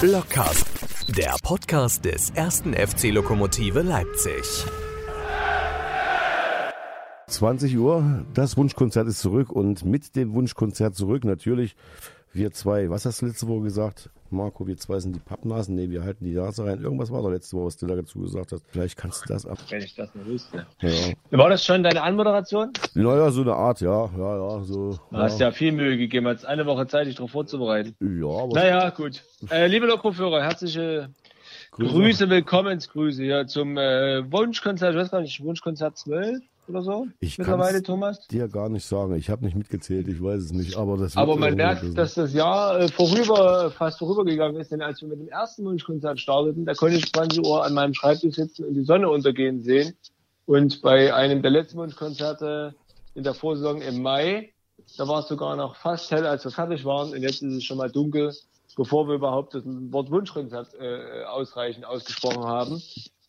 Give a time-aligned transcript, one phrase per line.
[0.00, 0.66] Blockcast,
[1.16, 4.42] der Podcast des ersten FC Lokomotive Leipzig.
[7.28, 11.76] 20 Uhr, das Wunschkonzert ist zurück und mit dem Wunschkonzert zurück natürlich
[12.32, 12.90] wir zwei.
[12.90, 14.10] Was hast du letzte Woche gesagt?
[14.30, 15.74] Marco, wir zwei sind die Pappnasen.
[15.74, 16.82] Nee, wir halten die Nase rein.
[16.82, 18.64] Irgendwas war da letzte Woche, was du dazu gesagt hast.
[18.68, 19.58] Vielleicht kannst du das ab.
[19.68, 20.66] Wenn ich das nicht wüsste.
[20.80, 20.90] Ja.
[21.38, 22.72] War das schon deine Anmoderation?
[22.94, 24.10] Naja, so eine Art, ja.
[24.16, 24.98] Ja, ja, so.
[25.10, 27.94] Du hast ja viel Mühe gegeben, hast eine Woche Zeit, dich darauf vorzubereiten.
[28.00, 29.22] Ja, aber Naja, gut.
[29.50, 31.10] Äh, liebe Lokführer, herzliche
[31.70, 31.92] Grüße.
[31.92, 36.38] Grüße, Willkommensgrüße hier zum äh, Wunschkonzert, ich weiß gar nicht, Wunschkonzert 12
[36.68, 38.26] oder so Ich mittlerweile, Thomas?
[38.28, 39.14] dir gar nicht sagen.
[39.16, 40.76] Ich habe nicht mitgezählt, ich weiß es nicht.
[40.76, 41.96] Aber, das Aber man merkt, gewesen.
[41.96, 46.20] dass das Jahr äh, vorüber, fast vorübergegangen ist, denn als wir mit dem ersten Wunschkonzert
[46.20, 49.94] starteten, da konnte ich 20 Uhr an meinem Schreibtisch sitzen und die Sonne untergehen sehen.
[50.46, 52.74] Und bei einem der letzten Wunschkonzerte
[53.14, 54.52] in der Vorsaison im Mai,
[54.96, 57.10] da war es sogar noch fast hell, als wir fertig waren.
[57.12, 58.32] Und jetzt ist es schon mal dunkel,
[58.76, 62.80] bevor wir überhaupt das Wort Wunschkonzert äh, ausreichend ausgesprochen haben.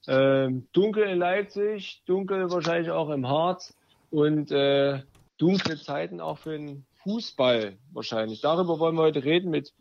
[0.07, 3.75] Ähm, dunkel in Leipzig, dunkel wahrscheinlich auch im Harz
[4.09, 5.01] und äh,
[5.37, 8.41] dunkle Zeiten auch für den Fußball wahrscheinlich.
[8.41, 9.73] Darüber wollen wir heute reden mit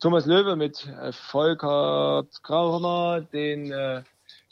[0.00, 4.02] Thomas Löwe, mit äh, Volker Grauhammer, den äh,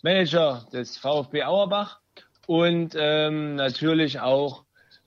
[0.03, 2.01] Manager des VfB Auerbach
[2.47, 4.65] und ähm, natürlich auch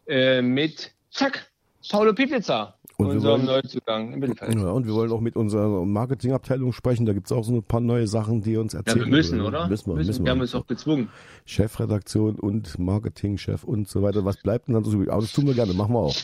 [0.08, 1.52] äh, mit Zack,
[1.90, 4.56] Paulo Pipica, Und wir unserem wollen- Neuzugang im Mittelfeld.
[4.56, 7.06] Ja, und wir wollen auch mit unserer Marketingabteilung sprechen.
[7.06, 9.00] Da gibt es auch so ein paar neue Sachen, die uns Ja, erzählen.
[9.06, 9.68] wir müssen, oder?
[9.70, 10.32] Müssen wir, müssen wir wir.
[10.32, 11.08] haben uns doch gezwungen.
[11.46, 14.26] Chefredaktion und Marketingchef und so weiter.
[14.26, 15.00] Was bleibt denn dann so?
[15.10, 16.16] Aber das tun wir gerne, machen wir auch.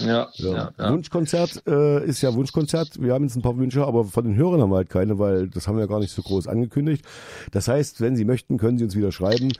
[0.00, 0.52] Ja, Ja.
[0.52, 0.92] ja, ja.
[0.92, 3.00] Wunschkonzert äh, ist ja Wunschkonzert.
[3.00, 5.48] Wir haben jetzt ein paar Wünsche, aber von den Hörern haben wir halt keine, weil
[5.48, 7.04] das haben wir ja gar nicht so groß angekündigt.
[7.52, 9.52] Das heißt, wenn Sie möchten, können Sie uns wieder schreiben.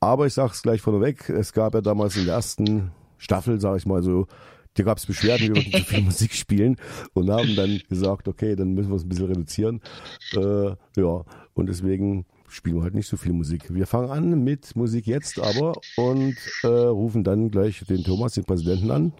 [0.00, 3.78] Aber ich sage es gleich vorneweg, es gab ja damals in der ersten Staffel, sage
[3.78, 4.26] ich mal so,
[4.74, 6.76] da gab es Beschwerden, wir würden zu viel Musik spielen
[7.12, 9.80] und haben dann gesagt, okay, dann müssen wir es ein bisschen reduzieren.
[10.34, 13.72] Äh, ja, und deswegen spielen wir halt nicht so viel Musik.
[13.72, 18.44] Wir fangen an mit Musik jetzt aber und äh, rufen dann gleich den Thomas, den
[18.44, 19.12] Präsidenten an.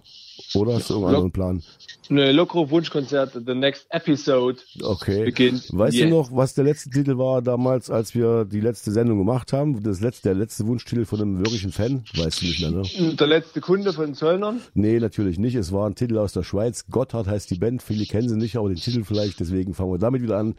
[0.54, 1.62] Oder hast du irgendeinen anderen Plan?
[2.10, 5.24] Eine Lokro Wunschkonzert, The Next Episode Okay.
[5.24, 5.68] beginnt.
[5.72, 6.08] Weißt Yeah.
[6.08, 9.82] du noch, was der letzte Titel war damals, als wir die letzte Sendung gemacht haben?
[9.82, 12.04] Das letzte, der letzte Wunschtitel von einem wirklichen Fan?
[12.14, 13.14] Weißt du nicht mehr, ne?
[13.16, 14.60] Der letzte Kunde von Zöllnern.
[14.74, 15.54] Nee, natürlich nicht.
[15.54, 16.84] Es war ein Titel aus der Schweiz.
[16.90, 17.82] Gotthard heißt die Band.
[17.82, 19.40] Viele kennen sie nicht, aber den Titel vielleicht.
[19.40, 20.54] Deswegen fangen wir damit wieder an.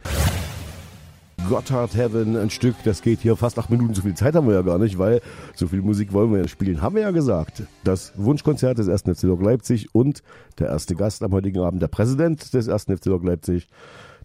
[1.48, 3.94] Gotthard Heaven, ein Stück, das geht hier fast acht Minuten.
[3.94, 5.20] So viel Zeit haben wir ja gar nicht, weil
[5.54, 6.82] so viel Musik wollen wir ja spielen.
[6.82, 7.62] Haben wir ja gesagt.
[7.84, 9.02] Das Wunschkonzert des 1.
[9.02, 10.22] FC Lok Leipzig und
[10.58, 12.84] der erste Gast am heutigen Abend, der Präsident des 1.
[12.84, 13.68] FC Lok Leipzig,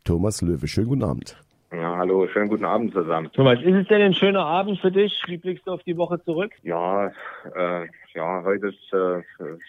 [0.04, 0.68] Thomas Löwe.
[0.68, 1.36] Schönen guten Abend.
[1.74, 3.32] Ja, hallo, schönen guten Abend zusammen.
[3.32, 5.24] Thomas, ist es denn ein schöner Abend für dich?
[5.28, 6.52] Wie blickst du auf die Woche zurück?
[6.64, 7.08] Ja,
[7.56, 9.22] äh, ja, heute ist, äh,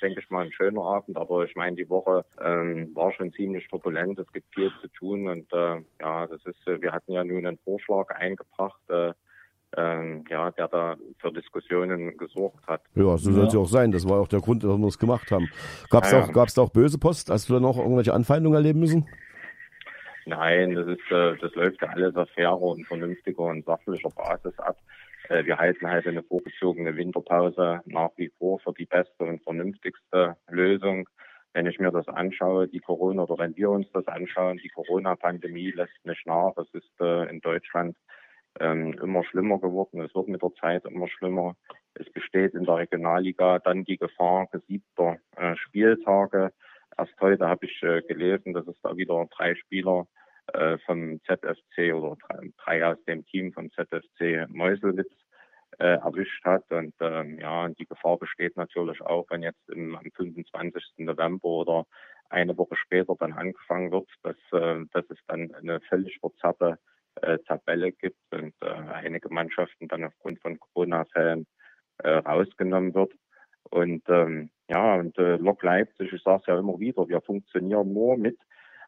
[0.02, 3.68] denke ich mal, ein schöner Abend, aber ich meine, die Woche ähm, war schon ziemlich
[3.68, 4.18] turbulent.
[4.18, 7.46] Es gibt viel zu tun und äh, ja, das ist, äh, wir hatten ja nun
[7.46, 9.12] einen Vorschlag eingebracht, äh,
[9.76, 12.82] ähm, ja, der da für Diskussionen gesorgt hat.
[12.96, 13.92] Ja, so soll es ja auch sein.
[13.92, 15.48] Das war auch der Grund, warum wir es gemacht haben.
[15.88, 16.24] Gab es Ja, ja.
[16.24, 17.30] auch, gab's da auch böse Post?
[17.30, 19.06] Hast du da noch irgendwelche Anfeindungen erleben müssen?
[20.24, 24.58] Nein, das ist, äh, das läuft ja alles auf fairer und vernünftiger und sachlicher Basis
[24.58, 24.76] ab.
[25.28, 30.36] Äh, wir halten halt eine vorgezogene Winterpause nach wie vor für die beste und vernünftigste
[30.48, 31.08] Lösung.
[31.54, 35.70] Wenn ich mir das anschaue, die Corona, oder wenn wir uns das anschauen, die Corona-Pandemie
[35.72, 36.56] lässt nicht nach.
[36.56, 37.96] Es ist äh, in Deutschland
[38.60, 40.00] ähm, immer schlimmer geworden.
[40.00, 41.56] Es wird mit der Zeit immer schlimmer.
[41.94, 46.52] Es besteht in der Regionalliga dann die Gefahr gesiebter äh, Spieltage.
[46.98, 50.06] Erst heute habe ich äh, gelesen, dass es da wieder drei Spieler
[50.52, 55.12] äh, vom ZFC oder drei, drei aus dem Team vom ZFC Meuselwitz
[55.78, 56.70] äh, erwischt hat.
[56.70, 60.82] Und ähm, ja, die Gefahr besteht natürlich auch, wenn jetzt im, am 25.
[60.98, 61.86] November oder
[62.28, 66.78] eine Woche später dann angefangen wird, dass, äh, dass es dann eine völlig verzerrte
[67.20, 71.46] äh, Tabelle gibt und äh, einige Mannschaften dann aufgrund von Corona-Fällen
[71.98, 73.12] äh, rausgenommen wird.
[73.70, 77.92] Und ähm, ja, und äh, Lok Leipzig, ich sage es ja immer wieder, wir funktionieren
[77.92, 78.38] nur mit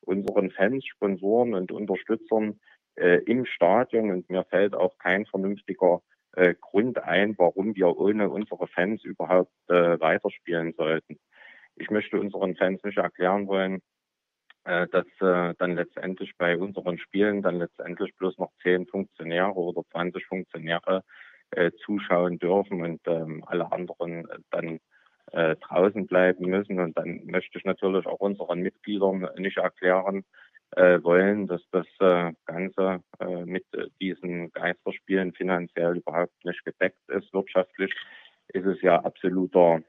[0.02, 2.60] unseren Fans, Sponsoren und Unterstützern
[2.96, 8.28] äh, im Stadion und mir fällt auch kein vernünftiger äh, Grund ein, warum wir ohne
[8.28, 11.18] unsere Fans überhaupt äh, weiterspielen sollten.
[11.76, 13.80] Ich möchte unseren Fans nicht erklären wollen,
[14.64, 19.82] äh, dass äh, dann letztendlich bei unseren Spielen dann letztendlich bloß noch zehn Funktionäre oder
[19.92, 21.02] 20 Funktionäre
[21.56, 24.80] äh, zuschauen dürfen und ähm, alle anderen äh, dann
[25.32, 26.78] äh, draußen bleiben müssen.
[26.80, 30.24] Und dann möchte ich natürlich auch unseren Mitgliedern nicht erklären
[30.76, 37.08] äh, wollen, dass das äh, Ganze äh, mit äh, diesen Geisterspielen finanziell überhaupt nicht gedeckt
[37.08, 37.32] ist.
[37.32, 37.92] Wirtschaftlich
[38.48, 39.80] ist es ja absoluter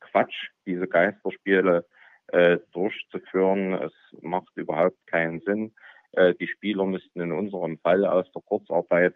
[0.00, 1.86] Quatsch, diese Geisterspiele
[2.28, 3.74] äh, durchzuführen.
[3.74, 5.74] Es macht überhaupt keinen Sinn.
[6.12, 9.14] Äh, die Spieler müssten in unserem Fall aus der Kurzarbeit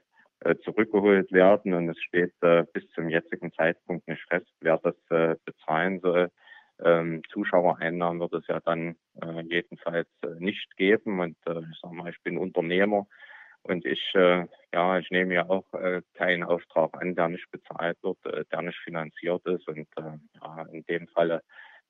[0.64, 5.36] zurückgeholt werden und es steht äh, bis zum jetzigen Zeitpunkt nicht fest, wer das äh,
[5.44, 6.30] bezahlen soll.
[6.84, 11.92] Ähm, Zuschauereinnahmen wird es ja dann äh, jedenfalls äh, nicht geben und äh, ich sag
[11.92, 13.06] mal, ich bin Unternehmer
[13.66, 17.98] und ich, äh, ja, ich nehme ja auch äh, keinen Auftrag an, der nicht bezahlt
[18.02, 19.66] wird, äh, der nicht finanziert ist.
[19.66, 21.42] Und äh, ja, in dem Falle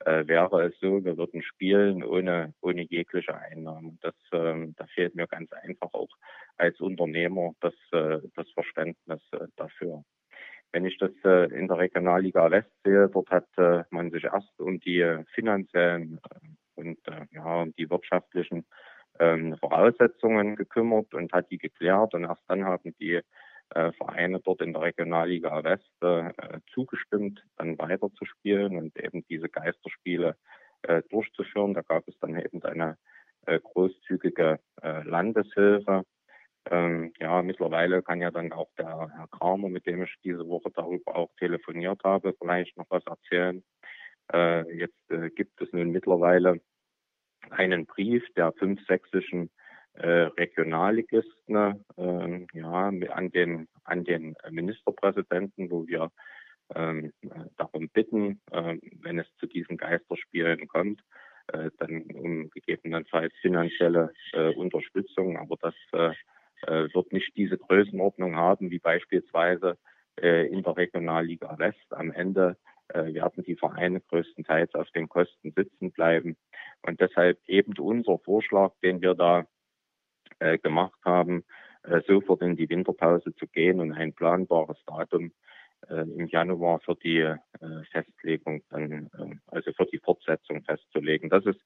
[0.05, 3.99] äh, wäre es so, wir würden spielen ohne, ohne jegliche Einnahmen.
[4.03, 6.11] Das, äh, da fehlt mir ganz einfach auch
[6.57, 10.05] als Unternehmer das, äh, das Verständnis äh, dafür.
[10.73, 14.59] Wenn ich das äh, in der Regionalliga West sehe, dort hat äh, man sich erst
[14.61, 18.67] um die finanziellen äh, und äh, ja, um die wirtschaftlichen
[19.19, 22.15] ähm, Voraussetzungen gekümmert und hat die geklärt.
[22.15, 23.21] Und erst dann haben die
[23.71, 30.37] Vereine dort in der Regionalliga West äh, zugestimmt, dann weiterzuspielen und eben diese Geisterspiele
[30.83, 31.75] äh, durchzuführen.
[31.75, 32.97] Da gab es dann eben eine
[33.47, 36.05] äh, großzügige äh, Landeshilfe.
[36.71, 40.71] Ähm, ja, mittlerweile kann ja dann auch der Herr Kramer, mit dem ich diese Woche
[40.75, 43.63] darüber auch telefoniert habe, vielleicht noch was erzählen.
[44.33, 46.61] Äh, jetzt äh, gibt es nun mittlerweile
[47.51, 49.51] einen Brief der fünf sächsischen
[49.99, 56.11] äh, Regionalligisten äh, ja, an den, an den Ministerpräsidenten, wo wir
[56.75, 57.13] ähm,
[57.57, 61.01] darum bitten, äh, wenn es zu diesen Geisterspielen kommt,
[61.49, 65.39] äh, dann um gegebenenfalls finanzielle äh, Unterstützung.
[65.39, 66.13] Aber das äh,
[66.67, 69.79] äh wird nicht diese Größenordnung haben, wie beispielsweise
[70.21, 71.87] äh, in der Regionalliga West.
[71.91, 72.57] Am Ende
[72.89, 76.37] äh, werden die Vereine größtenteils auf den Kosten sitzen bleiben.
[76.83, 79.47] Und deshalb eben unser Vorschlag, den wir da
[80.39, 81.45] äh, gemacht haben,
[81.85, 85.33] äh, sofort in die Winterpause zu gehen und ein planbares Datum
[85.89, 87.37] äh, im Januar für die äh,
[87.93, 91.31] Festlegung dann, äh, also für die Fortsetzung festzulegen.
[91.31, 91.61] Das ist,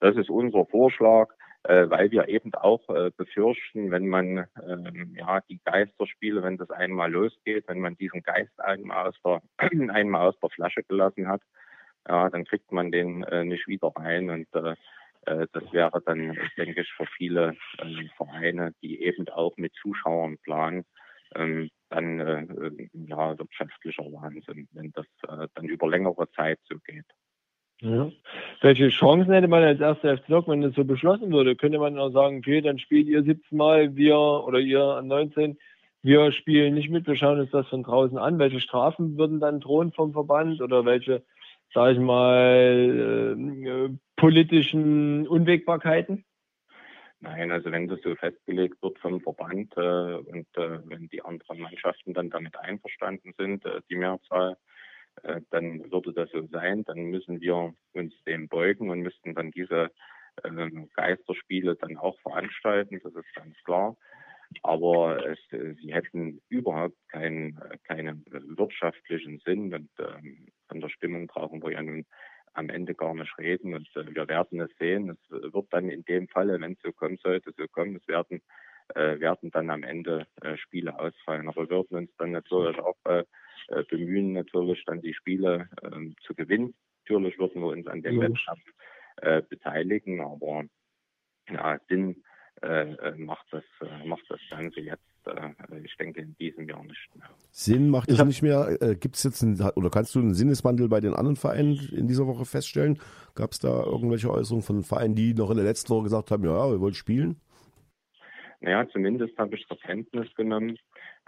[0.00, 1.30] das ist unser Vorschlag
[1.68, 6.70] äh, weil wir eben auch äh, befürchten, wenn man ähm, ja die Geisterspiele, wenn das
[6.70, 9.42] einmal losgeht, wenn man diesen Geist einmal aus der
[9.90, 11.42] einmal aus der Flasche gelassen hat,
[12.08, 14.76] ja, dann kriegt man den äh, nicht wieder rein und äh, äh
[15.26, 20.84] das wäre dann, denke ich, für viele äh, Vereine, die eben auch mit Zuschauern planen,
[21.34, 26.76] ähm, dann äh, äh ja wirtschaftlicher Wahnsinn, wenn das äh, dann über längere Zeit so
[26.86, 27.06] geht.
[27.80, 28.10] Ja.
[28.62, 31.56] Welche Chancen hätte man als erster FC Lok, wenn das so beschlossen würde?
[31.56, 35.58] Könnte man auch sagen, okay, dann spielt ihr 17 Mal, wir oder ihr 19,
[36.02, 38.38] wir spielen nicht mit, wir schauen uns das von draußen an.
[38.38, 41.22] Welche Strafen würden dann drohen vom Verband oder welche,
[41.72, 46.24] sage ich mal, äh, politischen Unwägbarkeiten?
[47.20, 51.60] Nein, also wenn das so festgelegt wird vom Verband äh, und äh, wenn die anderen
[51.60, 54.56] Mannschaften dann damit einverstanden sind, äh, die Mehrzahl,
[55.22, 56.84] äh, dann würde das so sein.
[56.84, 59.90] Dann müssen wir uns dem beugen und müssten dann diese
[60.42, 63.00] äh, Geisterspiele dann auch veranstalten.
[63.02, 63.96] Das ist ganz klar.
[64.62, 69.72] Aber es, äh, sie hätten überhaupt keinen, keinen wirtschaftlichen Sinn.
[69.72, 72.04] Und ähm, von der Stimmung brauchen wir ja nun
[72.56, 73.74] am Ende gar nicht reden.
[73.74, 75.10] Und äh, wir werden es sehen.
[75.10, 77.96] Es wird dann in dem Falle, wenn es so kommen sollte, so kommen.
[77.96, 78.42] Es werden,
[78.94, 81.48] äh, werden dann am Ende äh, Spiele ausfallen.
[81.48, 83.24] Aber wir würden uns dann natürlich auch äh,
[83.68, 86.74] äh, bemühen, natürlich dann die Spiele äh, zu gewinnen.
[87.02, 88.64] Natürlich würden wir uns an dem Wettkampf
[89.18, 90.64] äh, beteiligen, aber
[91.48, 92.22] ja, Sinn
[93.16, 93.64] macht, das,
[94.06, 95.04] macht das Ganze jetzt,
[95.84, 97.28] ich denke, in diesem Jahr nicht mehr.
[97.50, 98.76] Sinn macht es nicht mehr.
[99.00, 102.26] Gibt es jetzt einen, oder kannst du einen Sinneswandel bei den anderen Vereinen in dieser
[102.26, 102.98] Woche feststellen?
[103.34, 106.44] Gab es da irgendwelche Äußerungen von Vereinen, die noch in der letzten Woche gesagt haben,
[106.44, 107.40] ja, wir wollen spielen?
[108.60, 110.78] Naja, zumindest habe ich zur Kenntnis genommen,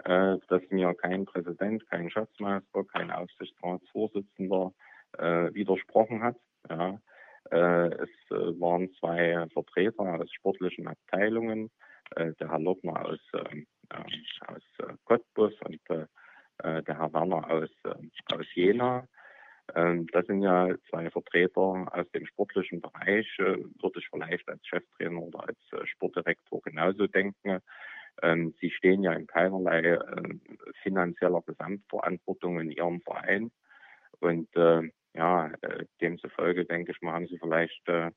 [0.03, 4.73] äh, dass mir kein Präsident, kein Schatzmeister, kein Aufsichtsratsvorsitzender
[5.17, 6.37] äh, widersprochen hat.
[6.69, 6.99] Ja.
[7.51, 11.69] Äh, es äh, waren zwei Vertreter aus sportlichen Abteilungen,
[12.15, 14.61] äh, der Herr Lottner aus, ähm, äh, aus
[15.05, 16.07] Cottbus und der
[16.61, 17.69] Herr Werner aus,
[18.31, 19.07] aus Jena.
[19.75, 25.21] Ähm, das sind ja zwei Vertreter aus dem sportlichen Bereich, würde ich vielleicht als Cheftrainer
[25.21, 27.59] oder als Sportdirektor genauso denken.
[28.21, 29.99] Ähm, sie stehen ja in keinerlei äh,
[30.83, 33.51] finanzieller Gesamtverantwortung in ihrem Verein.
[34.19, 38.11] Und äh, ja, äh, demzufolge denke ich mal, haben sie vielleicht äh,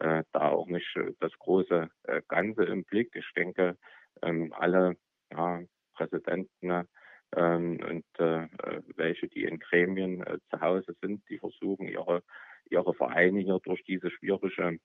[0.00, 3.14] äh, da auch nicht das große äh, Ganze im Blick.
[3.14, 3.76] Ich denke,
[4.22, 4.96] ähm, alle
[5.32, 5.60] ja,
[5.94, 6.86] Präsidenten
[7.34, 8.48] ähm, und äh,
[8.96, 12.22] welche, die in Gremien äh, zu Hause sind, die versuchen, ihre,
[12.70, 14.78] ihre Vereine hier durch diese schwierige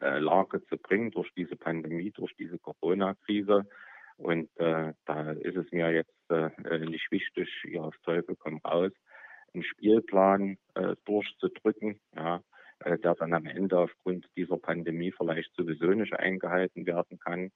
[0.00, 3.64] äh, Lage zu bringen durch diese Pandemie, durch diese Corona-Krise.
[4.16, 8.92] Und äh, da ist es mir jetzt äh, nicht wichtig, hier auf Teufel komm raus,
[9.52, 12.00] einen Spielplan äh, durchzudrücken.
[12.14, 12.42] Ja,
[12.80, 17.50] äh, der dann am Ende aufgrund dieser Pandemie vielleicht sowieso nicht eingehalten werden kann.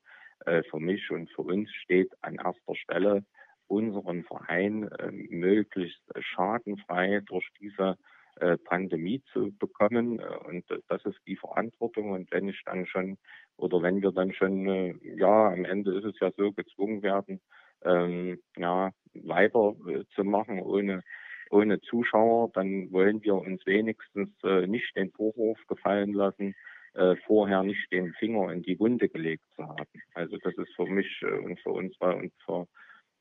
[0.46, 3.24] Äh, für mich und für uns steht an erster Stelle
[3.66, 7.96] unseren Verein äh, möglichst schadenfrei durch diese
[8.40, 10.20] äh, Pandemie zu bekommen.
[10.20, 12.12] Und das ist die Verantwortung.
[12.12, 13.18] Und wenn ich dann schon
[13.56, 17.40] oder wenn wir dann schon, äh, ja, am Ende ist es ja so, gezwungen werden,
[17.82, 21.02] ähm, ja, weiter äh, zu machen ohne
[21.50, 26.54] ohne Zuschauer, dann wollen wir uns wenigstens äh, nicht den Vorwurf gefallen lassen,
[26.98, 29.86] äh, vorher nicht den Finger in die Wunde gelegt zu haben.
[30.14, 32.66] Also das ist für mich äh, und für uns und für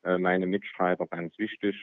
[0.03, 1.75] äh, meine Mitstreiter ganz wichtig,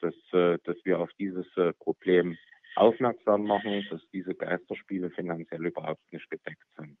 [0.00, 2.36] dass, äh, dass wir auf dieses äh, Problem
[2.76, 6.96] aufmerksam machen, dass diese Geisterspiele finanziell überhaupt nicht gedeckt sind.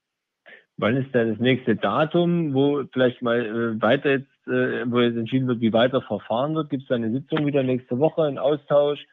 [0.76, 5.16] Wann ist denn das nächste Datum, wo vielleicht mal äh, weiter jetzt, äh, wo jetzt
[5.16, 6.70] entschieden wird, wie weiter verfahren wird?
[6.70, 9.04] Gibt es eine Sitzung wieder nächste Woche, einen Austausch?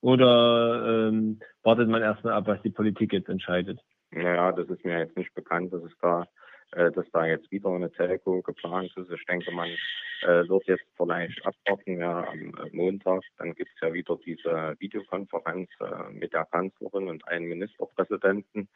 [0.00, 3.80] Oder ähm, wartet man erstmal ab, was die Politik jetzt entscheidet?
[4.10, 6.26] Naja, das ist mir jetzt nicht bekannt, dass es da,
[6.72, 9.10] äh, dass da jetzt wieder eine Telco geplant ist.
[9.10, 9.68] Ich denke, man
[10.22, 13.22] äh, wird jetzt vielleicht abwarten, ja, am äh, Montag.
[13.36, 18.68] Dann gibt es ja wieder diese Videokonferenz äh, mit der Kanzlerin und einem Ministerpräsidenten.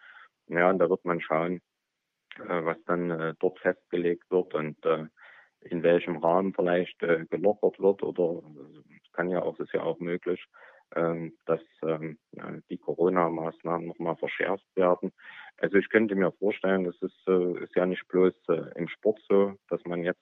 [0.49, 1.61] Ja, und da wird man schauen,
[2.39, 5.07] äh, was dann äh, dort festgelegt wird und äh,
[5.61, 8.43] in welchem Rahmen vielleicht gelockert wird oder
[9.01, 10.45] es kann ja auch, ist ja auch möglich,
[10.95, 12.19] dass ähm,
[12.71, 15.13] die Corona-Maßnahmen nochmal verschärft werden.
[15.59, 18.35] Also ich könnte mir vorstellen, das ist, ist ja nicht bloß
[18.75, 20.21] im Sport so, dass man jetzt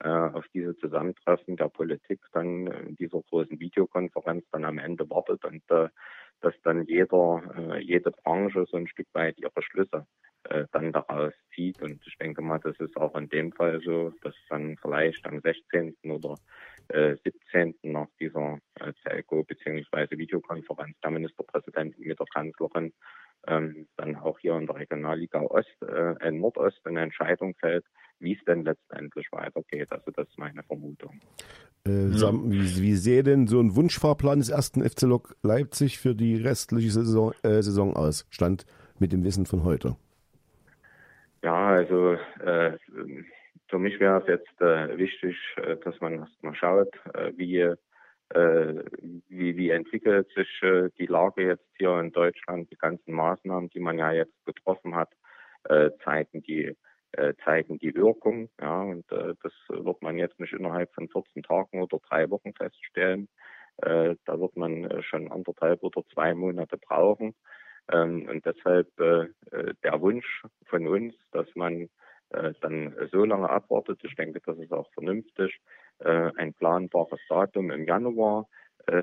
[0.00, 5.62] auf diese Zusammentreffen der Politik dann in dieser großen Videokonferenz dann am Ende wartet und
[5.68, 10.06] dass dann jeder, jede Branche so ein Stück weit ihre Schlüsse
[10.44, 11.80] äh, dann daraus zieht.
[11.80, 15.40] Und ich denke mal, das ist auch in dem Fall so, dass dann vielleicht am
[15.40, 15.96] 16.
[16.04, 16.36] oder
[16.92, 17.74] äh, 17.
[17.82, 20.16] nach dieser äh, Telco bzw.
[20.16, 22.92] Videokonferenz der Ministerpräsident mit der Kanzlerin
[23.48, 27.84] ähm, dann auch hier in der Regionalliga Ost, äh, in Nordost eine Entscheidung fällt,
[28.20, 29.90] wie es denn letztendlich weitergeht.
[29.90, 31.20] Also das ist meine Vermutung.
[31.86, 32.32] Äh, ja.
[32.32, 36.90] wie, wie sähe denn so ein Wunschfahrplan des ersten FC Lok Leipzig für die restliche
[36.90, 38.26] Saison, äh, Saison aus?
[38.30, 38.64] Stand
[38.98, 39.96] mit dem Wissen von heute.
[41.42, 42.12] Ja, also
[42.44, 42.78] äh,
[43.72, 48.84] für mich wäre es jetzt äh, wichtig, äh, dass man erstmal schaut, äh, wie, äh,
[49.28, 50.60] wie, wie entwickelt sich
[50.98, 52.70] die Lage jetzt hier in Deutschland.
[52.70, 55.10] Die ganzen Maßnahmen, die man ja jetzt getroffen hat,
[56.04, 56.76] zeigen die
[57.44, 58.48] zeigen die Wirkung.
[58.58, 62.54] Ja, und äh, das wird man jetzt nicht innerhalb von 14 Tagen oder drei Wochen
[62.54, 63.28] feststellen.
[63.82, 67.34] Äh, da wird man schon anderthalb oder zwei Monate brauchen.
[67.92, 69.28] Ähm, und deshalb äh,
[69.84, 71.90] der Wunsch von uns, dass man
[72.60, 75.60] dann so lange abwartet, ich denke, das ist auch vernünftig,
[75.98, 78.48] ein planbares Datum im Januar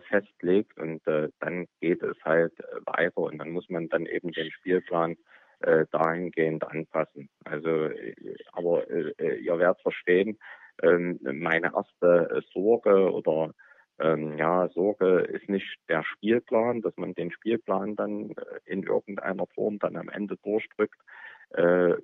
[0.09, 2.53] festlegt und dann geht es halt
[2.85, 5.15] weiter und dann muss man dann eben den Spielplan
[5.91, 7.29] dahingehend anpassen.
[7.45, 7.89] Also,
[8.53, 10.37] aber ihr werdet verstehen,
[10.81, 13.53] ähm, meine erste Sorge oder
[13.99, 18.33] ähm, ja, Sorge ist nicht der Spielplan, dass man den Spielplan dann äh,
[18.65, 20.99] in irgendeiner Form dann am Ende durchdrückt.
[21.51, 21.95] Äh,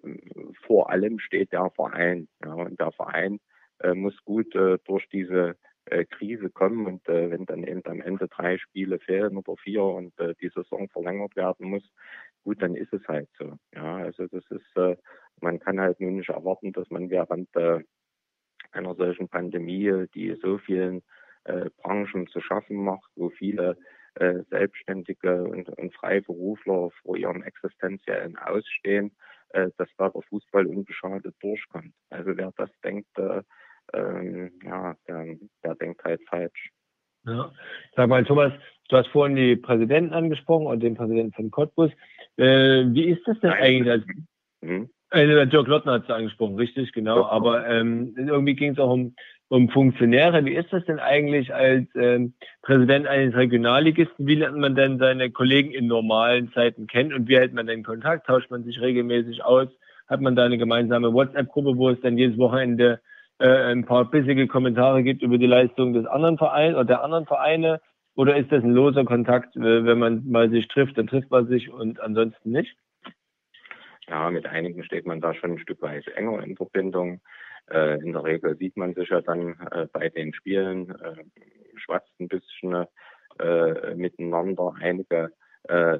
[0.65, 2.27] vor allem steht der Verein.
[2.43, 3.39] Ja, und der Verein
[3.79, 8.01] äh, muss gut äh, durch diese äh, Krise kommen und äh, wenn dann eben am
[8.01, 11.83] Ende drei Spiele fehlen oder vier und die Saison verlängert werden muss,
[12.43, 13.57] gut, dann ist es halt so.
[13.73, 14.99] Ja, also das ist,
[15.41, 21.03] man kann halt nun nicht erwarten, dass man während einer solchen Pandemie, die so vielen
[21.45, 23.77] äh, Branchen zu schaffen macht, wo viele
[24.15, 29.15] äh, Selbstständige und, und Freiberufler vor ihrem existenziellen Ausstehen,
[29.55, 31.93] äh, dass da der Fußball unbeschadet durchkommt.
[32.09, 33.41] Also wer das denkt, äh,
[33.93, 36.71] ähm, ja, der, der denkt halt falsch.
[37.25, 37.51] Ja.
[37.95, 38.53] Sag mal, Thomas,
[38.89, 41.91] du hast vorhin die Präsidenten angesprochen und den Präsidenten von Cottbus.
[42.37, 43.63] Äh, wie ist das denn Nein.
[43.63, 43.91] eigentlich?
[43.91, 44.03] Als,
[44.61, 44.89] hm?
[45.15, 47.21] Äh, Dirk Lottner hat es angesprochen, richtig, genau.
[47.21, 47.29] Ja.
[47.29, 49.15] Aber ähm, irgendwie ging es auch um
[49.47, 50.43] um Funktionäre.
[50.45, 54.25] Wie ist das denn eigentlich als ähm, Präsident eines Regionalligisten?
[54.25, 57.83] Wie lernt man denn seine Kollegen in normalen Zeiten kennen und wie hält man denn
[57.83, 58.25] Kontakt?
[58.25, 59.67] Tauscht man sich regelmäßig aus?
[60.07, 62.99] Hat man da eine gemeinsame WhatsApp-Gruppe, wo es dann jedes Wochenende
[63.39, 67.25] äh, ein paar bissige Kommentare gibt über die Leistung des anderen Vereins oder der anderen
[67.25, 67.81] Vereine?
[68.15, 71.71] Oder ist das ein loser Kontakt, wenn man mal sich trifft, dann trifft man sich
[71.71, 72.77] und ansonsten nicht?
[74.07, 77.21] Ja, mit einigen steht man da schon ein Stück weit enger in Verbindung.
[77.71, 81.23] Äh, in der Regel sieht man sich ja dann äh, bei den Spielen, äh,
[81.75, 82.85] schwatzt ein bisschen
[83.39, 84.75] äh, miteinander.
[84.79, 85.31] Einige
[85.63, 85.97] äh,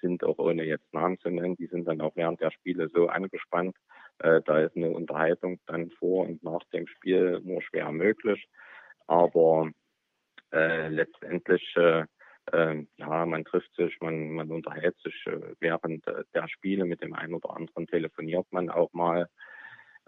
[0.00, 3.08] sind auch ohne jetzt Namen zu nennen, die sind dann auch während der Spiele so
[3.08, 3.76] angespannt.
[4.20, 8.46] Äh, da ist eine Unterhaltung dann vor und nach dem Spiel nur schwer möglich.
[9.06, 9.70] Aber
[10.52, 11.76] letztendlich
[12.52, 17.02] ähm, ja, man trifft sich, man, man unterhält sich äh, während äh, der Spiele mit
[17.02, 19.28] dem einen oder anderen telefoniert man auch mal.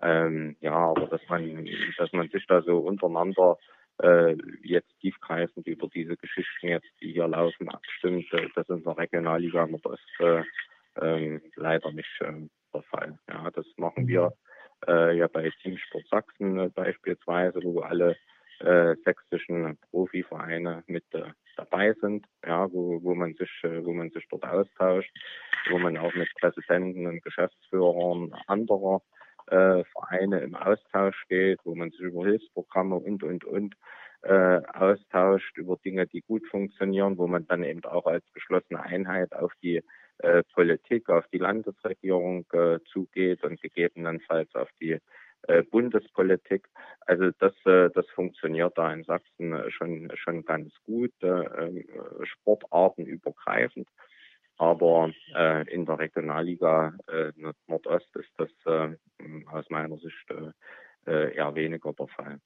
[0.01, 3.59] Ähm, ja, aber dass man, dass man sich da so untereinander
[4.03, 8.97] äh, jetzt tiefgreifend über diese Geschichten jetzt, die hier laufen, abstimmt, äh, das in der
[8.97, 10.43] Regionalliga Nordost äh,
[10.97, 13.19] äh, leider nicht äh, der Fall.
[13.29, 14.33] Ja, das machen wir
[14.89, 18.17] äh, ja bei Teamsport Sachsen äh, beispielsweise, wo alle
[18.61, 24.11] äh, sächsischen Profivereine mit äh, dabei sind, ja, wo, wo man sich, äh, wo man
[24.11, 25.13] sich dort austauscht,
[25.71, 29.03] wo man auch mit Präsidenten und Geschäftsführern anderer
[29.49, 33.75] äh, Vereine im Austausch steht, wo man sich über Hilfsprogramme und und und
[34.23, 39.33] äh, austauscht, über Dinge, die gut funktionieren, wo man dann eben auch als geschlossene Einheit
[39.35, 39.83] auf die
[40.19, 44.99] äh, Politik, auf die Landesregierung äh, zugeht und gegebenenfalls auf die
[45.71, 46.69] Bundespolitik.
[47.07, 51.85] Also das, äh, das funktioniert da in Sachsen äh, schon, schon ganz gut, ähm,
[52.23, 53.89] sportartenübergreifend.
[54.59, 57.33] Aber äh, in der Regionalliga äh,
[57.67, 58.97] Nordost ist das äh,
[59.51, 60.31] aus meiner Sicht
[61.07, 62.39] äh, eher weniger der Fall.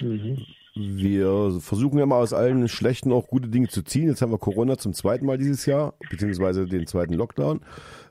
[0.00, 0.38] Mhm.
[0.74, 4.08] Wir versuchen ja mal aus allen schlechten auch gute Dinge zu ziehen.
[4.08, 7.60] Jetzt haben wir Corona zum zweiten Mal dieses Jahr, beziehungsweise den zweiten Lockdown.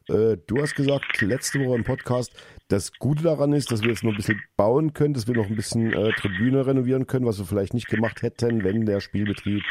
[0.10, 2.32] Äh, du hast gesagt letzte Woche im Podcast,
[2.70, 5.48] das Gute daran ist, dass wir jetzt noch ein bisschen bauen können, dass wir noch
[5.48, 9.64] ein bisschen äh, Tribüne renovieren können, was wir vielleicht nicht gemacht hätten, wenn der Spielbetrieb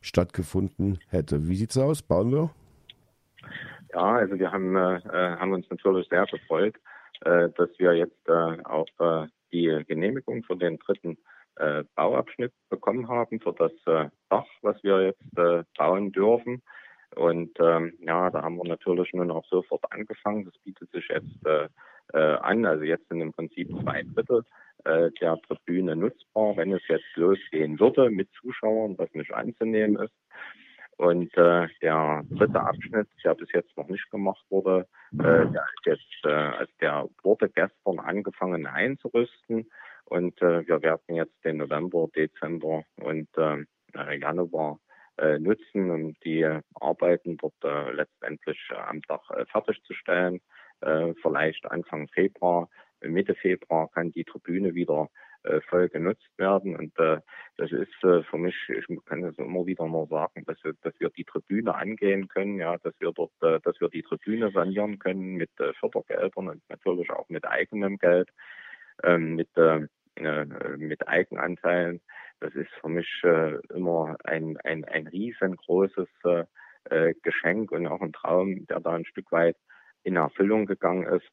[0.00, 1.48] stattgefunden hätte.
[1.48, 2.00] Wie sieht's aus?
[2.00, 2.50] Bauen wir?
[3.92, 6.76] Ja, also wir haben, äh, äh haben uns natürlich sehr gefreut,
[7.20, 8.28] äh, dass wir jetzt
[8.64, 8.86] auch
[9.52, 11.18] die Genehmigung für den dritten
[11.94, 13.70] Bauabschnitt bekommen haben für das
[14.30, 15.22] Dach, was wir jetzt
[15.76, 16.62] bauen dürfen.
[17.16, 20.44] Und ähm, ja, da haben wir natürlich nun auch sofort angefangen.
[20.44, 21.68] Das bietet sich jetzt äh,
[22.12, 22.64] äh, an.
[22.64, 24.44] Also jetzt sind im Prinzip zwei Drittel
[24.84, 30.14] äh, der Tribüne nutzbar, wenn es jetzt losgehen würde mit Zuschauern, was nicht anzunehmen ist.
[30.96, 35.86] Und äh, der dritte Abschnitt, der bis jetzt noch nicht gemacht wurde, äh, der ist
[35.86, 39.68] jetzt, äh, also der wurde gestern angefangen einzurüsten.
[40.04, 43.64] Und äh, wir werden jetzt den November, Dezember und äh,
[44.18, 44.78] Januar
[45.18, 50.40] äh, nutzen, um die Arbeiten dort äh, letztendlich äh, am Dach äh, fertigzustellen.
[50.80, 52.68] Äh, vielleicht Anfang Februar,
[53.00, 55.08] Mitte Februar kann die Tribüne wieder
[55.44, 56.74] äh, voll genutzt werden.
[56.76, 57.20] Und äh,
[57.58, 60.94] das ist äh, für mich, ich kann das immer wieder nur sagen, dass wir, dass
[60.98, 64.98] wir die Tribüne angehen können, ja, dass wir dort, äh, dass wir die Tribüne sanieren
[64.98, 68.30] können mit äh, Fördergeldern und natürlich auch mit eigenem Geld,
[69.02, 70.46] ähm, mit äh, äh,
[70.76, 72.00] mit Eigenanteilen.
[72.44, 76.44] Das ist für mich äh, immer ein, ein, ein riesengroßes äh,
[76.90, 79.56] äh, Geschenk und auch ein Traum, der da ein Stück weit
[80.02, 81.26] in Erfüllung gegangen ist.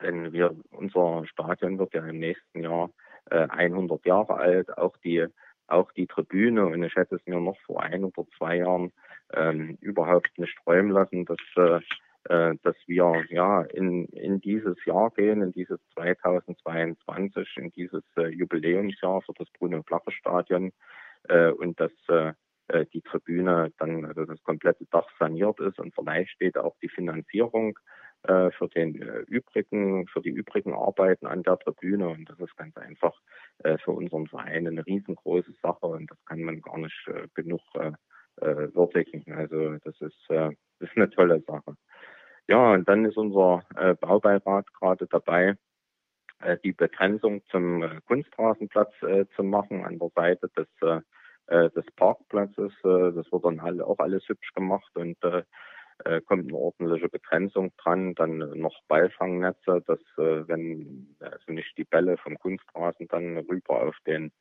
[0.00, 2.88] Denn wir, unser Stadion wird ja im nächsten Jahr
[3.30, 4.78] äh, 100 Jahre alt.
[4.78, 5.26] Auch die,
[5.66, 6.64] auch die Tribüne.
[6.64, 8.90] Und ich hätte es mir noch vor ein oder zwei Jahren
[9.34, 11.80] ähm, überhaupt nicht träumen lassen, dass äh,
[12.24, 19.22] dass wir ja in, in dieses Jahr gehen, in dieses 2022, in dieses äh, Jubiläumsjahr
[19.22, 20.72] für das Bruno-Flache-Stadion
[21.28, 22.32] äh, und dass äh,
[22.68, 26.88] äh, die Tribüne dann, also das komplette Dach saniert ist und vielleicht steht auch die
[26.88, 27.78] Finanzierung
[28.24, 32.08] äh, für den äh, übrigen, für die übrigen Arbeiten an der Tribüne.
[32.08, 33.20] Und das ist ganz einfach
[33.64, 37.62] äh, für unseren Verein eine riesengroße Sache und das kann man gar nicht äh, genug
[38.40, 39.24] äh, würdigen.
[39.34, 41.74] Also das ist, äh, das ist eine tolle Sache.
[42.48, 45.56] Ja, und dann ist unser äh, Baubeirat gerade dabei,
[46.40, 51.00] äh, die Begrenzung zum äh, Kunstrasenplatz äh, zu machen an der Seite des, äh,
[51.46, 52.72] äh des Parkplatzes.
[52.84, 55.42] Äh, das wird dann alle, auch alles hübsch gemacht und äh,
[56.04, 58.14] äh, kommt eine ordentliche Begrenzung dran.
[58.14, 63.96] Dann noch Ballfangnetze, dass äh, wenn also nicht die Bälle vom Kunstrasen dann rüber auf
[64.06, 64.32] den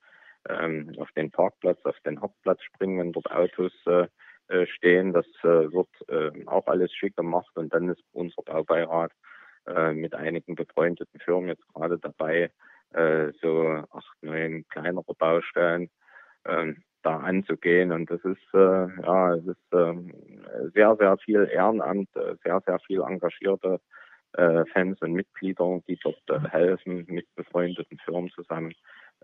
[0.50, 4.08] ähm, auf den Parkplatz, auf den Hauptplatz springen, wenn dort Autos äh,
[4.48, 5.14] äh, stehen.
[5.14, 9.12] Das äh, wird äh, auch alles schick gemacht und dann ist unser Baubeirat
[9.68, 12.52] äh, mit einigen befreundeten Firmen jetzt gerade dabei,
[12.94, 15.90] äh, so acht, neun kleinere Baustellen
[16.44, 16.74] äh,
[17.04, 17.92] da anzugehen.
[17.92, 19.94] Und das ist äh, ja, es ist äh,
[20.74, 23.80] sehr, sehr viel Ehrenamt, äh, sehr, sehr viel engagierte
[24.34, 28.74] äh, Fans und Mitglieder, die dort helfen mit befreundeten Firmen zusammen.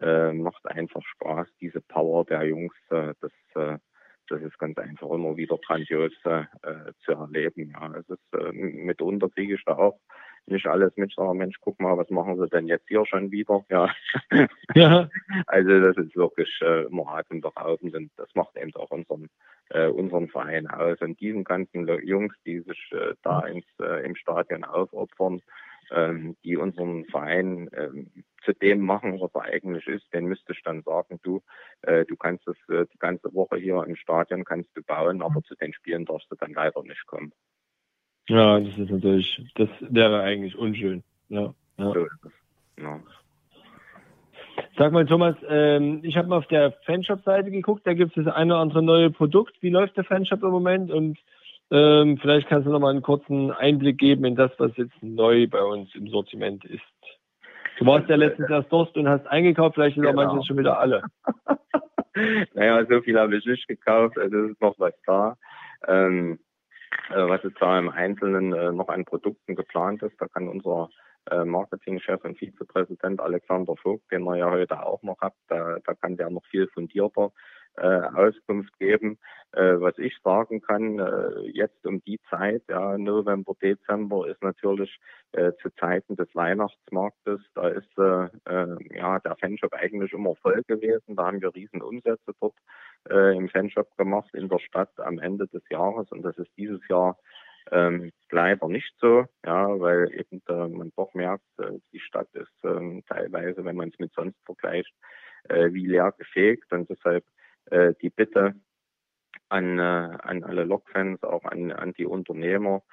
[0.02, 3.78] Äh, macht einfach Spaß, diese Power der Jungs, äh, das äh,
[4.30, 6.44] das ist ganz einfach immer wieder grandios äh,
[7.06, 7.72] zu erleben.
[7.72, 10.00] Ja, es ist äh, mitunter kriege ich da auch
[10.48, 13.66] nicht alles mit, sondern Mensch, guck mal, was machen sie denn jetzt hier schon wieder?
[13.70, 13.90] Ja.
[14.76, 15.10] ja.
[15.48, 19.30] also das ist wirklich äh, immer atemberaubend und das macht eben auch unseren
[19.70, 21.00] äh, unseren Verein aus.
[21.02, 25.42] Und diesen ganzen Jungs, die sich äh, da ins, äh, im Stadion aufopfern,
[25.92, 28.12] ähm, die unseren Verein ähm,
[28.44, 31.42] zu dem machen, was er eigentlich ist, den müsste ich dann sagen, du,
[31.82, 35.42] äh, du kannst das äh, die ganze Woche hier im Stadion kannst du bauen, aber
[35.44, 37.34] zu den Spielen darfst du dann leider nicht kommen.
[38.30, 41.04] Ja, das ist natürlich, das wäre eigentlich unschön.
[41.30, 41.94] Ja, ja.
[41.94, 42.32] So ist es.
[42.82, 43.00] Ja.
[44.78, 48.34] Sag mal, Thomas, ähm, ich habe mal auf der Fanshop-Seite geguckt, da gibt es das
[48.34, 49.56] eine oder andere neue Produkt.
[49.62, 50.92] Wie läuft der Fanshop im Moment?
[50.92, 51.18] Und
[51.72, 55.48] ähm, vielleicht kannst du noch mal einen kurzen Einblick geben in das, was jetzt neu
[55.48, 56.82] bei uns im Sortiment ist.
[57.78, 60.22] Du warst ja letztens erst Durst und hast eingekauft, vielleicht ist genau.
[60.22, 61.04] auch manches schon wieder alle.
[62.54, 65.38] naja, so viel habe ich nicht gekauft, also es ist noch was da.
[65.88, 66.40] Ähm,
[67.10, 70.90] äh, was jetzt da im Einzelnen äh, noch an Produkten geplant ist, da kann unser
[71.46, 76.18] Marketingchef und Vizepräsident Alexander Vogt, den ihr ja heute auch noch habt, da, da kann
[76.18, 77.32] der noch viel fundierter
[77.78, 79.18] äh, Auskunft geben.
[79.54, 85.00] Äh, was ich sagen kann, äh, jetzt um die Zeit, ja, November, Dezember ist natürlich
[85.32, 90.64] äh, zu Zeiten des Weihnachtsmarktes, da ist äh, äh, ja der Fanshop eigentlich immer voll
[90.68, 91.16] gewesen.
[91.16, 92.56] Da haben wir riesen Umsätze dort
[93.10, 96.86] äh, im Fanshop gemacht in der Stadt am Ende des Jahres und das ist dieses
[96.90, 97.18] Jahr
[97.72, 102.64] ähm, leider nicht so, ja, weil eben äh, man doch merkt, äh, die Stadt ist
[102.64, 104.94] ähm, teilweise, wenn man es mit sonst vergleicht,
[105.50, 106.72] äh, wie leer gefegt.
[106.72, 107.26] Und deshalb
[107.66, 108.56] äh, die Bitte
[109.50, 112.84] an, äh, an alle Lokfans, auch an, an die Unternehmer,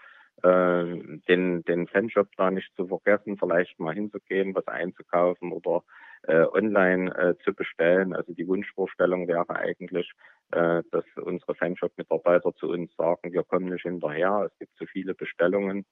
[0.42, 5.82] äh, den, den Fanshop da nicht zu vergessen, vielleicht mal hinzugehen, was einzukaufen oder
[6.26, 8.14] äh, online äh, zu bestellen.
[8.14, 10.10] Also die Wunschvorstellung wäre eigentlich,
[10.52, 15.14] äh, dass unsere Fanshop-Mitarbeiter zu uns sagen, wir kommen nicht hinterher, es gibt zu viele
[15.14, 15.84] Bestellungen.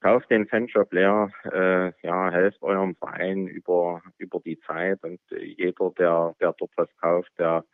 [0.00, 5.90] Kauft den Fanshop leer, äh, ja, helft eurem Verein über, über die Zeit und jeder,
[5.98, 7.64] der, der dort was kauft, der,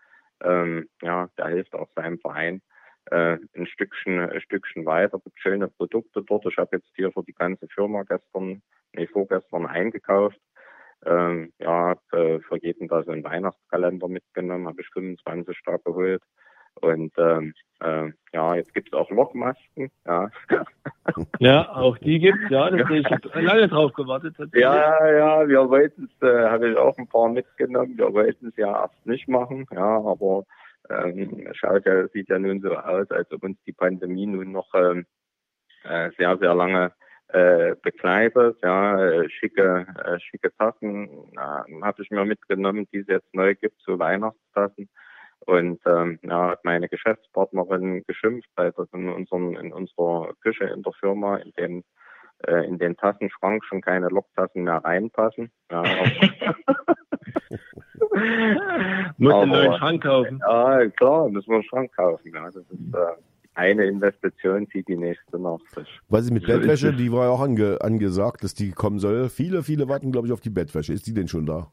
[0.42, 2.62] ähm, ja, der hilft auch seinem Verein
[3.14, 5.20] äh, ein Stückchen, ein Stückchen weiter.
[5.22, 6.46] Gibt schöne Produkte dort.
[6.46, 8.60] Ich habe jetzt hier für die ganze Firma gestern,
[8.92, 10.38] nee, vorgestern eingekauft.
[11.06, 15.76] Ähm, ja, hab, äh, für jeden da so einen Weihnachtskalender mitgenommen, habe ich 25 da
[15.76, 16.22] geholt.
[16.80, 19.92] Und ähm, äh, ja, jetzt gibt es auch Lockmasken.
[20.06, 20.28] Ja.
[21.38, 22.68] ja, auch die gibt's ja.
[22.68, 24.34] Das, ich habe lange drauf gewartet.
[24.54, 27.96] Ja, ja, wir wollten es, äh, habe ich auch ein paar mitgenommen.
[27.96, 30.44] Wir wollten es ja erst nicht machen, ja, aber
[30.90, 34.72] ähm, schaut ja, sieht ja nun so aus, als ob uns die Pandemie nun noch
[34.74, 35.06] ähm,
[35.84, 36.92] äh, sehr, sehr lange
[37.28, 38.58] äh, begleitet.
[38.62, 43.80] Ja, äh, schicke, äh, schicke Tassen habe ich mir mitgenommen, die es jetzt neu gibt,
[43.82, 44.88] so Weihnachtstassen.
[45.46, 50.82] Und ähm, ja, hat meine Geschäftspartnerin geschimpft, weil das in, unseren, in unserer Küche in
[50.82, 51.84] der Firma in den
[52.46, 55.50] äh, in den Tassenschrank schon keine Loktassen mehr reinpassen.
[55.70, 55.82] Ja,
[59.18, 60.40] Muss einen neuen Schrank kaufen.
[60.40, 62.32] Ja, klar, müssen wir einen Schrank kaufen.
[62.32, 62.44] Ja.
[62.44, 62.96] Das ist äh,
[63.54, 66.00] eine Investition, zieht die nächste nach sich.
[66.08, 66.92] Was ist mit Bettwäsche?
[66.92, 69.28] Die war ja auch ange, angesagt, dass die kommen soll.
[69.28, 70.92] Viele, viele warten, glaube ich, auf die Bettwäsche.
[70.92, 71.70] Ist die denn schon da?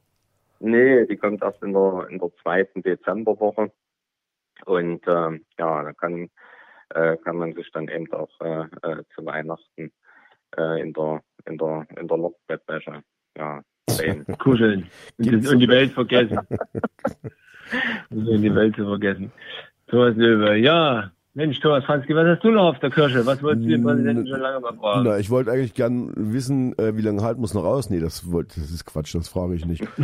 [0.60, 3.72] Nee, die kommt erst in der, in der zweiten Dezemberwoche.
[4.66, 6.30] Und ähm, ja, da kann,
[6.90, 9.92] äh, kann man sich dann eben auch äh, äh, zu Weihnachten
[10.58, 13.04] äh, in der in der in der Lockbettwäsche
[13.38, 13.62] ja,
[14.02, 14.26] sehen.
[14.40, 14.88] Kuscheln
[15.18, 16.40] und, und die Welt vergessen.
[18.10, 19.32] und die Welt zu vergessen.
[19.88, 23.26] Thomas Löwe, ja, Mensch, Thomas Franzki, was hast du noch auf der Kirsche?
[23.26, 25.04] Was wolltest du den Präsidenten schon lange mal fragen?
[25.06, 27.90] Na, ich wollte eigentlich gern wissen, äh, wie lange halt muss noch raus?
[27.90, 29.82] Nee, das, wollt, das ist Quatsch, das frage ich nicht.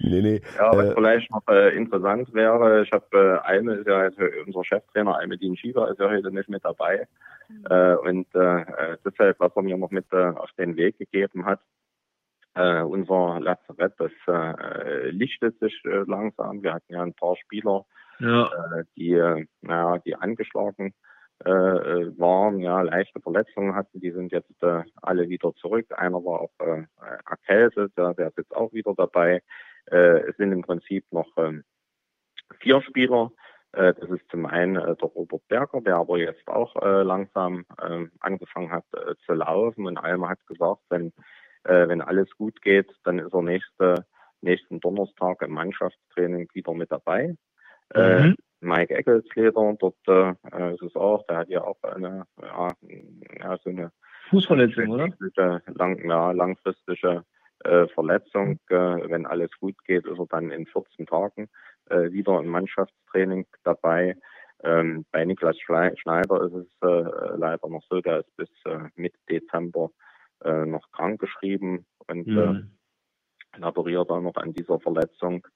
[0.00, 0.42] nee, nee.
[0.58, 4.18] Ja, was äh, vielleicht noch äh, interessant wäre, ich habe äh, eine, ist ja jetzt
[4.46, 7.08] unser Cheftrainer, Almedin Schieber, ist ja heute nicht mit dabei.
[7.48, 7.64] Mhm.
[7.70, 8.64] Äh, und äh,
[9.06, 11.60] deshalb, was er mir noch mit äh, auf den Weg gegeben hat,
[12.58, 16.62] äh, unser Lazarett, das äh, lichtet sich äh, langsam.
[16.62, 17.84] Wir hatten ja ein paar Spieler,
[18.18, 18.46] ja.
[18.46, 20.92] äh, die, äh, naja, die angeschlagen
[21.44, 25.86] äh, äh, waren, ja, leichte Verletzungen hatten, die sind jetzt äh, alle wieder zurück.
[25.96, 26.84] Einer war auch äh,
[27.30, 29.40] erkältet, ja, der ist jetzt auch wieder dabei.
[29.86, 31.60] Äh, es sind im Prinzip noch äh,
[32.58, 33.30] vier Spieler.
[33.70, 37.64] Äh, das ist zum einen äh, der Robert Berger, der aber jetzt auch äh, langsam
[37.80, 39.86] äh, angefangen hat äh, zu laufen.
[39.86, 41.12] Und Alma hat gesagt, wenn,
[41.68, 44.06] äh, wenn alles gut geht, dann ist er nächste,
[44.40, 47.36] nächsten Donnerstag im Mannschaftstraining wieder mit dabei.
[47.94, 48.30] Äh, mhm.
[48.30, 52.68] Äh, Mike Eckelsleder, dort äh, ist es auch, der hat ja auch eine, ja,
[53.38, 53.92] ja so eine
[54.30, 55.08] Fußverletzung, oder?
[55.74, 57.24] Lang, ja, langfristige
[57.64, 58.58] äh, Verletzung.
[58.68, 61.48] Äh, wenn alles gut geht, ist er dann in 14 Tagen
[61.88, 64.16] äh, wieder im Mannschaftstraining dabei.
[64.64, 69.18] Ähm, bei Niklas Schneider ist es äh, leider noch so, der ist bis äh, Mitte
[69.30, 69.90] Dezember
[70.44, 72.70] äh, noch krankgeschrieben und mhm.
[73.54, 75.46] äh, laboriert auch noch an dieser Verletzung.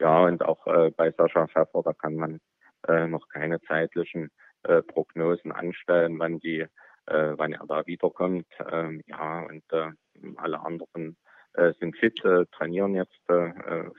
[0.00, 2.40] Ja, und auch äh, bei Sascha Pfeffer, da kann man
[2.88, 4.30] äh, noch keine zeitlichen
[4.64, 6.60] äh, Prognosen anstellen, wann die,
[7.06, 8.46] äh, wann er da wiederkommt.
[8.70, 9.90] Ähm, ja, und äh,
[10.36, 11.16] alle anderen
[11.54, 13.52] äh, sind fit, äh, trainieren jetzt äh,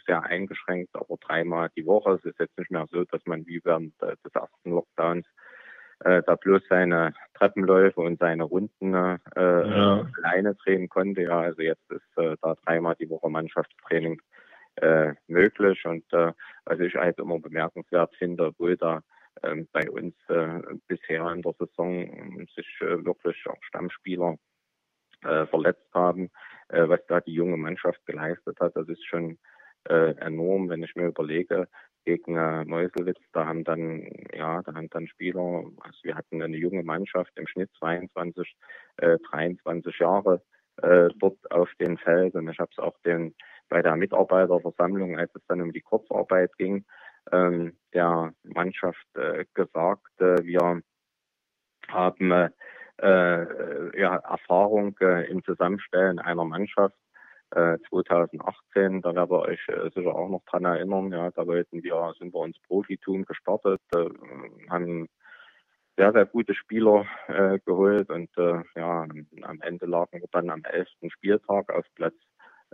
[0.05, 2.13] sehr eingeschränkt, aber dreimal die Woche.
[2.13, 5.25] Es ist jetzt nicht mehr so, dass man wie während äh, des ersten Lockdowns
[5.99, 10.07] äh, da bloß seine Treppenläufe und seine Runden äh, ja.
[10.21, 11.23] alleine drehen konnte.
[11.23, 14.21] Ja, also jetzt ist äh, da dreimal die Woche Mannschaftstraining
[14.75, 16.33] äh, möglich und äh,
[16.65, 19.01] was ich halt immer bemerkenswert finde, obwohl da
[19.43, 24.35] ähm, bei uns äh, bisher in der Saison sich äh, wirklich auch Stammspieler
[25.23, 26.29] äh, verletzt haben,
[26.69, 28.75] äh, was da die junge Mannschaft geleistet hat.
[28.75, 29.37] Das ist schon
[29.89, 31.67] äh, enorm, wenn ich mir überlege,
[32.07, 36.55] gegen äh, Meuselwitz, da haben dann, ja, da haben dann Spieler, also wir hatten eine
[36.55, 38.55] junge Mannschaft im Schnitt 22,
[38.95, 40.41] äh, 23 Jahre
[40.81, 43.35] äh, dort auf den Feld und ich habe es auch den
[43.67, 46.85] bei der Mitarbeiterversammlung, als es dann um die Kurzarbeit ging,
[47.33, 50.81] ähm, der Mannschaft äh, gesagt, äh, wir
[51.89, 56.95] haben äh, ja, Erfahrung äh, im Zusammenstellen einer Mannschaft.
[57.51, 62.13] Äh, 2018, da werdet ihr euch sicher auch noch dran erinnern, ja, da wollten wir,
[62.19, 64.09] sind wir ins Profitum gestartet, äh,
[64.69, 65.07] haben
[65.95, 69.07] sehr, sehr gute Spieler äh, geholt und äh, ja,
[69.43, 70.87] am Ende lagen wir dann am 11.
[71.09, 72.15] Spieltag auf Platz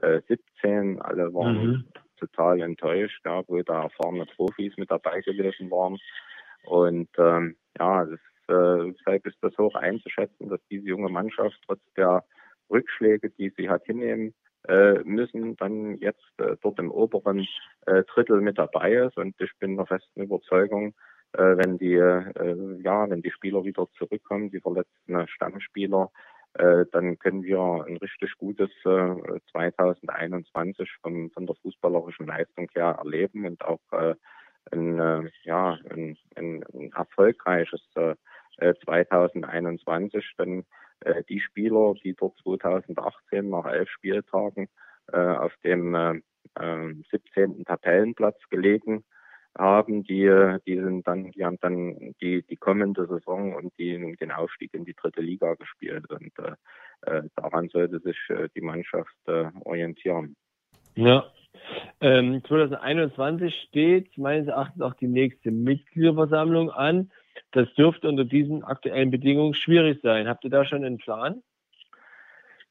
[0.01, 1.01] äh, 17.
[1.01, 1.87] Alle waren mhm.
[2.17, 5.97] total enttäuscht, ja, wo da erfahrene Profis mit dabei gewesen waren.
[6.63, 11.81] Und ähm, ja, das äh, deshalb ist das hoch einzuschätzen, dass diese junge Mannschaft trotz
[11.95, 12.23] der
[12.69, 14.33] Rückschläge, die sie hat hinnehmen
[15.03, 17.45] müssen, dann jetzt äh, dort im oberen
[17.85, 19.17] äh, Drittel mit dabei ist.
[19.17, 20.93] Und ich bin der festen Überzeugung,
[21.33, 26.11] äh, wenn die äh, ja, wenn die Spieler wieder zurückkommen, die verletzten Stammspieler,
[26.55, 32.95] äh, dann können wir ein richtig gutes äh, 2021 von, von der fußballerischen Leistung her
[32.99, 34.13] erleben und auch äh,
[34.71, 40.63] ein, äh, ja, ein, ein, ein erfolgreiches äh, 2021 äh, dann
[41.05, 44.67] äh, die Spieler, die dort 2018 nach elf Spieltagen
[45.11, 46.21] äh, auf dem äh,
[46.55, 47.03] 17.
[47.35, 49.03] Ähm, Tabellenplatz gelegen
[49.57, 54.31] haben, die, die sind dann, die haben dann die, die kommende Saison und die, den
[54.31, 56.09] Aufstieg in die dritte Liga gespielt.
[56.09, 60.35] Und äh, daran sollte sich äh, die Mannschaft äh, orientieren.
[60.95, 61.25] Ja.
[62.01, 67.11] Ähm, 2021 steht meines Erachtens auch die nächste Mitgliederversammlung an.
[67.51, 70.27] Das dürfte unter diesen aktuellen Bedingungen schwierig sein.
[70.27, 71.43] Habt ihr da schon einen Plan?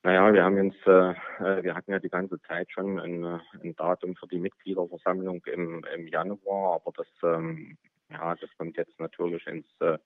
[0.04, 3.38] Naja, wir haben uns, äh, äh, wir hatten ja die ganze Zeit schon ein, äh,
[3.62, 7.76] ein Datum für die Mitgliederversammlung im, im Januar, aber das, ähm,
[8.10, 9.98] ja, das kommt jetzt natürlich ins äh,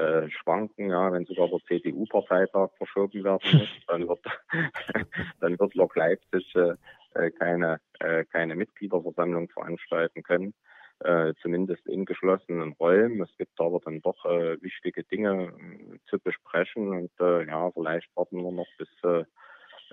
[0.00, 4.24] äh Schwanken, ja, wenn sogar der CDU-Parteitag verschoben werden muss, dann wird,
[5.40, 10.54] dann wird Lok Leipzig äh, keine, äh, keine Mitgliederversammlung veranstalten können
[11.00, 13.22] äh, zumindest in geschlossenen Räumen.
[13.22, 18.08] Es gibt aber dann doch äh, wichtige Dinge äh, zu besprechen und äh, ja, vielleicht
[18.16, 19.24] warten wir noch bis äh,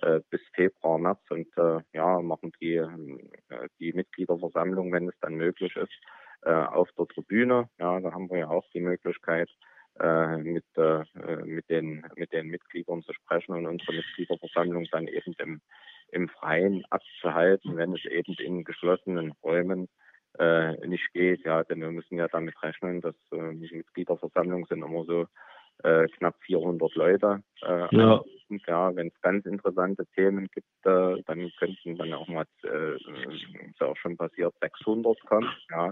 [0.01, 2.89] äh bis Februar, März und äh, ja, machen die, äh,
[3.79, 5.93] die Mitgliederversammlung, wenn es dann möglich ist,
[6.43, 7.69] äh, auf der Tribüne.
[7.79, 9.49] Ja, da haben wir ja auch die Möglichkeit,
[9.99, 11.03] äh, mit, äh,
[11.43, 15.61] mit, den, mit den Mitgliedern zu sprechen und unsere Mitgliederversammlung dann eben im,
[16.11, 19.89] im Freien abzuhalten, wenn es eben in geschlossenen Räumen
[20.39, 21.43] äh, nicht geht.
[21.45, 25.27] Ja, denn wir müssen ja damit rechnen, dass äh, Mitgliederversammlungen sind immer so
[25.83, 27.43] äh, knapp 400 Leute.
[27.63, 28.23] Äh, ja.
[28.67, 33.81] ja wenn es ganz interessante Themen gibt, äh, dann könnten dann auch mal, äh, ist
[33.81, 35.49] auch schon passiert, 600 kommen.
[35.69, 35.91] Ja.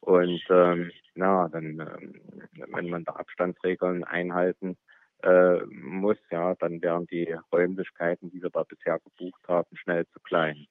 [0.00, 4.76] Und ähm, na, dann, äh, wenn man da Abstandsregeln einhalten
[5.22, 10.20] äh, muss, ja, dann wären die Räumlichkeiten, die wir da bisher gebucht haben, schnell zu
[10.20, 10.66] klein.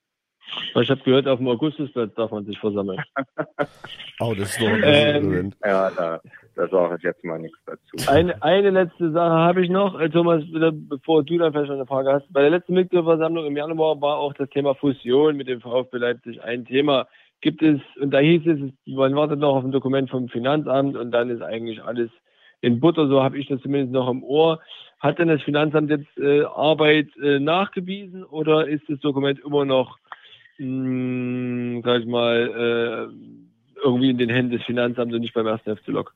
[0.75, 3.01] Ich habe gehört, auf dem Augustusplatz darf man sich versammeln.
[4.19, 6.21] oh, das ist doch ein ähm, Ja, da,
[6.55, 8.09] da sage ich jetzt mal nichts dazu.
[8.09, 11.85] Eine, eine letzte Sache habe ich noch, äh, Thomas, bevor du dann vielleicht noch eine
[11.85, 12.31] Frage hast.
[12.31, 16.43] Bei der letzten Mitgliederversammlung im Januar war auch das Thema Fusion mit dem VfB Leipzig
[16.43, 17.07] ein Thema.
[17.41, 21.11] Gibt es, und da hieß es, man wartet noch auf ein Dokument vom Finanzamt und
[21.11, 22.09] dann ist eigentlich alles
[22.61, 24.59] in Butter, so habe ich das zumindest noch im Ohr.
[24.99, 29.99] Hat denn das Finanzamt jetzt äh, Arbeit äh, nachgewiesen oder ist das Dokument immer noch
[30.57, 35.47] mh, hm, sag ich mal, äh, irgendwie in den Händen des Finanzamts und nicht beim
[35.47, 36.13] ersten FC Lok?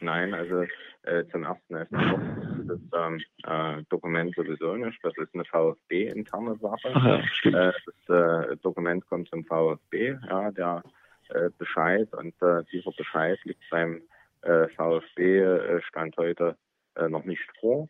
[0.00, 0.64] Nein, also
[1.04, 2.20] äh, zum ersten FC Lok
[2.58, 4.98] ist das ähm, äh, Dokument sowieso nicht.
[5.02, 6.90] Das ist eine VfB-interne Sache.
[6.94, 7.56] Ach ja, stimmt.
[7.56, 10.82] Äh, das äh, Dokument kommt zum VfB, ja, der
[11.30, 14.02] äh, Bescheid und äh, dieser Bescheid liegt beim
[14.42, 16.56] äh, VfB Stand heute
[17.08, 17.88] noch nicht vor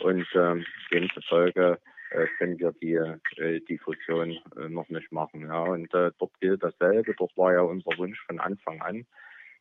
[0.00, 1.78] und ähm, demzufolge
[2.38, 5.42] können wir die, äh, die Fusion äh, noch nicht machen.
[5.42, 5.62] Ja.
[5.62, 7.14] Und äh, dort gilt dasselbe.
[7.14, 9.06] Dort war ja unser Wunsch von Anfang an,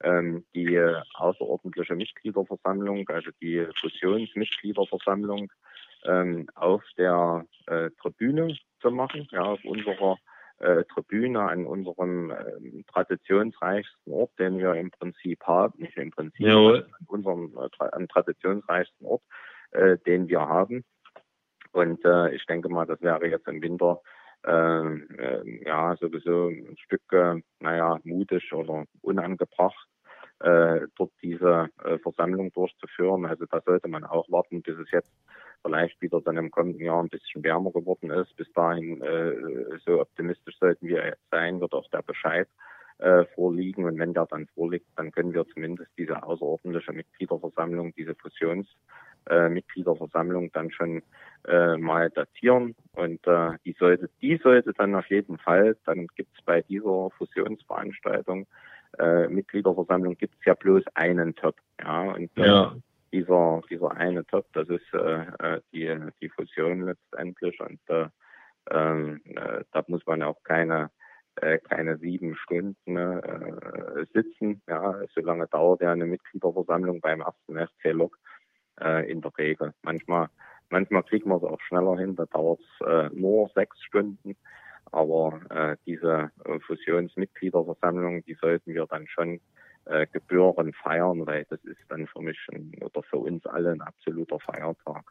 [0.04, 5.52] ähm, die äh, außerordentliche Mitgliederversammlung, also die Fusionsmitgliederversammlung
[6.06, 10.18] ähm, auf der äh, Tribüne zu machen, ja, auf unserer
[10.60, 16.46] äh, Tribüne an unserem äh, traditionsreichsten Ort, den wir im Prinzip haben, nicht im Prinzip,
[16.46, 16.88] Jawohl.
[17.00, 19.24] an unserem äh, am traditionsreichsten Ort,
[19.72, 20.84] äh, den wir haben.
[21.78, 24.02] Und äh, ich denke mal, das wäre jetzt im Winter
[24.48, 29.88] äh, ja sowieso ein Stück, äh, naja, mutig oder unangebracht,
[30.40, 33.28] äh, dort diese äh, Versammlung durchzuführen.
[33.28, 35.14] Also da sollte man auch warten, bis es jetzt
[35.64, 38.36] vielleicht wieder dann im kommenden Jahr ein bisschen wärmer geworden ist.
[38.38, 39.36] Bis dahin, äh,
[39.86, 42.48] so optimistisch sollten wir jetzt sein, wird auch der Bescheid
[42.98, 43.86] äh, vorliegen.
[43.86, 48.68] Und wenn der dann vorliegt, dann können wir zumindest diese außerordentliche Mitgliederversammlung, diese Fusions
[49.30, 51.02] äh, Mitgliederversammlung dann schon
[51.48, 52.76] äh, mal datieren.
[52.94, 57.10] Und äh, die sollte, die sollte dann auf jeden Fall, dann gibt es bei dieser
[57.18, 58.48] Fusionsveranstaltung
[59.00, 61.56] äh, Mitgliederversammlung gibt es ja bloß einen Top.
[61.82, 62.76] Ja, und äh, Ja.
[63.12, 68.08] dieser, dieser eine Top, das ist äh, äh, die, die Fusion letztendlich und äh,
[68.70, 70.90] ähm, äh, da muss man auch keine
[71.36, 74.62] äh, keine sieben Stunden äh, sitzen.
[74.68, 78.18] Ja, so lange dauert ja eine Mitgliederversammlung beim ersten FC Lok
[78.82, 79.74] äh, in der Regel.
[79.82, 80.30] Manchmal,
[80.70, 84.36] manchmal kriegen wir es auch schneller hin, da dauert es äh, nur sechs Stunden.
[84.92, 89.42] Aber äh, diese äh, Fusionsmitgliederversammlung, die sollten wir dann schon
[89.86, 93.82] äh, gebührend feiern, weil das ist dann für mich ein, oder für uns alle ein
[93.82, 95.04] absoluter Feiertag.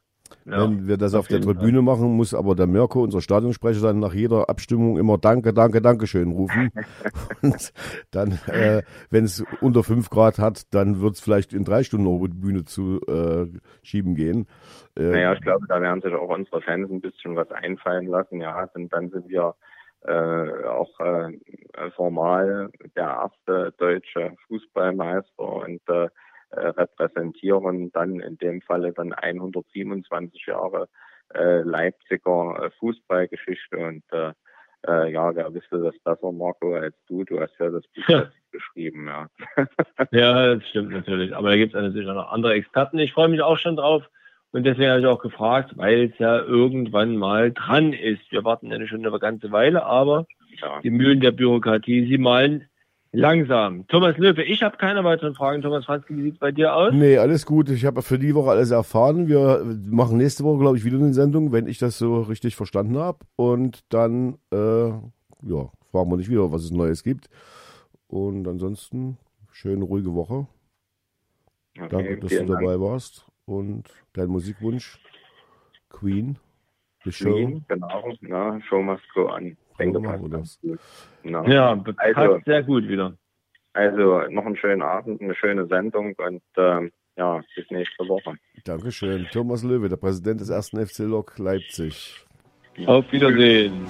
[0.45, 0.63] Ja.
[0.63, 3.99] Wenn wir das auf, auf der Tribüne machen, muss aber der Mirko, unser Stadionsprecher, dann
[3.99, 6.71] nach jeder Abstimmung immer Danke, Danke, Dankeschön rufen.
[7.43, 7.73] Und
[8.11, 12.07] dann, äh, wenn es unter fünf Grad hat, dann wird es vielleicht in drei Stunden
[12.07, 13.47] auf die Bühne zu äh,
[13.83, 14.47] schieben gehen.
[14.97, 18.41] Äh, Naja, ich glaube, da werden sich auch unsere Fans ein bisschen was einfallen lassen.
[18.41, 19.55] Ja, denn dann sind wir
[20.07, 21.33] äh, auch äh,
[21.97, 25.81] formal der erste deutsche Fußballmeister und
[26.51, 30.89] äh, repräsentieren dann in dem Falle dann 127 Jahre
[31.35, 34.33] äh, Leipziger äh, Fußballgeschichte und äh,
[34.87, 37.25] äh, ja, wer wüsste das besser, Marco, als du?
[37.25, 38.31] Du hast ja das Buch Ja.
[38.53, 39.29] geschrieben, ja.
[40.13, 41.35] Ja, das stimmt natürlich.
[41.35, 42.99] Aber da gibt es natürlich auch noch andere Experten.
[42.99, 44.09] Ich freue mich auch schon drauf.
[44.53, 48.31] Und deswegen habe ich auch gefragt, weil es ja irgendwann mal dran ist.
[48.31, 50.27] Wir warten ja schon eine ganze Weile, aber
[50.63, 50.81] ja.
[50.81, 52.69] die Mühlen der Bürokratie, sie malen
[53.21, 53.87] langsam.
[53.89, 55.63] Thomas Löwe, ich habe keine weiteren Fragen.
[55.63, 56.93] Thomas Franzke, wie sieht es bei dir aus?
[56.93, 57.69] Nee, alles gut.
[57.71, 59.29] Ich habe für die Woche alles erfahren.
[59.29, 62.99] Wir machen nächste Woche, glaube ich, wieder eine Sendung, wenn ich das so richtig verstanden
[62.99, 63.19] habe.
[63.37, 67.29] Und dann, äh, ja, fragen wir nicht wieder, was es Neues gibt.
[68.09, 69.19] Und ansonsten,
[69.51, 70.47] schöne, ruhige Woche.
[71.79, 72.61] Okay, Danke, dass du Dank.
[72.61, 73.27] dabei warst.
[73.45, 74.99] Und dein Musikwunsch,
[75.89, 76.39] Queen,
[77.05, 77.33] The Show.
[77.33, 79.57] Queen, genau, na, Show must go on.
[79.79, 80.81] Denke, machen passt wir ganz
[81.25, 81.53] das.
[81.53, 83.17] Ja, passt Also- sehr gut wieder.
[83.73, 88.35] Also noch einen schönen Abend, eine schöne Sendung und ähm, ja, bis nächste Woche.
[88.65, 89.27] Dankeschön.
[89.33, 92.25] Thomas Löwe, der Präsident des ersten FC Lok Leipzig.
[92.87, 93.87] Auf Wiedersehen.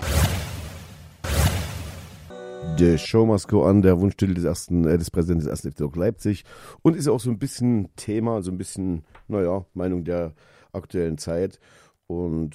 [2.78, 5.80] The Show must go on, der Wunschtitel des ersten, äh, des Präsidenten des ersten FC
[5.80, 6.44] Lok Leipzig.
[6.82, 10.34] Und ist ja auch so ein bisschen Thema, so ein bisschen, naja, Meinung der
[10.72, 11.58] aktuellen Zeit.
[12.06, 12.54] Und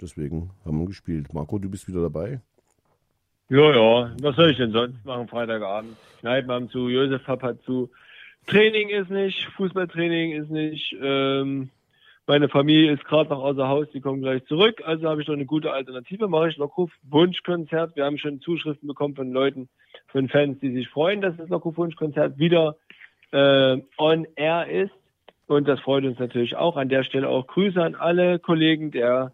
[0.00, 1.32] deswegen haben wir gespielt.
[1.34, 2.40] Marco, du bist wieder dabei.
[3.50, 5.96] Ja, ja, was soll ich denn sonst machen Freitagabend?
[6.20, 7.88] Kneipen haben zu, Josef Papp zu.
[8.46, 10.94] Training ist nicht, Fußballtraining ist nicht.
[11.00, 11.70] Ähm,
[12.26, 14.82] meine Familie ist gerade noch außer Haus, die kommen gleich zurück.
[14.84, 16.28] Also habe ich noch eine gute Alternative.
[16.28, 17.96] Mache ich Lockruf Wunschkonzert.
[17.96, 19.70] Wir haben schon Zuschriften bekommen von Leuten,
[20.08, 22.76] von Fans, die sich freuen, dass das Lockruf Wunschkonzert wieder
[23.30, 24.92] äh, on air ist.
[25.46, 26.76] Und das freut uns natürlich auch.
[26.76, 29.32] An der Stelle auch Grüße an alle Kollegen der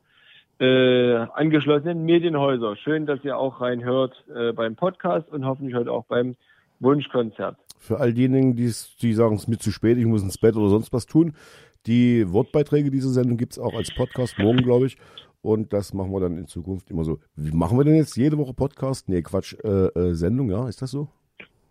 [0.64, 2.76] äh, angeschlossenen Medienhäuser.
[2.76, 6.36] Schön, dass ihr auch reinhört äh, beim Podcast und hoffentlich heute auch beim
[6.80, 7.56] Wunschkonzert.
[7.78, 8.68] Für all diejenigen, die
[9.12, 11.34] sagen, es ist mir zu spät, ich muss ins Bett oder sonst was tun.
[11.86, 14.96] Die Wortbeiträge dieser Sendung gibt es auch als Podcast, morgen, glaube ich.
[15.42, 17.18] Und das machen wir dann in Zukunft immer so.
[17.36, 19.10] Wie machen wir denn jetzt jede Woche Podcast?
[19.10, 21.08] Nee, Quatsch, äh, äh, Sendung, ja, ist das so?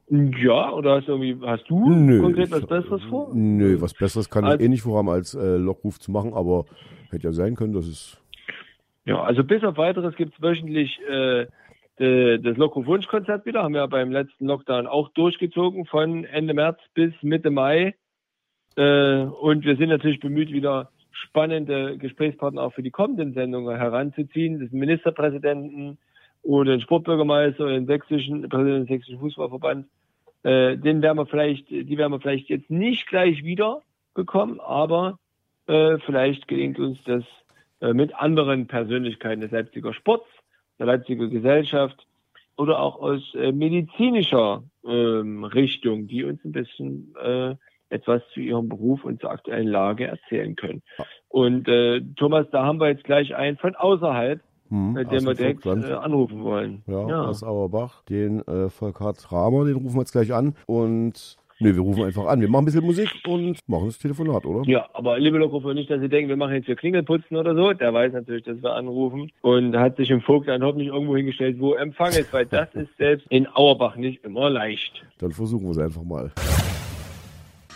[0.10, 2.22] Ja, oder hast du irgendwie, hast du Nö.
[2.22, 3.32] konkret was Besseres vor?
[3.34, 6.66] Nö, was Besseres kann Also- ich eh nicht vorhaben, als äh, Lockruf zu machen, aber
[7.10, 8.20] hätte ja sein können, dass es.
[9.06, 11.48] Ja, also bis auf weiteres gibt es wöchentlich äh,
[12.00, 13.64] de, das Lockruf Wunschkonzert wieder.
[13.64, 17.96] Haben wir beim letzten Lockdown auch durchgezogen von Ende März bis Mitte Mai.
[18.76, 24.60] Äh, und wir sind natürlich bemüht, wieder spannende Gesprächspartner auch für die kommenden Sendungen heranzuziehen.
[24.60, 25.98] Das Ministerpräsidenten
[26.42, 29.88] oder den Sportbürgermeister oder den sächsischen Präsidenten des sächsischen Fußballverbands.
[30.44, 33.82] Äh, den werden wir vielleicht, die werden wir vielleicht jetzt nicht gleich wieder
[34.14, 35.20] bekommen, aber
[35.68, 37.24] äh, vielleicht gelingt uns das
[37.92, 40.28] mit anderen Persönlichkeiten des Leipziger Sports,
[40.80, 42.08] der Leipziger Gesellschaft
[42.58, 47.56] oder auch aus äh, medizinischer ähm, Richtung, die uns ein bisschen äh,
[47.90, 50.82] etwas zu ihrem Beruf und zur aktuellen Lage erzählen können.
[51.30, 55.34] Und äh, Thomas, da haben wir jetzt gleich einen von außerhalb, hm, äh, den wir
[55.36, 56.84] direkt äh, anrufen wollen.
[56.88, 57.22] Ja, ja.
[57.26, 60.56] aus Auerbach, den äh, Volkart Ramer, den rufen wir jetzt gleich an.
[60.66, 62.42] Und Nee, wir rufen einfach an.
[62.42, 64.68] Wir machen ein bisschen Musik und machen das Telefonat, oder?
[64.70, 67.74] Ja, aber liebe Lokrufer, nicht, dass Sie denken, wir machen jetzt hier Klingelputzen oder so.
[67.74, 71.60] Der weiß natürlich, dass wir anrufen und hat sich im Vogt dann hoffentlich irgendwo hingestellt,
[71.60, 75.04] wo Empfang ist, weil das ist selbst in Auerbach nicht immer leicht.
[75.20, 76.32] Dann versuchen wir es einfach mal.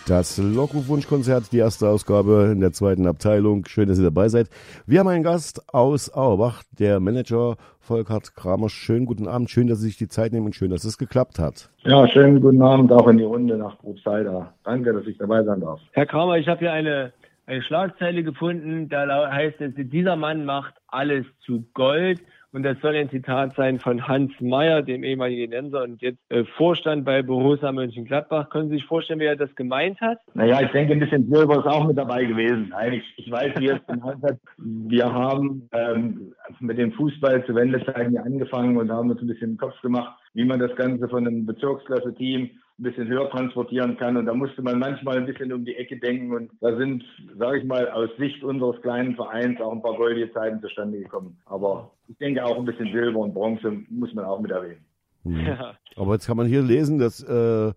[0.07, 3.65] Das Lockrufwunschkonzert, die erste Ausgabe in der zweiten Abteilung.
[3.65, 4.47] Schön, dass ihr dabei seid.
[4.85, 8.69] Wir haben einen Gast aus Auerbach, der Manager Volkert Kramer.
[8.69, 9.49] Schönen guten Abend.
[9.49, 11.69] Schön, dass Sie sich die Zeit nehmen und schön, dass es geklappt hat.
[11.79, 14.53] Ja, schönen guten Abend auch in die Runde nach Probstheida.
[14.63, 15.81] Danke, dass ich dabei sein darf.
[15.91, 17.11] Herr Kramer, ich habe hier eine,
[17.45, 18.87] eine Schlagzeile gefunden.
[18.87, 22.21] Da heißt es, dieser Mann macht alles zu Gold.
[22.57, 26.43] Und das soll ein Zitat sein von Hans Meyer, dem ehemaligen Nenser und jetzt äh,
[26.43, 28.49] Vorstand bei Borussia Mönchengladbach.
[28.49, 30.17] Können Sie sich vorstellen, wie er das gemeint hat?
[30.33, 32.69] Naja, ich denke, ein bisschen Silber ist auch mit dabei gewesen.
[32.71, 34.39] Nein, ich, ich weiß, wie es gemeint hat.
[34.57, 39.57] Wir haben ähm, mit dem Fußball zu Wendezeiten angefangen und haben uns ein bisschen im
[39.57, 42.49] Kopf gemacht, wie man das Ganze von einem Bezirksklasse-Team
[42.79, 44.17] ein bisschen höher transportieren kann.
[44.17, 46.33] Und da musste man manchmal ein bisschen um die Ecke denken.
[46.33, 47.03] Und da sind,
[47.37, 51.37] sage ich mal, aus Sicht unseres kleinen Vereins auch ein paar goldige Zeiten zustande gekommen.
[51.45, 54.85] Aber ich denke auch ein bisschen Silber und Bronze muss man auch mit erwähnen.
[55.23, 55.39] Mhm.
[55.39, 55.73] Ja.
[55.95, 57.73] Aber jetzt kann man hier lesen, dass äh,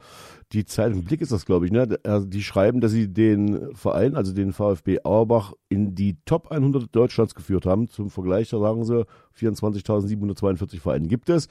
[0.53, 1.99] die Zeitung Blick ist das, glaube ich, ne?
[2.05, 6.95] Also die schreiben, dass sie den Verein, also den VfB Auerbach, in die Top 100
[6.95, 7.89] Deutschlands geführt haben.
[7.89, 9.07] Zum Vergleich, da sagen sie,
[9.39, 11.49] 24.742 Vereine gibt es.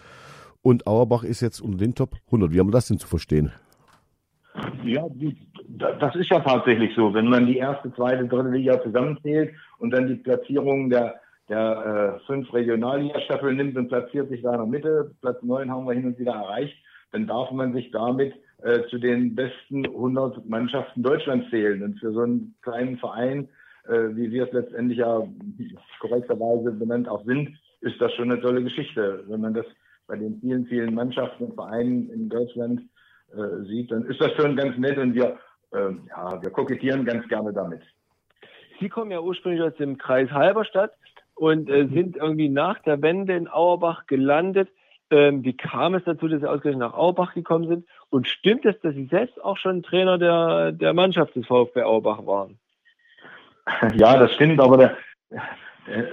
[0.62, 2.51] Und Auerbach ist jetzt unter den Top 100.
[2.51, 3.51] Wie haben wir das denn zu verstehen?
[4.84, 5.05] Ja,
[5.99, 7.14] das ist ja tatsächlich so.
[7.14, 12.26] Wenn man die erste, zweite, dritte Liga zusammenzählt und dann die Platzierung der, der äh,
[12.26, 16.07] fünf Regionalliga-Staffeln nimmt und platziert sich da in der Mitte, Platz neun haben wir hin
[16.07, 16.76] und wieder erreicht,
[17.12, 21.82] dann darf man sich damit äh, zu den besten 100 Mannschaften Deutschlands zählen.
[21.84, 23.47] Und für so einen kleinen Verein,
[23.88, 25.24] äh, wie wir es letztendlich ja
[25.99, 29.24] korrekterweise benannt auch sind, ist das schon eine tolle Geschichte.
[29.28, 29.66] Wenn man das
[30.10, 32.82] bei den vielen, vielen Mannschaften und Vereinen in Deutschland
[33.32, 35.38] äh, sieht, dann ist das schon ganz nett und wir,
[35.72, 37.82] äh, ja, wir kokettieren ganz gerne damit.
[38.80, 40.93] Sie kommen ja ursprünglich aus dem Kreis Halberstadt
[41.36, 41.93] und äh, mhm.
[41.93, 44.70] sind irgendwie nach der Wende in Auerbach gelandet.
[45.12, 47.86] Ähm, wie kam es dazu, dass Sie ausgerechnet nach Auerbach gekommen sind?
[48.10, 52.26] Und stimmt es, dass Sie selbst auch schon Trainer der, der Mannschaft des VfB Auerbach
[52.26, 52.57] waren?
[53.95, 54.97] Ja, das stimmt, aber der,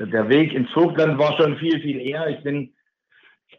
[0.06, 2.28] der Weg ins Vogtland war schon viel, viel eher.
[2.28, 2.74] Ich bin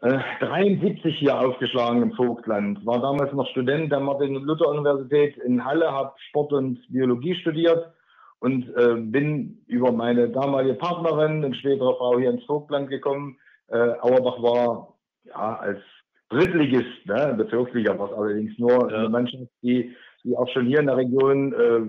[0.00, 2.84] 73 äh, hier aufgeschlagen im Vogtland.
[2.86, 7.92] War damals noch Student der Martin-Luther-Universität in Halle, habe Sport und Biologie studiert
[8.40, 13.36] und äh, bin über meine damalige Partnerin und spätere Frau hier ins Vogtland gekommen.
[13.68, 14.94] Äh, Auerbach war
[15.24, 15.80] ja als
[16.30, 18.98] Drittligist, ne, Bezirksliga war es allerdings nur ja.
[18.98, 19.94] eine Mannschaft, die,
[20.24, 21.80] die auch schon hier in der Region äh,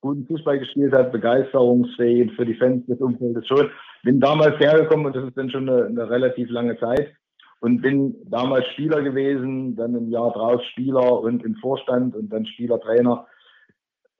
[0.00, 3.68] guten Fußball gespielt hat, begeisterungsfähig für die Fans des Umfeldes schon.
[4.04, 7.12] Bin damals hergekommen und das ist dann schon eine, eine relativ lange Zeit
[7.60, 12.46] und bin damals Spieler gewesen, dann im Jahr drauf Spieler und im Vorstand und dann
[12.46, 13.26] Spielertrainer.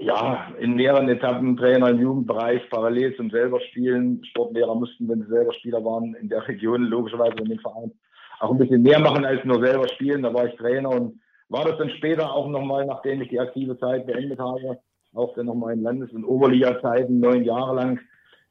[0.00, 4.24] Ja, in mehreren Etappen Trainer im Jugendbereich, parallel zum selber Spielen.
[4.26, 7.92] Sportlehrer mussten, wenn sie selber Spieler waren, in der Region logischerweise in den Verein
[8.40, 10.22] auch ein bisschen mehr machen als nur selber spielen.
[10.22, 13.78] Da war ich Trainer und war das dann später auch nochmal, nachdem ich die aktive
[13.78, 14.78] Zeit beendet habe,
[15.14, 18.00] auch dann nochmal in Landes- und Oberliga-Zeiten, neun Jahre lang.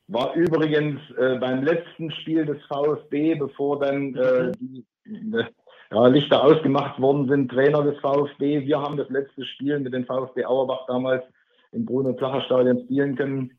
[0.08, 5.44] War übrigens äh, beim letzten Spiel des VfB, bevor dann äh, die äh,
[5.92, 8.66] ja, Lichter ausgemacht worden sind, Trainer des VfB.
[8.66, 11.24] Wir haben das letzte Spiel mit dem VfB Auerbach damals
[11.72, 13.52] im Bruno-Placher-Stadion spielen können.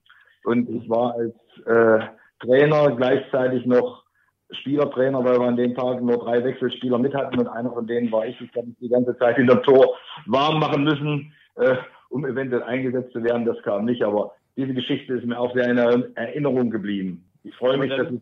[0.44, 1.34] Und ich war als
[1.66, 2.07] äh,
[2.40, 4.05] Trainer gleichzeitig noch
[4.51, 8.11] Spielertrainer, weil wir an dem Tag nur drei Wechselspieler mit hatten und einer von denen
[8.11, 8.40] war ich.
[8.40, 9.94] Ich habe mich die ganze Zeit in der Tor
[10.26, 11.34] warm machen müssen.
[11.57, 11.76] Äh,
[12.11, 13.44] um eventuell eingesetzt zu werden.
[13.44, 15.79] Das kam nicht, aber diese Geschichte ist mir auch sehr in
[16.17, 17.25] Erinnerung geblieben.
[17.45, 18.21] Ich freue mich, dass es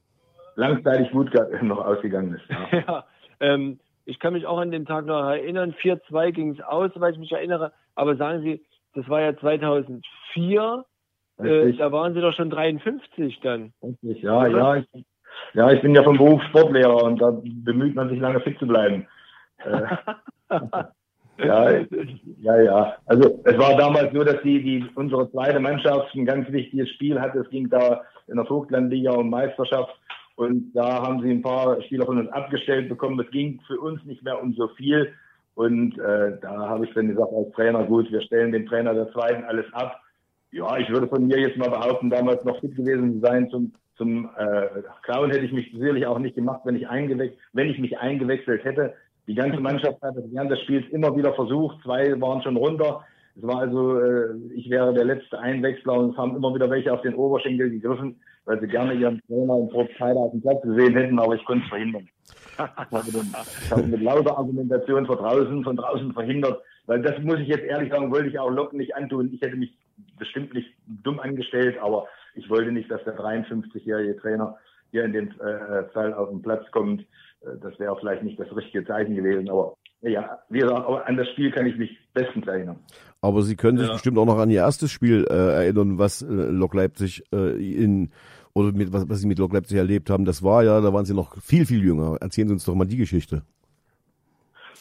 [0.55, 1.33] langzeitig gut
[1.63, 2.45] noch ausgegangen ist.
[2.49, 2.79] Ja.
[2.87, 3.05] ja
[3.41, 5.75] ähm, ich kann mich auch an den Tag noch erinnern.
[5.81, 7.73] 4-2 ging es aus, soweit ich mich erinnere.
[7.95, 8.63] Aber sagen Sie,
[8.95, 10.85] das war ja 2004.
[11.39, 13.73] Äh, da waren Sie doch schon 53 dann.
[13.83, 14.77] Richtig, ja, ja.
[14.77, 14.87] Ich,
[15.55, 18.67] ja, ich bin ja vom Beruf Sportlehrer und da bemüht man sich lange fit zu
[18.67, 19.07] bleiben.
[21.39, 21.71] Ja,
[22.41, 22.97] ja, ja.
[23.07, 27.21] Also es war damals nur, dass die, die unsere zweite Mannschaft ein ganz wichtiges Spiel
[27.21, 27.41] hatte.
[27.41, 29.95] Es ging da in der Vogtlandliga um Meisterschaft
[30.37, 33.21] und da haben sie ein paar Spieler von uns abgestellt bekommen.
[33.21, 35.13] Es ging für uns nicht mehr um so viel.
[35.55, 39.11] Und äh, da habe ich dann gesagt als Trainer, gut, wir stellen dem Trainer der
[39.13, 40.01] zweiten alles ab.
[40.53, 43.73] Ja, ich würde von mir jetzt mal behaupten, damals noch fit gewesen zu sein zum
[43.97, 47.79] zum äh, Clown hätte ich mich sicherlich auch nicht gemacht, wenn ich eingewechselt, wenn ich
[47.79, 48.95] mich eingewechselt hätte.
[49.27, 51.83] Die ganze Mannschaft hat während des Spiels immer wieder versucht.
[51.83, 53.05] Zwei waren schon runter.
[53.37, 56.93] Es war also, äh, ich wäre der letzte Einwechsler und es haben immer wieder welche
[56.93, 60.95] auf den Oberschenkel gegriffen, weil sie gerne ihren Trainer in Probstheide auf dem Platz gesehen
[60.95, 62.09] hätten, aber ich konnte es verhindern.
[62.57, 67.65] Ich habe mit lauter Argumentation von draußen, von draußen verhindert, weil das muss ich jetzt
[67.65, 69.31] ehrlich sagen, wollte ich auch Locken nicht antun.
[69.35, 69.77] Ich hätte mich
[70.19, 74.57] bestimmt nicht dumm angestellt, aber ich wollte nicht, dass der 53-jährige Trainer
[74.91, 77.03] hier in den äh, Fall auf den Platz kommt.
[77.43, 81.17] Äh, das wäre vielleicht nicht das richtige Zeichen gewesen, aber ja, wie gesagt, aber an
[81.17, 82.79] das Spiel kann ich mich bestens erinnern.
[83.21, 83.95] Aber Sie können sich ja.
[83.95, 88.11] bestimmt auch noch an Ihr erstes Spiel äh, erinnern, was äh, Lok Leipzig äh, in
[88.55, 90.25] oder mit, was, was Sie mit Lok Leipzig erlebt haben.
[90.25, 92.17] Das war ja, da waren Sie noch viel, viel jünger.
[92.21, 93.43] Erzählen Sie uns doch mal die Geschichte.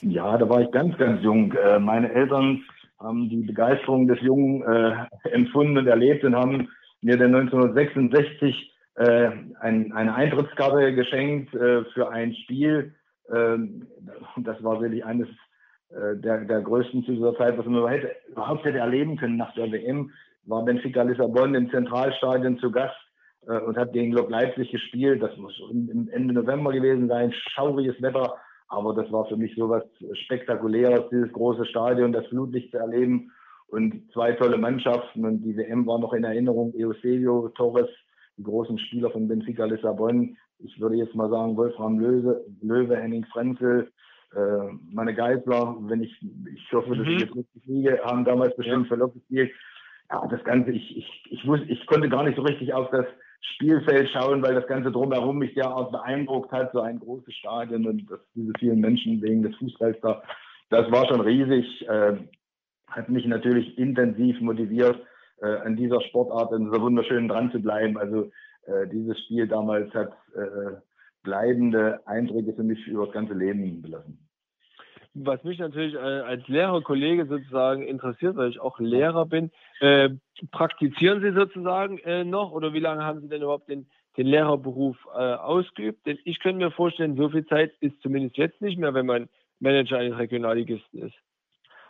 [0.02, 1.54] Ja, da war ich ganz, ganz jung.
[1.54, 2.64] Äh, meine Eltern
[3.00, 6.70] haben die Begeisterung des Jungen äh, empfunden und erlebt und haben
[7.02, 9.30] mir dann 1966 äh,
[9.60, 12.94] ein, eine Eintrittskarte geschenkt äh, für ein Spiel.
[13.30, 13.58] Äh,
[14.38, 15.28] das war wirklich eines
[15.90, 19.72] äh, der, der größten zu dieser Zeit, was man überhaupt hätte erleben können nach der
[19.72, 20.12] WM.
[20.46, 22.96] War Benfica Lissabon im Zentralstadion zu Gast
[23.48, 25.22] äh, und hat gegen Lok Leipzig gespielt.
[25.22, 28.36] Das muss im Ende November gewesen sein, schauriges Wetter.
[28.68, 29.84] Aber das war für mich so was
[30.24, 33.32] Spektakuläres, dieses große Stadion, das Flutlicht zu erleben
[33.68, 35.26] und zwei tolle Mannschaften.
[35.26, 36.74] Und die WM war noch in Erinnerung.
[36.76, 37.90] Eusebio, Torres,
[38.38, 40.38] die großen Spieler von Benfica Lissabon.
[40.60, 43.92] Ich würde jetzt mal sagen, Wolfram Löwe, Löwe Henning Frenzel,
[44.36, 46.14] äh, meine Geisler, wenn ich,
[46.54, 47.14] ich hoffe, dass mhm.
[47.14, 48.90] ich jetzt richtig liege, haben damals bestimmt ja.
[48.90, 49.52] für Lok gespielt.
[50.12, 53.06] Ja, das Ganze, ich, ich, ich, wusste, ich konnte gar nicht so richtig auf das
[53.54, 58.10] Spielfeld schauen, weil das Ganze drumherum mich derart beeindruckt hat, so ein großes Stadion und
[58.10, 60.22] das, diese vielen Menschen wegen des Fußballs da.
[60.70, 62.18] Das war schon riesig, äh,
[62.88, 65.00] hat mich natürlich intensiv motiviert,
[65.46, 67.98] an dieser Sportart, in dieser wunderschönen dran zu bleiben.
[67.98, 68.32] Also
[68.66, 70.78] äh, dieses Spiel damals hat äh,
[71.24, 74.26] bleibende Eindrücke für mich über das ganze Leben belassen
[75.16, 80.10] was mich natürlich äh, als Lehrerkollege sozusagen interessiert, weil ich auch Lehrer bin, äh,
[80.52, 83.88] praktizieren Sie sozusagen äh, noch oder wie lange haben Sie denn überhaupt den,
[84.18, 86.06] den Lehrerberuf äh, ausgeübt?
[86.06, 89.30] Denn ich könnte mir vorstellen, so viel Zeit ist zumindest jetzt nicht mehr, wenn man
[89.60, 91.16] Manager eines Regionalligisten ist.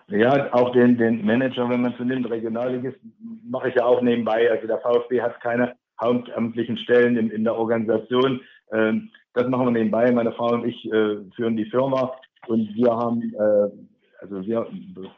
[0.08, 4.52] Ja, auch den, den Manager, wenn man so nimmt, Regionalligisten, mache ich ja auch nebenbei.
[4.52, 8.42] Also der VfB hat keine hauptamtlichen Stellen in, in der Organisation.
[8.72, 10.12] Ähm, das machen wir nebenbei.
[10.12, 12.14] Meine Frau und ich äh, führen die Firma
[12.48, 14.68] und wir haben, äh, also wir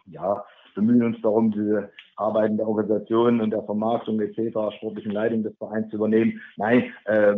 [0.06, 0.44] ja,
[0.76, 5.90] bemühen uns darum, diese Arbeiten der Organisation und der Vermarktung etc., sportlichen Leitung des Vereins
[5.90, 6.42] zu übernehmen.
[6.56, 7.36] Nein, äh,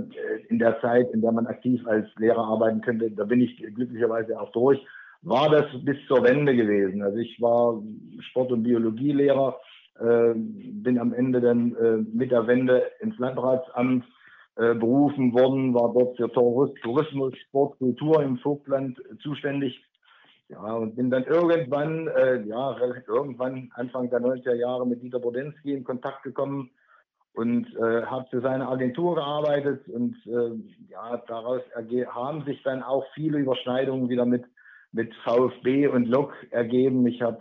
[0.50, 4.40] in der Zeit, in der man aktiv als Lehrer arbeiten könnte, da bin ich glücklicherweise
[4.40, 4.80] auch durch,
[5.22, 7.02] war das bis zur Wende gewesen.
[7.02, 7.82] Also ich war
[8.20, 9.60] Sport- und Biologielehrer,
[10.00, 14.06] äh, bin am Ende dann äh, mit der Wende ins Landratsamt
[14.56, 19.82] äh, berufen worden, war dort für Tourismus, Sport, Kultur im Vogtland zuständig.
[20.50, 22.76] Ja, und bin dann irgendwann, äh, ja,
[23.08, 26.72] irgendwann Anfang der 90er Jahre mit Dieter Bodensky in Kontakt gekommen
[27.34, 31.62] und äh, habe für seine Agentur gearbeitet und äh, ja, daraus
[32.08, 34.44] haben sich dann auch viele Überschneidungen wieder mit,
[34.92, 37.06] mit VfB und Lok ergeben.
[37.08, 37.40] Ich habe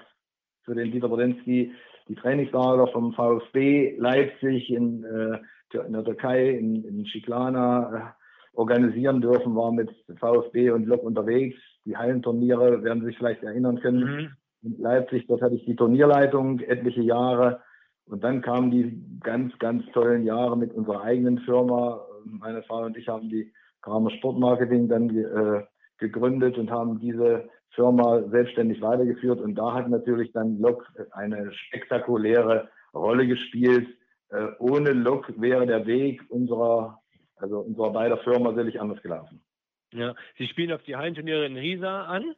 [0.64, 1.72] für den Dieter Bodensky
[2.08, 5.38] die Trainingslager vom VfB Leipzig in äh,
[5.74, 11.56] in der Türkei, in, in Chiklana äh, organisieren dürfen, war mit VfB und Lok unterwegs.
[11.84, 14.00] Die Hallenturniere werden Sie sich vielleicht erinnern können.
[14.00, 14.28] Mhm.
[14.62, 17.60] In Leipzig, dort hatte ich die Turnierleitung etliche Jahre.
[18.06, 22.00] Und dann kamen die ganz, ganz tollen Jahre mit unserer eigenen Firma.
[22.24, 25.62] Meine Frau und ich haben die Kramer Sportmarketing dann äh,
[25.98, 29.40] gegründet und haben diese Firma selbstständig weitergeführt.
[29.40, 33.88] Und da hat natürlich dann Lok eine spektakuläre Rolle gespielt.
[34.30, 37.00] Äh, ohne Lok wäre der Weg unserer,
[37.36, 39.42] also unserer beider Firma sicherlich anders gelaufen.
[39.92, 42.34] Ja, Sie spielen auf die Hallenturniere in Riesa an.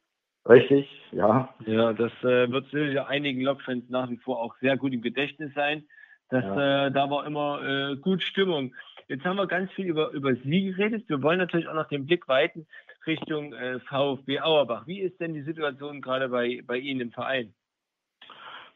[0.48, 1.54] Richtig, ja.
[1.66, 5.52] Ja, das äh, wird sicher einigen Lokfans nach wie vor auch sehr gut im Gedächtnis
[5.54, 5.84] sein.
[6.30, 6.86] Das, ja.
[6.86, 8.74] äh, da war immer äh, gut Stimmung.
[9.08, 11.08] Jetzt haben wir ganz viel über, über Sie geredet.
[11.08, 12.66] Wir wollen natürlich auch noch den Blick weiten
[13.06, 14.86] Richtung äh, VfB Auerbach.
[14.86, 17.54] Wie ist denn die Situation gerade bei, bei Ihnen im Verein?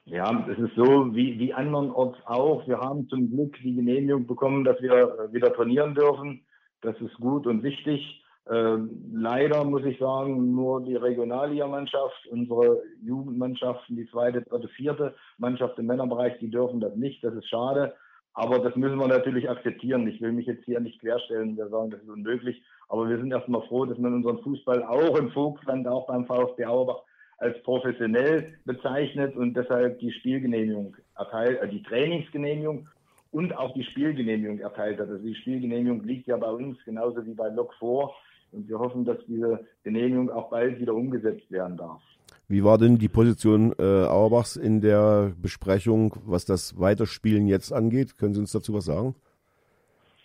[0.07, 2.67] Ja, es ist so wie, wie andernorts auch.
[2.69, 6.45] Wir haben zum Glück die Genehmigung bekommen, dass wir äh, wieder trainieren dürfen.
[6.83, 8.23] Das ist gut und wichtig.
[8.51, 15.79] Ähm, leider muss ich sagen, nur die Regionalliga-Mannschaft, unsere Jugendmannschaften, die zweite, dritte, vierte Mannschaft
[15.79, 17.25] im Männerbereich, die dürfen das nicht.
[17.25, 17.95] Das ist schade.
[18.35, 20.07] Aber das müssen wir natürlich akzeptieren.
[20.07, 21.57] Ich will mich jetzt hier nicht querstellen.
[21.57, 22.63] Wir sagen, das ist unmöglich.
[22.89, 26.65] Aber wir sind erstmal froh, dass man unseren Fußball auch im Vogtland, auch beim VfB
[26.65, 27.03] Auerbach
[27.39, 32.89] als professionell bezeichnet und deshalb die Spielgenehmigung erteilt, äh, die Trainingsgenehmigung
[33.33, 35.09] und auch die Spielgenehmigung erteilt hat.
[35.09, 38.15] Also die Spielgenehmigung liegt ja bei uns genauso wie bei Lok vor
[38.53, 42.01] und wir hoffen, dass diese Genehmigung auch bald wieder umgesetzt werden darf.
[42.47, 48.17] Wie war denn die Position äh, Auerbachs in der Besprechung, was das Weiterspielen jetzt angeht?
[48.17, 49.15] Können Sie uns dazu was sagen?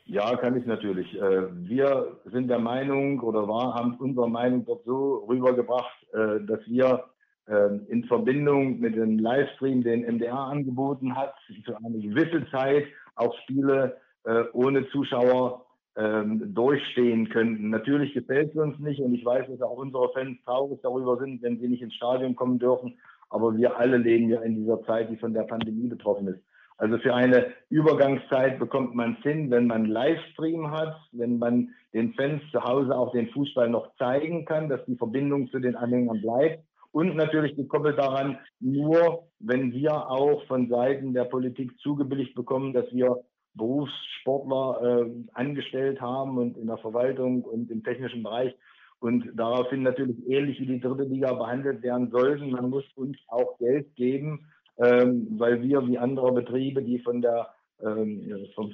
[0.09, 1.15] Ja, kann ich natürlich.
[1.21, 7.03] Äh, wir sind der Meinung oder haben unsere Meinung dort so rübergebracht, äh, dass wir
[7.47, 12.85] ähm, in Verbindung mit dem Livestream, den MDR angeboten hat, für eine gewisse Zeit
[13.17, 15.63] auch Spiele äh, ohne Zuschauer
[15.95, 17.69] ähm, durchstehen könnten.
[17.69, 21.43] Natürlich gefällt es uns nicht und ich weiß, dass auch unsere Fans traurig darüber sind,
[21.43, 22.97] wenn sie nicht ins Stadion kommen dürfen.
[23.29, 26.41] Aber wir alle leben ja in dieser Zeit, die von der Pandemie betroffen ist.
[26.79, 32.13] Also für eine Übergangszeit bekommt man es hin, wenn man Livestream hat, wenn man den
[32.13, 36.21] Fans zu Hause auch den Fußball noch zeigen kann, dass die Verbindung zu den Anhängern
[36.21, 36.63] bleibt.
[36.91, 42.85] Und natürlich gekoppelt daran, nur wenn wir auch von Seiten der Politik zugebilligt bekommen, dass
[42.93, 43.23] wir
[43.55, 48.55] Berufssportler äh, angestellt haben und in der Verwaltung und im technischen Bereich
[48.99, 52.51] und daraufhin natürlich ähnlich wie die dritte Liga behandelt werden sollten.
[52.51, 54.45] Man muss uns auch Geld geben,
[54.79, 57.49] ähm, weil wir wie andere Betriebe, die von der,
[57.81, 58.71] ähm, vom,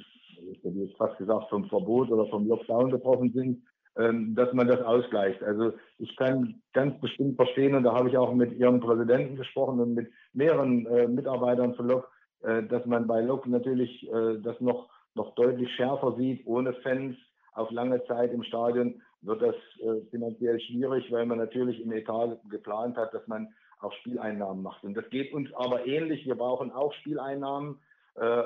[0.50, 3.62] ich hätte jetzt fast gesagt, vom Verbot oder vom Lockdown betroffen sind,
[3.96, 5.42] ähm, dass man das ausgleicht.
[5.42, 9.80] Also ich kann ganz bestimmt verstehen, und da habe ich auch mit Ihrem Präsidenten gesprochen
[9.80, 12.08] und mit mehreren äh, Mitarbeitern von LOC,
[12.42, 17.16] äh, dass man bei LOC natürlich äh, das noch, noch deutlich schärfer sieht, ohne Fans
[17.54, 22.38] auf lange Zeit im Stadion wird das äh, finanziell schwierig, weil man natürlich im Etat
[22.50, 23.48] geplant hat, dass man
[23.80, 24.84] auch Spieleinnahmen macht.
[24.84, 26.26] Und das geht uns aber ähnlich.
[26.26, 27.78] Wir brauchen auch Spieleinnahmen.
[28.14, 28.42] Äh,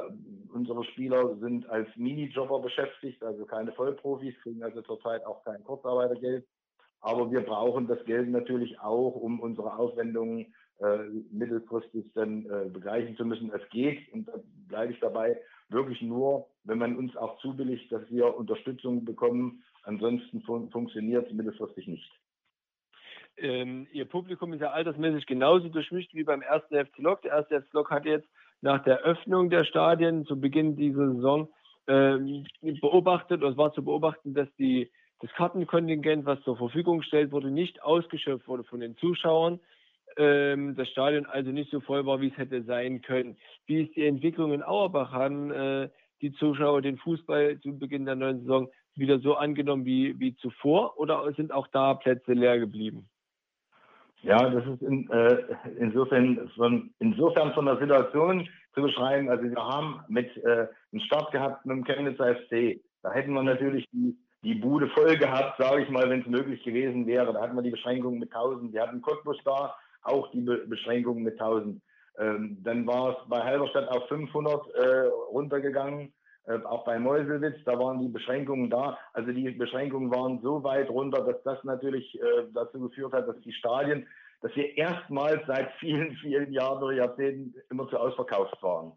[0.53, 6.45] unsere Spieler sind als Minijobber beschäftigt, also keine Vollprofis, kriegen also zurzeit auch kein Kurzarbeitergeld.
[7.01, 10.99] Aber wir brauchen das Geld natürlich auch, um unsere Aufwendungen äh,
[11.31, 13.53] mittelfristig dann äh, begleichen zu müssen.
[13.53, 14.35] Es geht, und da
[14.69, 19.63] bleibe ich dabei, wirklich nur, wenn man uns auch zubilligt, dass wir Unterstützung bekommen.
[19.85, 22.20] Ansonsten fun funktioniert es mittelfristig nicht.
[23.41, 27.23] Ähm, ihr Publikum ist ja altersmäßig genauso durchmischt wie beim ersten FC Lok.
[27.23, 28.29] Der erste FC Lok hat jetzt
[28.61, 31.49] nach der Öffnung der Stadien zu Beginn dieser Saison
[31.87, 32.45] ähm,
[32.81, 37.51] beobachtet, oder es war zu beobachten, dass die, das Kartenkontingent, was zur Verfügung gestellt wurde,
[37.51, 39.59] nicht ausgeschöpft wurde von den Zuschauern.
[40.19, 43.39] Ähm, das Stadion also nicht so voll war, wie es hätte sein können.
[43.67, 45.13] Wie ist die Entwicklung in Auerbach?
[45.13, 45.89] Haben äh,
[46.21, 50.99] die Zuschauer den Fußball zu Beginn der neuen Saison wieder so angenommen wie, wie zuvor
[50.99, 53.09] oder sind auch da Plätze leer geblieben?
[54.23, 55.39] Ja, das ist in, äh,
[55.79, 59.31] insofern, von, insofern von der Situation zu beschreiben.
[59.31, 62.81] Also wir haben mit äh, einen Start gehabt mit dem Chemnitzer FC.
[63.03, 66.63] Da hätten wir natürlich die, die Bude voll gehabt, sage ich mal, wenn es möglich
[66.63, 67.33] gewesen wäre.
[67.33, 68.73] Da hatten wir die Beschränkung mit 1000.
[68.73, 71.81] Wir hatten Cottbus da, auch die Be Beschränkung mit 1000.
[72.19, 76.13] Ähm, dann war es bei Halberstadt auf 500 äh, runtergegangen.
[76.51, 78.99] Äh, auch bei Meuselwitz, da waren die Beschränkungen da.
[79.13, 83.41] Also die Beschränkungen waren so weit runter, dass das natürlich äh, dazu geführt hat, dass
[83.41, 84.07] die Stadien,
[84.43, 88.93] dass wir erstmals seit vielen, vielen Jahren oder Jahrzehnten immer zu ausverkauft waren.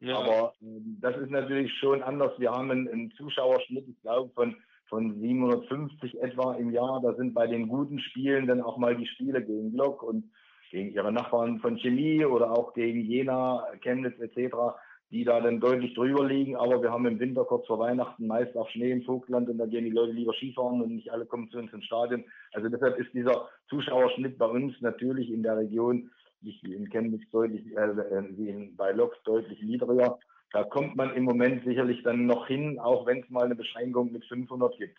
[0.00, 0.18] Ja.
[0.18, 2.32] Aber äh, das ist natürlich schon anders.
[2.38, 4.56] Wir haben einen, einen Zuschauerschnitt, ich glaube, von,
[4.88, 7.00] von 750 etwa im Jahr.
[7.02, 10.30] Da sind bei den guten Spielen dann auch mal die Spiele gegen Glock und
[10.70, 14.76] gegen ihre Nachbarn von Chemie oder auch gegen Jena, Chemnitz etc
[15.10, 16.56] die da dann deutlich drüber liegen.
[16.56, 19.66] Aber wir haben im Winter kurz vor Weihnachten meist auch Schnee im Vogtland und da
[19.66, 22.24] gehen die Leute lieber Skifahren und nicht alle kommen zu uns ins Stadion.
[22.52, 27.64] Also deshalb ist dieser Zuschauerschnitt bei uns natürlich in der Region, wie in Chemnitz deutlich,
[27.76, 30.18] äh, bei Lok deutlich niedriger.
[30.52, 34.12] Da kommt man im Moment sicherlich dann noch hin, auch wenn es mal eine Beschränkung
[34.12, 34.98] mit 500 gibt.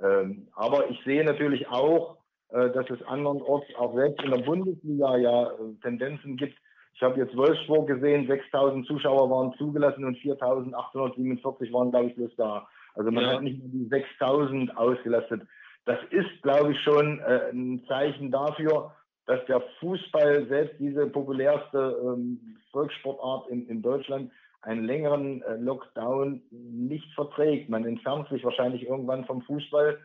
[0.00, 5.16] Ähm, aber ich sehe natürlich auch, äh, dass es andernorts, auch selbst in der Bundesliga,
[5.16, 6.58] ja äh, Tendenzen gibt,
[6.96, 12.34] ich habe jetzt Wolfsburg gesehen, 6000 Zuschauer waren zugelassen und 4847 waren, glaube ich, bloß
[12.36, 12.66] da.
[12.94, 13.34] Also man ja.
[13.34, 15.42] hat nicht die 6000 ausgelastet.
[15.84, 18.92] Das ist, glaube ich, schon äh, ein Zeichen dafür,
[19.26, 24.32] dass der Fußball, selbst diese populärste ähm, Volkssportart in, in Deutschland,
[24.62, 27.68] einen längeren äh, Lockdown nicht verträgt.
[27.68, 29.98] Man entfernt sich wahrscheinlich irgendwann vom Fußball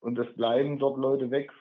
[0.00, 1.52] und es bleiben dort Leute weg.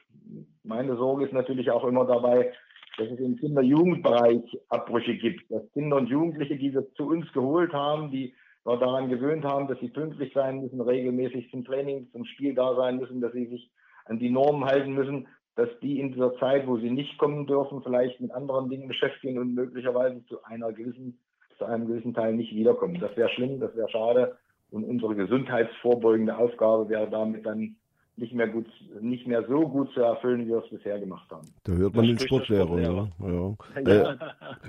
[0.63, 2.53] Meine Sorge ist natürlich auch immer dabei,
[2.97, 7.71] dass es im Kinder-Jugendbereich Abbrüche gibt, dass Kinder und Jugendliche, die wir zu uns geholt
[7.73, 8.33] haben, die
[8.65, 12.75] wir daran gewöhnt haben, dass sie pünktlich sein müssen, regelmäßig zum Training, zum Spiel da
[12.75, 13.69] sein müssen, dass sie sich
[14.05, 17.81] an die Normen halten müssen, dass die in dieser Zeit, wo sie nicht kommen dürfen,
[17.81, 21.19] vielleicht mit anderen Dingen beschäftigen und möglicherweise zu einer gewissen,
[21.57, 22.99] zu einem gewissen Teil nicht wiederkommen.
[22.99, 24.37] Das wäre schlimm, das wäre schade.
[24.69, 27.77] Und unsere gesundheitsvorbeugende Aufgabe wäre damit dann
[28.18, 28.68] nicht mehr gut,
[28.99, 31.47] nicht mehr so gut zu erfüllen, wie wir es bisher gemacht haben.
[31.63, 33.07] Da hört man den Sportlehrer, ja.
[33.20, 33.55] ja.
[33.86, 34.11] ja.
[34.11, 34.18] Äh,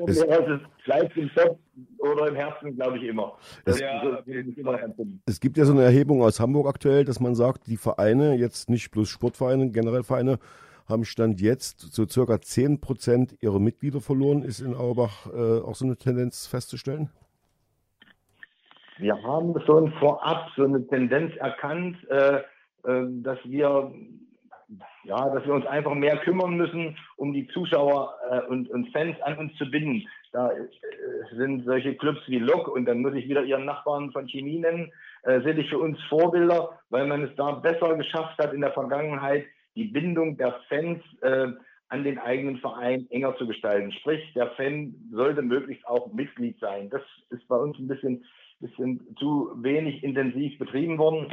[0.07, 0.27] es, ist
[0.85, 1.59] vielleicht im Kopf
[1.99, 3.39] oder im Herzen, glaube ich, immer.
[3.65, 4.23] Es, ja,
[5.25, 8.69] es gibt ja so eine Erhebung aus Hamburg aktuell, dass man sagt, die Vereine, jetzt
[8.69, 10.39] nicht bloß Sportvereine, generell Vereine,
[10.87, 14.43] haben Stand jetzt so circa 10 Prozent ihrer Mitglieder verloren.
[14.43, 17.11] Ist in Auerbach äh, auch so eine Tendenz festzustellen?
[18.99, 22.41] Wir haben schon vorab so eine Tendenz erkannt, äh,
[22.85, 23.93] dass wir
[25.05, 29.17] ja, dass wir uns einfach mehr kümmern müssen, um die Zuschauer äh, und, und, Fans
[29.23, 30.07] an uns zu binden.
[30.33, 30.67] Da äh,
[31.37, 34.93] sind solche Clubs wie Lok und dann muss ich wieder ihren Nachbarn von Chemie nennen,
[35.23, 39.47] äh, sind für uns Vorbilder, weil man es da besser geschafft hat in der Vergangenheit,
[39.75, 41.49] die Bindung der Fans äh,
[41.89, 43.93] an den eigenen Verein enger zu gestalten.
[43.93, 46.91] Sprich, der Fan sollte möglichst auch Mitglied sein.
[46.91, 48.25] Das ist bei uns ein bisschen,
[48.61, 51.29] bisschen zu wenig intensiv betrieben worden.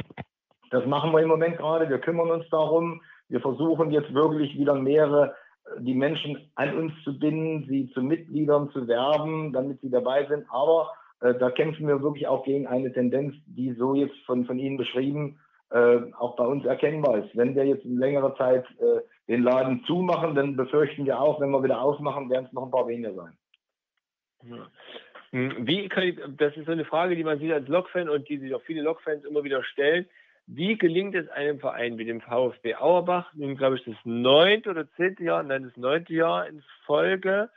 [0.70, 1.88] Das machen wir im Moment gerade.
[1.88, 3.02] Wir kümmern uns darum.
[3.28, 8.02] Wir versuchen jetzt wirklich wieder mehrere, äh, die Menschen an uns zu binden, sie zu
[8.02, 10.46] Mitgliedern zu werben, damit sie dabei sind.
[10.50, 10.90] Aber
[11.20, 14.76] äh, da kämpfen wir wirklich auch gegen eine Tendenz, die so jetzt von, von Ihnen
[14.76, 15.38] beschrieben
[15.70, 17.36] äh, auch bei uns erkennbar ist.
[17.36, 21.50] Wenn wir jetzt in längerer Zeit äh, den Laden zumachen, dann befürchten wir auch, wenn
[21.50, 23.36] wir wieder aufmachen, werden es noch ein paar weniger sein.
[24.44, 24.70] Ja.
[25.30, 28.28] Hm, wie kann ich, das ist so eine Frage, die man sich als Lokfan und
[28.28, 30.06] die sich auch viele Lokfans immer wieder stellen.
[30.46, 34.88] Wie gelingt es einem Verein wie dem VfB Auerbach, nun glaube ich das neunte oder
[34.92, 37.50] zehnte Jahr, nein, das neunte Jahr in Folge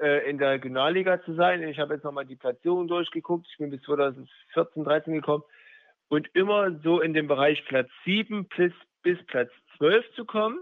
[0.00, 1.62] äh, in der Regionalliga zu sein?
[1.62, 3.46] Ich habe jetzt nochmal die Platzierung durchgeguckt.
[3.50, 5.44] Ich bin bis 2014, 13 gekommen
[6.08, 8.72] und immer so in dem Bereich Platz 7 bis,
[9.02, 10.58] bis Platz 12 zu kommen,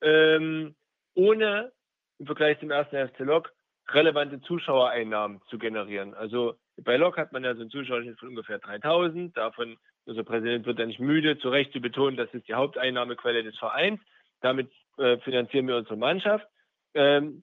[0.00, 0.74] ähm,
[1.14, 1.72] ohne
[2.18, 3.52] im Vergleich zum ersten FC Lok
[3.88, 6.14] relevante Zuschauereinnahmen zu generieren.
[6.14, 9.36] Also bei Lok hat man ja so einen Zuschauerschnitt von ungefähr 3000.
[9.36, 9.76] Davon,
[10.06, 13.58] unser Präsident wird ja nicht müde, zu Recht zu betonen, das ist die Haupteinnahmequelle des
[13.58, 14.00] Vereins.
[14.40, 16.46] Damit äh, finanzieren wir unsere Mannschaft.
[16.94, 17.42] Ähm,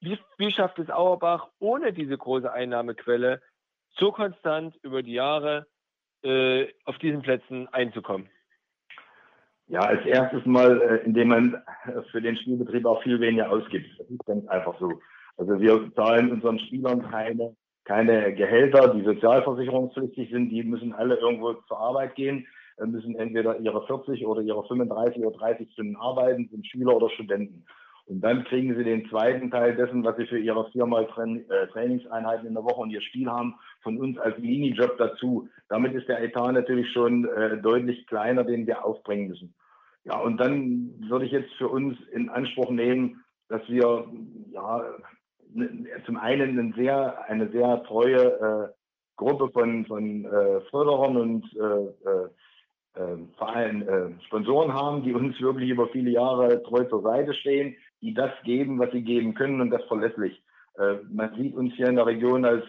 [0.00, 3.40] wie, wie schafft es Auerbach ohne diese große Einnahmequelle
[3.96, 5.66] so konstant über die Jahre
[6.22, 8.28] äh, auf diesen Plätzen einzukommen?
[9.68, 11.62] Ja, als erstes mal, äh, indem man
[12.10, 13.88] für den Spielbetrieb auch viel weniger ausgibt.
[13.98, 15.00] Das ist ganz einfach so.
[15.36, 21.54] Also wir zahlen unseren Spielern keine keine Gehälter, die sozialversicherungspflichtig sind, die müssen alle irgendwo
[21.54, 22.46] zur Arbeit gehen,
[22.78, 27.10] äh, müssen entweder ihre 40 oder ihre 35 oder 30 Stunden arbeiten, sind Schüler oder
[27.10, 27.64] Studenten.
[28.06, 32.46] Und dann kriegen sie den zweiten Teil dessen, was sie für ihre viermal äh, Trainingseinheiten
[32.46, 35.48] in der Woche und ihr Spiel haben, von uns als Minijob dazu.
[35.68, 39.54] Damit ist der Etat natürlich schon äh, deutlich kleiner, den wir aufbringen müssen.
[40.04, 44.06] Ja, und dann würde ich jetzt für uns in Anspruch nehmen, dass wir
[44.50, 44.84] ja
[46.06, 48.68] zum einen eine sehr, eine sehr treue äh,
[49.16, 52.28] Gruppe von, von äh, Förderern und äh, äh,
[52.94, 57.34] äh vor allem äh, Sponsoren haben, die uns wirklich über viele Jahre treu zur Seite
[57.34, 60.42] stehen, die das geben, was sie geben können und das verlässlich.
[60.78, 62.64] Äh, man sieht uns hier in der Region als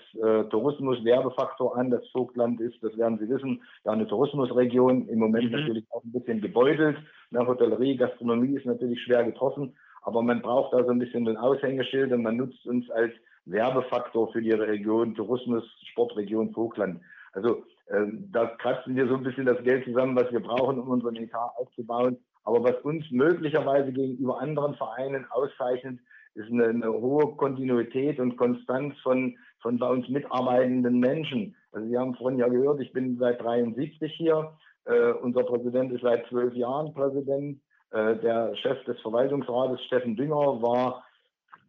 [0.49, 1.89] Tourismus-Werbefaktor an.
[1.89, 5.59] Das Vogtland ist, das werden Sie wissen, ja eine Tourismusregion, im Moment mhm.
[5.59, 6.97] natürlich auch ein bisschen gebeutelt.
[7.31, 9.75] Na, Hotellerie, Gastronomie ist natürlich schwer getroffen.
[10.04, 13.14] Aber man braucht da so ein bisschen ein Aushängeschild und man nutzt uns als
[13.45, 17.01] Werbefaktor für die Region Tourismus, Sportregion Vogtland.
[17.34, 20.89] Also äh, da kratzen wir so ein bisschen das Geld zusammen, was wir brauchen, um
[20.89, 22.18] unseren Etat aufzubauen.
[22.43, 25.99] Aber was uns möglicherweise gegenüber anderen Vereinen auszeichnet,
[26.36, 31.56] ist eine, eine hohe Kontinuität und Konstanz von, von bei uns mitarbeitenden Menschen.
[31.72, 34.51] Also Sie haben vorhin ja gehört, ich bin seit 73 hier.
[34.86, 37.62] Äh, unser Präsident ist seit zwölf Jahren Präsident.
[37.93, 41.03] Äh, der Chef des Verwaltungsrates, Steffen Dünger, war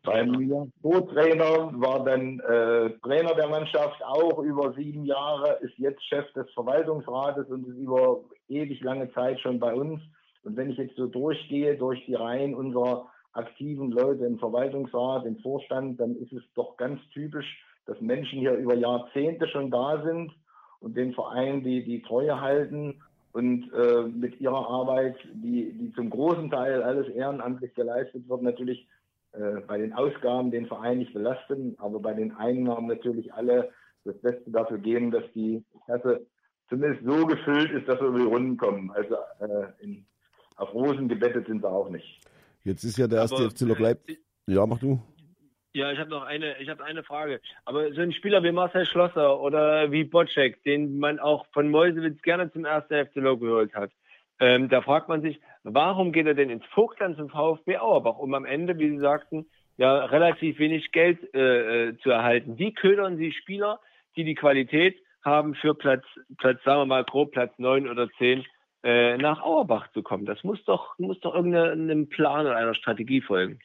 [0.04, 0.68] bei mir.
[0.82, 6.50] Co-Trainer, war dann äh, Trainer der Mannschaft auch über sieben Jahre, ist jetzt Chef des
[6.52, 10.00] Verwaltungsrates und ist über ewig lange Zeit schon bei uns.
[10.44, 15.38] Und wenn ich jetzt so durchgehe durch die Reihen unserer aktiven Leute im Verwaltungsrat, im
[15.38, 20.32] Vorstand, dann ist es doch ganz typisch, dass Menschen hier über Jahrzehnte schon da sind
[20.80, 23.02] und den Verein die, die Treue halten
[23.34, 28.86] und äh, mit ihrer Arbeit, die, die zum großen Teil alles ehrenamtlich geleistet wird, natürlich
[29.32, 33.70] äh, bei den Ausgaben den Verein nicht belasten, aber bei den Einnahmen natürlich alle
[34.04, 36.24] das Beste dafür geben, dass die Kasse
[36.68, 38.92] zumindest so gefüllt ist, dass wir über die Runden kommen.
[38.92, 40.06] Also äh, in,
[40.54, 42.20] auf Rosen gebettet sind wir auch nicht.
[42.62, 44.20] Jetzt ist ja der erste FC Lok Leipzig.
[44.46, 45.00] Ja, mach du.
[45.76, 47.40] Ja, ich habe noch eine, ich habe eine Frage.
[47.64, 52.22] Aber so ein Spieler wie Marcel Schlosser oder wie Bocek, den man auch von Meusewitz
[52.22, 53.90] gerne zum ersten FC Logo geholt hat,
[54.38, 58.34] ähm, da fragt man sich, warum geht er denn ins Vogtland zum VfB Auerbach, um
[58.34, 59.46] am Ende, wie Sie sagten,
[59.76, 62.56] ja relativ wenig Geld äh, äh, zu erhalten?
[62.56, 63.80] Wie ködern Sie Spieler,
[64.14, 66.04] die die Qualität haben für Platz,
[66.38, 68.44] Platz, sagen wir mal grob Platz neun oder zehn
[68.84, 70.24] äh, nach Auerbach zu kommen?
[70.24, 73.58] Das muss doch, muss doch irgendeinem Plan oder einer Strategie folgen.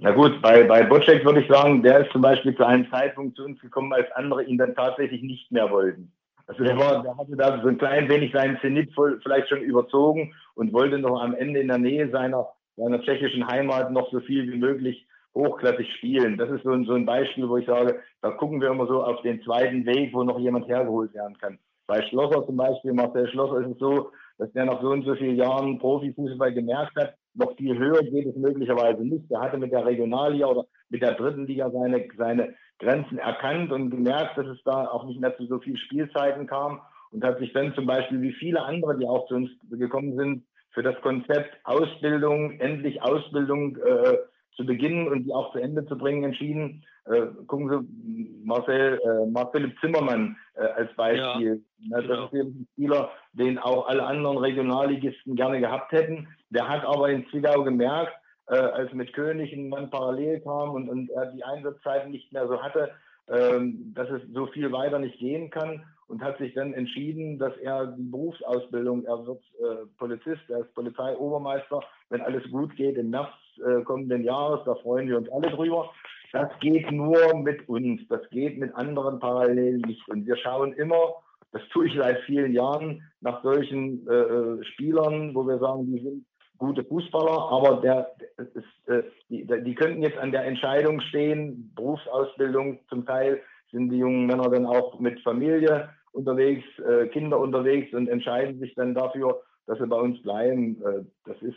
[0.00, 3.36] Na gut, bei, bei Bocek würde ich sagen, der ist zum Beispiel zu einem Zeitpunkt
[3.36, 6.12] zu uns gekommen, als andere ihn dann tatsächlich nicht mehr wollten.
[6.46, 9.60] Also der, war, der hatte da so ein klein wenig seinen Zenit voll, vielleicht schon
[9.60, 12.48] überzogen und wollte noch am Ende in der Nähe seiner
[12.80, 16.38] seiner tschechischen Heimat noch so viel wie möglich hochklassig spielen.
[16.38, 19.04] Das ist so ein, so ein Beispiel, wo ich sage, da gucken wir immer so
[19.04, 21.58] auf den zweiten Weg, wo noch jemand hergeholt werden kann.
[21.86, 25.14] Bei Schlosser zum Beispiel, Marcel Schlosser, ist es so, dass der nach so und so
[25.14, 29.30] vielen Jahren Profifußball gemerkt hat, noch viel höher geht es möglicherweise nicht.
[29.30, 33.90] Der hatte mit der Regionalliga oder mit der dritten Liga seine, seine Grenzen erkannt und
[33.90, 36.80] gemerkt, dass es da auch nicht mehr zu so viel Spielzeiten kam
[37.12, 40.44] und hat sich dann zum Beispiel wie viele andere, die auch zu uns gekommen sind,
[40.72, 44.18] für das Konzept Ausbildung, endlich Ausbildung äh,
[44.56, 46.84] zu beginnen und die auch zu Ende zu bringen, entschieden.
[47.10, 51.62] Äh, gucken Sie, Marcel, äh, Marc Philipp Zimmermann äh, als Beispiel.
[51.78, 52.24] Ja, das genau.
[52.26, 56.28] ist ein Spieler, den auch alle anderen Regionalligisten gerne gehabt hätten.
[56.50, 58.12] Der hat aber in Zwickau gemerkt,
[58.46, 62.46] äh, als mit König ein Mann parallel kam und, und er die Einsatzzeiten nicht mehr
[62.46, 62.90] so hatte,
[63.28, 67.56] ähm, dass es so viel weiter nicht gehen kann und hat sich dann entschieden, dass
[67.58, 73.10] er die Berufsausbildung, er wird äh, Polizist, er ist Polizeiobermeister, wenn alles gut geht, im
[73.10, 73.30] März
[73.64, 75.90] äh, kommenden Jahres, da freuen wir uns alle drüber.
[76.32, 80.08] Das geht nur mit uns, das geht mit anderen parallel nicht.
[80.08, 81.14] Und wir schauen immer,
[81.52, 86.00] das tue ich seit vielen Jahren, nach solchen äh, äh Spielern, wo wir sagen, die
[86.00, 86.24] sind
[86.58, 92.80] gute Fußballer, aber der, ist, äh, die, die könnten jetzt an der Entscheidung stehen, Berufsausbildung
[92.88, 93.40] zum Teil
[93.72, 98.74] sind die jungen Männer dann auch mit Familie unterwegs, äh, Kinder unterwegs und entscheiden sich
[98.74, 100.82] dann dafür, dass sie bei uns bleiben.
[100.84, 101.56] Äh, das ist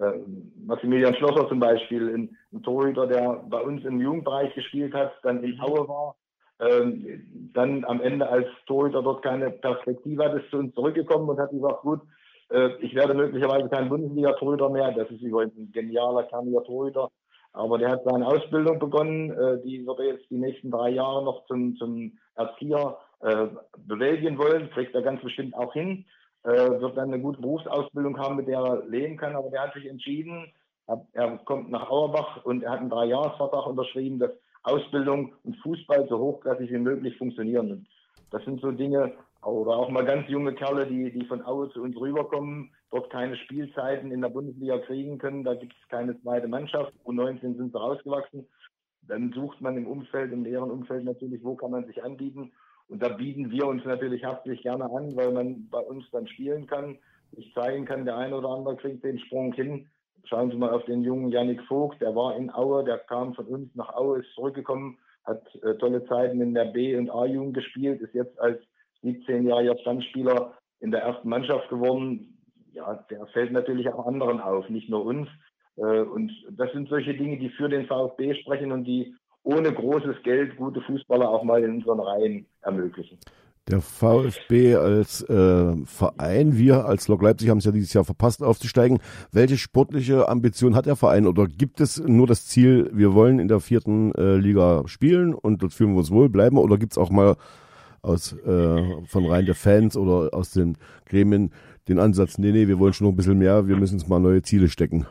[0.00, 0.18] äh,
[0.64, 5.44] Maximilian Schlosser zum Beispiel, ein, ein, Torhüter, der bei uns im Jugendbereich gespielt hat, dann
[5.44, 6.16] in Aue war,
[6.58, 11.38] ähm, dann am Ende als Torhüter dort keine Perspektive hat, ist zu uns zurückgekommen und
[11.38, 12.00] hat gesagt, gut,
[12.50, 14.92] äh, ich werde möglicherweise kein Bundesliga-Torhüter mehr.
[14.92, 17.10] Das ist übrigens ein genialer, kerniger Torhüter.
[17.52, 21.24] Aber der hat seine Ausbildung begonnen, äh, die wird er jetzt die nächsten drei Jahre
[21.24, 23.48] noch zum, zum Erzieher äh,
[23.86, 26.04] bewältigen wollen, kriegt er ganz bestimmt auch hin,
[26.42, 29.36] wird dann eine gute Berufsausbildung haben, mit der er leben kann.
[29.36, 30.52] Aber der hat sich entschieden,
[30.86, 34.32] er, er kommt nach Auerbach und er hat einen Dreijahresvertrag unterschrieben, dass
[34.62, 37.72] Ausbildung und Fußball so hochklassig wie möglich funktionieren.
[37.72, 37.86] Und
[38.30, 39.12] das sind so Dinge,
[39.42, 43.36] oder auch mal ganz junge Kerle, die, die von Aue zu uns rüberkommen, dort keine
[43.36, 45.44] Spielzeiten in der Bundesliga kriegen können.
[45.44, 46.92] Da gibt es keine zweite Mannschaft.
[47.06, 48.46] U19 sind sie rausgewachsen.
[49.02, 52.52] Dann sucht man im Umfeld, im näheren Umfeld natürlich, wo kann man sich anbieten.
[52.90, 56.66] Und da bieten wir uns natürlich herzlich gerne an, weil man bei uns dann spielen
[56.66, 56.98] kann.
[57.32, 59.86] Ich zeigen kann, der eine oder andere kriegt den Sprung hin.
[60.24, 63.46] Schauen Sie mal auf den jungen Yannick Vogt, der war in Aue, der kam von
[63.46, 68.00] uns nach Aue, ist zurückgekommen, hat äh, tolle Zeiten in der B- und A-Jugend gespielt,
[68.00, 68.60] ist jetzt als
[69.04, 72.36] 17-jähriger Stammspieler in der ersten Mannschaft geworden.
[72.72, 75.28] Ja, der fällt natürlich auch anderen auf, nicht nur uns.
[75.76, 79.14] Äh, und das sind solche Dinge, die für den VfB sprechen und die
[79.50, 83.18] ohne großes Geld gute Fußballer auch mal in unseren Reihen ermöglichen.
[83.68, 88.42] Der VfB als äh, Verein, wir als Lok Leipzig haben es ja dieses Jahr verpasst
[88.42, 88.98] aufzusteigen.
[89.30, 93.48] Welche sportliche Ambition hat der Verein oder gibt es nur das Ziel, wir wollen in
[93.48, 96.98] der vierten äh, Liga spielen und dort fühlen wir uns wohl, bleiben oder gibt es
[96.98, 97.36] auch mal
[98.02, 100.76] aus äh, von Reihen der Fans oder aus den
[101.06, 101.52] Gremien
[101.86, 104.20] den Ansatz, nee, nee, wir wollen schon noch ein bisschen mehr, wir müssen uns mal
[104.20, 105.06] neue Ziele stecken?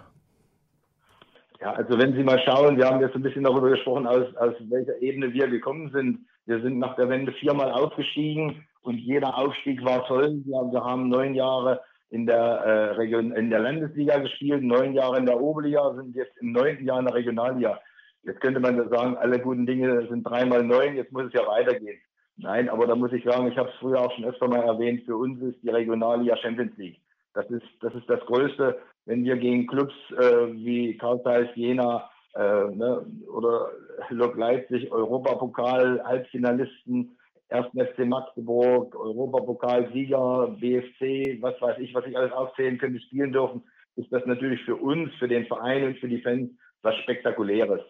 [1.62, 4.54] Ja, also wenn Sie mal schauen, wir haben jetzt ein bisschen darüber gesprochen, aus, aus
[4.70, 6.26] welcher Ebene wir gekommen sind.
[6.46, 10.42] Wir sind nach der Wende viermal aufgestiegen und jeder Aufstieg war toll.
[10.46, 11.82] Wir, wir haben neun Jahre
[12.12, 16.36] in der äh, Region, in der Landesliga gespielt, neun Jahre in der Oberliga, sind jetzt
[16.38, 17.80] im neunten Jahr in der Regionalliga.
[18.24, 22.00] Jetzt könnte man sagen, alle guten Dinge sind dreimal neun, jetzt muss es ja weitergehen.
[22.38, 25.04] Nein, aber da muss ich sagen, ich habe es früher auch schon öfter mal erwähnt,
[25.06, 27.00] für uns ist die Regionalliga Champions League.
[27.34, 28.80] Das ist das, ist das Größte,
[29.10, 33.04] wenn wir gegen Clubs äh, wie Karl Zeiss Jena äh, ne,
[33.34, 33.72] oder
[34.10, 37.18] Lok Leipzig, Europapokal, Halbfinalisten,
[37.50, 37.66] 1.
[37.74, 43.64] FC Magdeburg, Europapokal-Sieger, BFC, was weiß ich, was ich alles aufzählen könnte, spielen dürfen,
[43.96, 46.52] ist das natürlich für uns, für den Verein und für die Fans
[46.84, 47.82] was Spektakuläres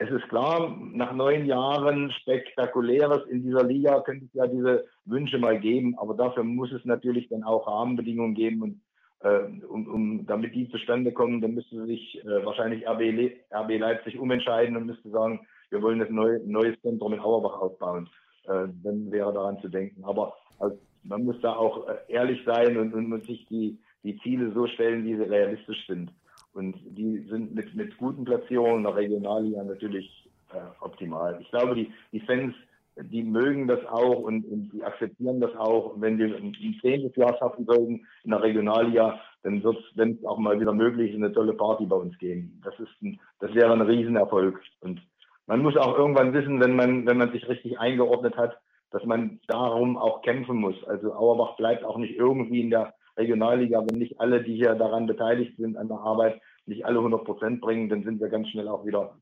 [0.00, 5.38] es ist klar, nach neun Jahren Spektakuläres in dieser Liga könnte es ja diese Wünsche
[5.38, 8.80] mal geben, aber dafür muss es natürlich dann auch Rahmenbedingungen geben und
[9.20, 14.18] um, um, damit die zustande kommen, dann müsste sich äh, wahrscheinlich RB, Le RB Leipzig
[14.18, 15.40] umentscheiden und müsste sagen,
[15.70, 18.08] wir wollen ein neu, neues Zentrum in Auerbach aufbauen.
[18.44, 20.04] Äh, dann wäre daran zu denken.
[20.04, 24.52] Aber also, man muss da auch äh, ehrlich sein und, und sich die, die Ziele
[24.52, 26.10] so stellen, wie sie realistisch sind.
[26.54, 31.38] Und die sind mit, mit guten Platzierungen in der Regionalliga natürlich äh, optimal.
[31.40, 32.54] Ich glaube, die, die Fans,
[33.02, 35.94] die mögen das auch und, und die akzeptieren das auch.
[35.96, 40.12] wenn wir ein, ein zehntes Jahr schaffen sollten in der Regionalliga, dann wird es, wenn
[40.12, 42.60] es auch mal wieder möglich ist, eine tolle Party bei uns geben.
[42.64, 44.60] Das ist ein, das wäre ein Riesenerfolg.
[44.80, 45.00] Und
[45.46, 48.58] man muss auch irgendwann wissen, wenn man, wenn man sich richtig eingeordnet hat,
[48.90, 50.82] dass man darum auch kämpfen muss.
[50.84, 55.06] Also Auerbach bleibt auch nicht irgendwie in der Regionalliga, wenn nicht alle, die hier daran
[55.06, 58.68] beteiligt sind an der Arbeit, nicht alle 100 Prozent bringen, dann sind wir ganz schnell
[58.68, 59.16] auch wieder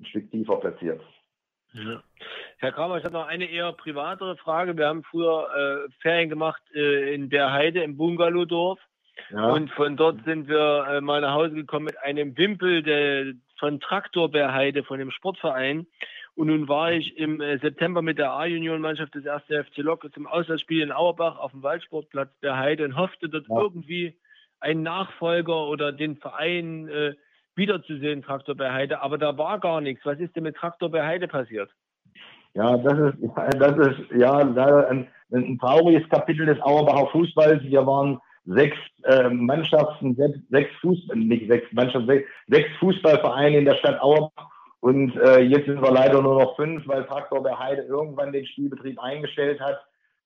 [0.00, 1.00] ein Stück tiefer platziert.
[1.72, 2.02] Ja.
[2.62, 4.78] Herr Kramer, ich habe noch eine eher privatere Frage.
[4.78, 8.78] Wir haben früher äh, Ferien gemacht äh, in der Heide im Bungalowdorf.
[9.30, 9.48] Ja.
[9.48, 13.80] Und von dort sind wir äh, mal nach Hause gekommen mit einem Wimpel der, von
[13.80, 15.88] Traktor Berheide, von dem Sportverein.
[16.36, 19.42] Und nun war ich im äh, September mit der A-Union-Mannschaft des 1.
[19.42, 23.60] FC Lok zum Auswärtsspiel in Auerbach auf dem Waldsportplatz Berheide und hoffte dort ja.
[23.60, 24.16] irgendwie
[24.60, 27.14] einen Nachfolger oder den Verein äh,
[27.56, 29.02] wiederzusehen, Traktor Berheide.
[29.02, 30.06] Aber da war gar nichts.
[30.06, 31.68] Was ist denn mit Traktor Berheide passiert?
[32.54, 37.62] Ja, das ist, das ist ja ein, ein trauriges Kapitel des Auerbacher Fußballs.
[37.62, 43.64] Wir waren sechs äh, Mannschaften, sechs, sechs Fußball, nicht sechs Mannschaften, sechs, sechs Fußballvereine in
[43.64, 44.50] der Stadt Auerbach.
[44.80, 48.44] Und äh, jetzt sind wir leider nur noch fünf, weil Traktor der Heide irgendwann den
[48.46, 49.78] Spielbetrieb eingestellt hat.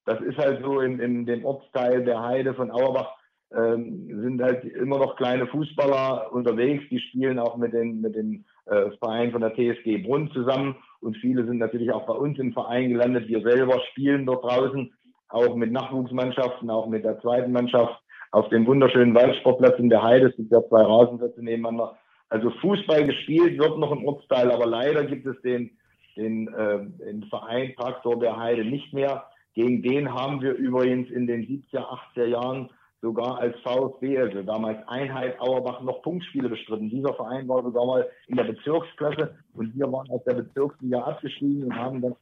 [0.06, 3.12] Das ist halt so in, in dem Ortsteil der Heide von Auerbach
[3.54, 6.84] ähm, sind halt immer noch kleine Fußballer unterwegs.
[6.90, 10.76] Die spielen auch mit den, mit den äh, Vereinen von der TSG Brunn zusammen.
[11.06, 13.28] Und viele sind natürlich auch bei uns im Verein gelandet.
[13.28, 14.92] Wir selber spielen dort draußen,
[15.28, 17.96] auch mit Nachwuchsmannschaften, auch mit der zweiten Mannschaft
[18.32, 20.26] auf dem wunderschönen Waldsportplatz in der Heide.
[20.26, 21.96] Es gibt ja zwei Rasenplätze nebeneinander.
[22.28, 25.70] Also Fußball gespielt wird noch im Ortsteil, aber leider gibt es den,
[26.16, 29.26] den, äh, den Verein Traktor der Heide nicht mehr.
[29.54, 31.86] Gegen den haben wir übrigens in den 70er,
[32.16, 32.70] 80er Jahren
[33.02, 36.88] sogar als VfB, also damals Einheit Auerbach, noch Punktspiele bestritten.
[36.88, 41.64] Dieser Verein war sogar mal in der Bezirksklasse und wir waren aus der Bezirksliga abgestiegen
[41.64, 42.16] und haben dann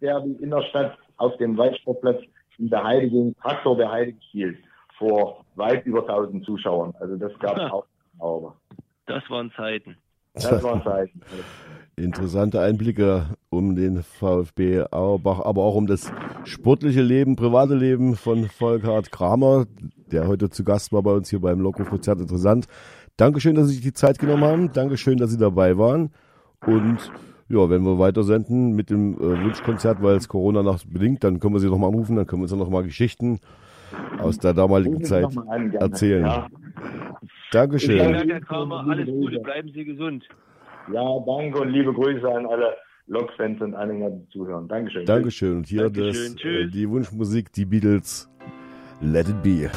[0.00, 2.22] Derby in der Stadt auf dem Waldsportplatz
[2.58, 4.58] in der Heide gegen Traktor der Heide gespielt
[4.98, 6.94] vor weit über 1000 Zuschauern.
[7.00, 7.86] Also das gab es auch
[8.18, 8.54] Auerbach.
[9.06, 9.96] Das waren Zeiten.
[10.34, 11.20] Das waren Zeiten.
[11.96, 16.10] Interessante Einblicke um den VfB Auerbach, aber auch um das
[16.44, 19.66] sportliche Leben, private Leben von Volkhard Kramer,
[20.10, 22.18] der heute zu Gast war bei uns hier beim Lockruf-Konzert.
[22.20, 22.66] Interessant.
[23.18, 24.72] Dankeschön, dass Sie sich die Zeit genommen haben.
[24.72, 26.10] Dankeschön, dass Sie dabei waren.
[26.66, 27.12] Und
[27.50, 31.40] ja, wenn wir weiter senden mit dem äh, Wunschkonzert, weil es Corona nach bedingt, dann
[31.40, 33.38] können wir Sie nochmal anrufen, dann können wir uns noch mal Geschichten
[34.18, 35.26] aus der damaligen Zeit
[35.74, 36.24] erzählen.
[36.24, 36.46] Ja.
[37.50, 37.98] Dankeschön.
[37.98, 38.86] Danke, Herr Kramer.
[38.88, 40.24] Alles Gute, bleiben Sie gesund.
[40.90, 42.76] Ja, danke und liebe Grüße an alle
[43.06, 44.68] Lokfans und Anhänger, die zuhören.
[44.68, 45.04] Dankeschön.
[45.04, 45.56] Dankeschön.
[45.58, 46.34] Und hier Dankeschön.
[46.34, 48.28] Das, äh, die Wunschmusik, die Beatles,
[49.00, 49.70] Let It Be.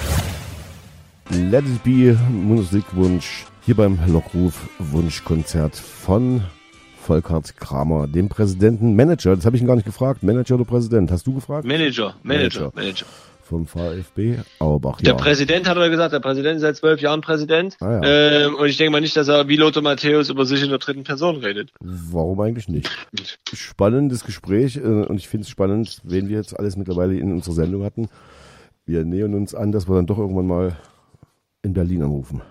[1.29, 6.43] Let It Be, Musikwunsch, hier beim Lockruf Wunschkonzert von
[6.97, 11.11] Volkert Kramer, dem Präsidenten, Manager, das habe ich ihn gar nicht gefragt, Manager oder Präsident,
[11.11, 11.67] hast du gefragt?
[11.67, 12.71] Manager, Manager, Manager.
[12.75, 13.05] Manager
[13.45, 14.99] vom VfB Auerbach.
[15.01, 15.17] Der ja.
[15.17, 17.77] Präsident hat er gesagt, der Präsident ist seit zwölf Jahren Präsident.
[17.79, 18.45] Ah, ja.
[18.45, 20.79] ähm, und ich denke mal nicht, dass er wie Lothar Matthäus über sich in der
[20.79, 21.71] dritten Person redet.
[21.79, 22.89] Warum eigentlich nicht?
[23.53, 27.53] Spannendes Gespräch äh, und ich finde es spannend, wen wir jetzt alles mittlerweile in unserer
[27.53, 28.09] Sendung hatten.
[28.87, 30.75] Wir nähern uns an, dass wir dann doch irgendwann mal
[31.61, 32.41] in Berlin anrufen.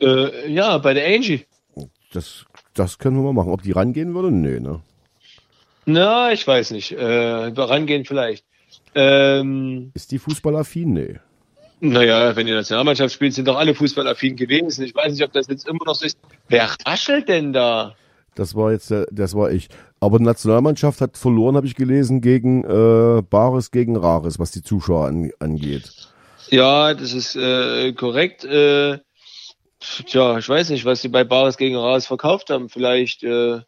[0.00, 1.46] Äh, ja, bei der Angie.
[2.12, 3.52] Das, das können wir mal machen.
[3.52, 4.32] Ob die rangehen würde?
[4.32, 4.80] Nee, ne?
[5.86, 6.92] Na, ich weiß nicht.
[6.92, 8.44] Äh, rangehen vielleicht.
[8.94, 10.92] Ähm, ist die fußballaffin?
[10.92, 11.20] Nee.
[11.80, 14.84] Naja, wenn die Nationalmannschaft spielt, sind doch alle fußballaffin gewesen.
[14.84, 16.18] Ich weiß nicht, ob das jetzt immer noch so ist.
[16.48, 17.94] Wer raschelt denn da?
[18.34, 19.68] Das war jetzt, das war ich.
[19.98, 24.62] Aber die Nationalmannschaft hat verloren, habe ich gelesen, gegen äh, Bares gegen Rares, was die
[24.62, 25.90] Zuschauer an, angeht.
[26.50, 28.44] Ja, das ist äh, korrekt.
[28.44, 28.98] Äh,
[29.78, 32.68] tja, ich weiß nicht, was sie bei Bares gegen Rares verkauft haben.
[32.68, 33.60] Vielleicht äh,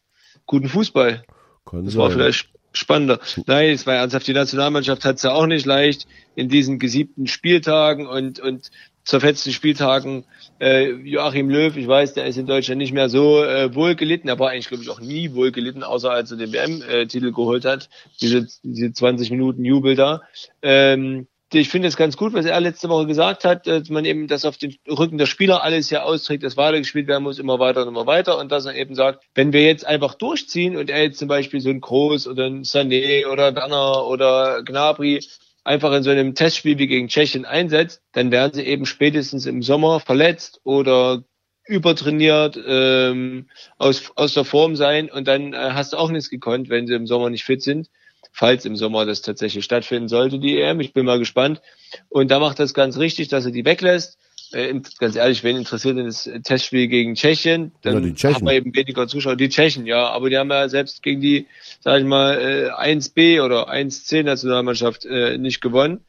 [0.45, 1.23] guten Fußball.
[1.65, 2.01] Kann das sein.
[2.01, 3.19] war vielleicht spannender.
[3.45, 4.27] Nein, es war ernsthaft.
[4.27, 8.71] Die Nationalmannschaft hat es ja auch nicht leicht in diesen gesiebten Spieltagen und, und
[9.03, 10.25] zerfetzten Spieltagen.
[10.59, 14.27] Äh, Joachim Löw, ich weiß, der ist in Deutschland nicht mehr so äh, wohl gelitten.
[14.27, 17.65] Er war eigentlich, glaube ich, auch nie wohl gelitten, außer als er den WM-Titel geholt
[17.65, 17.89] hat.
[18.21, 20.21] Diese, diese 20 Minuten Jubel da.
[20.61, 21.27] Ähm,
[21.59, 24.45] ich finde es ganz gut, was er letzte Woche gesagt hat, dass man eben das
[24.45, 27.89] auf den Rücken der Spieler alles hier austrägt, dass weitergespielt werden muss, immer weiter und
[27.89, 28.37] immer weiter.
[28.37, 31.61] Und dass er eben sagt, wenn wir jetzt einfach durchziehen und er jetzt zum Beispiel
[31.61, 35.21] so ein Groß oder ein Sané oder Werner oder Gnabry
[35.63, 39.63] einfach in so einem Testspiel wie gegen Tschechien einsetzt, dann werden sie eben spätestens im
[39.63, 41.23] Sommer verletzt oder
[41.65, 43.47] übertrainiert, ähm,
[43.77, 46.93] aus, aus der Form sein und dann äh, hast du auch nichts gekonnt, wenn sie
[46.93, 47.89] im Sommer nicht fit sind
[48.33, 50.81] falls im Sommer das tatsächlich stattfinden sollte, die EM.
[50.81, 51.61] Ich bin mal gespannt.
[52.09, 54.17] Und da macht das ganz richtig, dass er die weglässt.
[54.51, 57.71] Äh, ganz ehrlich, wen interessiert denn das Testspiel gegen Tschechien?
[57.83, 59.35] Dann ja, haben wir eben weniger Zuschauer.
[59.35, 61.47] Die Tschechen, ja, aber die haben ja selbst gegen die,
[61.79, 66.01] sag ich mal, äh, 1B oder 1C Nationalmannschaft äh, nicht gewonnen.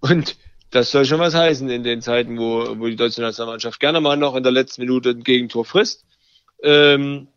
[0.00, 0.36] Und
[0.70, 4.16] das soll schon was heißen in den Zeiten, wo, wo die deutsche Nationalmannschaft gerne mal
[4.16, 6.04] noch in der letzten Minute ein Gegentor frisst.
[6.62, 7.28] Ähm,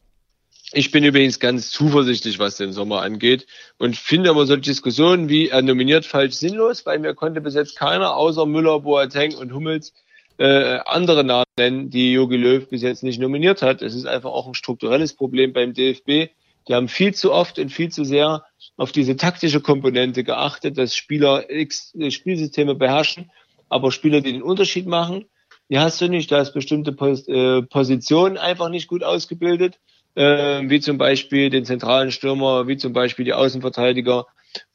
[0.75, 3.47] ich bin übrigens ganz zuversichtlich, was den Sommer angeht
[3.77, 7.77] und finde aber solche Diskussionen wie er nominiert falsch sinnlos, weil mir konnte bis jetzt
[7.77, 9.93] keiner außer Müller, Boateng und Hummels
[10.37, 13.81] äh, andere Namen nennen, die Jogi Löw bis jetzt nicht nominiert hat.
[13.81, 16.31] Es ist einfach auch ein strukturelles Problem beim DFB.
[16.67, 18.43] Die haben viel zu oft und viel zu sehr
[18.75, 23.31] auf diese taktische Komponente geachtet, dass Spieler X äh, Spielsysteme beherrschen,
[23.69, 25.25] aber Spieler, die den Unterschied machen,
[25.69, 26.31] die hast du nicht.
[26.31, 29.79] Da ist bestimmte Pos äh, Positionen einfach nicht gut ausgebildet,
[30.15, 34.25] äh, wie zum Beispiel den zentralen Stürmer, wie zum Beispiel die Außenverteidiger.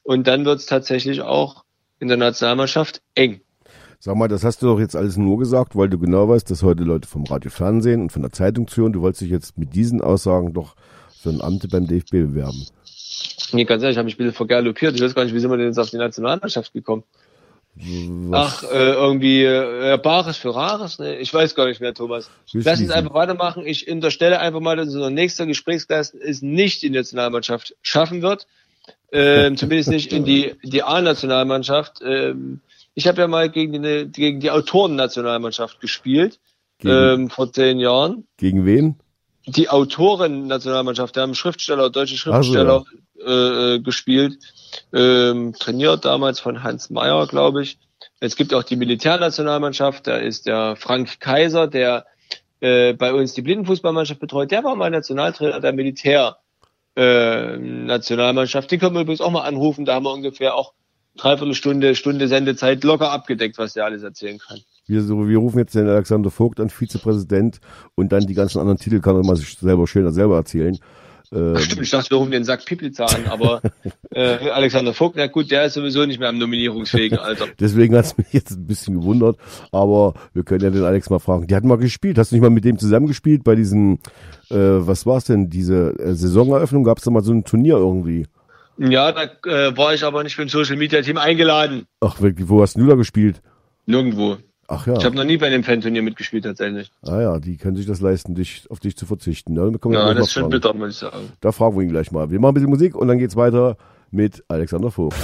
[0.03, 1.64] Und dann wird es tatsächlich auch
[1.99, 3.41] in der Nationalmannschaft eng.
[3.99, 6.62] Sag mal, das hast du doch jetzt alles nur gesagt, weil du genau weißt, dass
[6.62, 8.95] heute Leute vom Radio Fernsehen und von der Zeitung zuhören.
[8.95, 10.74] Du wolltest dich jetzt mit diesen Aussagen doch
[11.20, 12.66] für ein Amt beim DFB bewerben.
[13.53, 14.95] Nee, ganz ehrlich, ich habe mich ein bisschen vergaloppiert.
[14.95, 17.05] Ich weiß gar nicht, wie sind wir denn jetzt auf die Nationalmannschaft gekommen?
[17.76, 18.64] Was?
[18.64, 20.98] Ach, äh, irgendwie äh, Bares für Rares?
[20.98, 21.18] Ne?
[21.18, 22.30] Ich weiß gar nicht mehr, Thomas.
[22.52, 23.64] Lass uns einfach weitermachen.
[23.66, 28.46] Ich unterstelle einfach mal, dass unser nächster Gesprächsgast es nicht in die Nationalmannschaft schaffen wird.
[29.12, 32.00] Ähm, zumindest nicht in die, die A-Nationalmannschaft.
[32.04, 32.60] Ähm,
[32.94, 36.38] ich habe ja mal gegen die, gegen die Autoren-Nationalmannschaft gespielt.
[36.82, 38.26] Ähm, vor zehn Jahren.
[38.36, 38.96] Gegen wen?
[39.51, 41.16] Die Autoren-Nationalmannschaft.
[41.16, 42.84] Da haben Schriftsteller, deutsche Schriftsteller
[43.14, 43.74] so, ja.
[43.74, 44.38] äh, gespielt.
[44.92, 47.78] Ähm, trainiert damals von Hans Meyer, glaube ich.
[48.20, 50.07] Es gibt auch die Militärnationalmannschaft.
[50.07, 52.07] Da ist der Frank Kaiser, der
[52.61, 54.51] äh, bei uns die Blindenfußballmannschaft betreut.
[54.51, 58.66] Der war mal Nationaltrainer der Militärnationalmannschaft.
[58.66, 59.84] Äh, Den können wir übrigens auch mal anrufen.
[59.84, 60.74] Da haben wir ungefähr auch
[61.16, 64.61] dreiviertel Stunde, Stunde Sendezeit locker abgedeckt, was der alles erzählen kann.
[64.91, 67.61] Wir, so, wir rufen jetzt den Alexander Vogt an, Vizepräsident,
[67.95, 70.76] und dann die ganzen anderen Titel kann er mal sich selber schön selber erzählen.
[71.32, 73.62] Ähm, Stimmt, ich dachte, wir rufen den Sack Pipliza an, aber
[74.11, 77.47] äh, Alexander Vogt, na gut, der ist sowieso nicht mehr am nominierungsfähigen Alter.
[77.61, 79.36] Deswegen hat es mich jetzt ein bisschen gewundert,
[79.70, 81.47] aber wir können ja den Alex mal fragen.
[81.47, 82.18] Die hatten mal gespielt.
[82.18, 84.01] Hast du nicht mal mit dem zusammengespielt bei diesem,
[84.51, 86.82] äh, was war's denn, diese äh, Saisoneröffnung?
[86.82, 88.26] Gab es da mal so ein Turnier irgendwie?
[88.76, 91.86] Ja, da äh, war ich aber nicht für ein Social Media Team eingeladen.
[92.01, 93.41] Ach, wirklich, wo hast du da gespielt?
[93.86, 94.38] Nirgendwo.
[94.72, 94.96] Ach ja.
[94.96, 96.92] Ich habe noch nie bei dem Fan-Turnier mitgespielt tatsächlich.
[97.02, 99.56] Ah ja, die können sich das leisten, dich, auf dich zu verzichten.
[99.56, 101.32] Ja, ja das ist schon bitter, muss ich sagen.
[101.40, 102.30] Da fragen wir ihn gleich mal.
[102.30, 103.76] Wir machen ein bisschen Musik und dann geht's weiter
[104.12, 105.16] mit Alexander Vogt.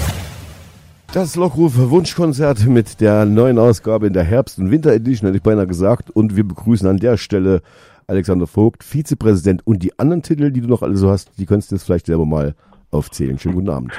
[1.12, 5.68] Das Lockruf Wunschkonzert mit der neuen Ausgabe in der Herbst- und Winter-Edition, hätte ich beinahe
[5.68, 6.10] gesagt.
[6.10, 7.62] Und wir begrüßen an der Stelle
[8.08, 11.70] Alexander Vogt, Vizepräsident und die anderen Titel, die du noch alle so hast, die könntest
[11.70, 12.56] du jetzt vielleicht selber mal
[12.90, 13.38] aufzählen.
[13.38, 13.92] Schönen guten Abend.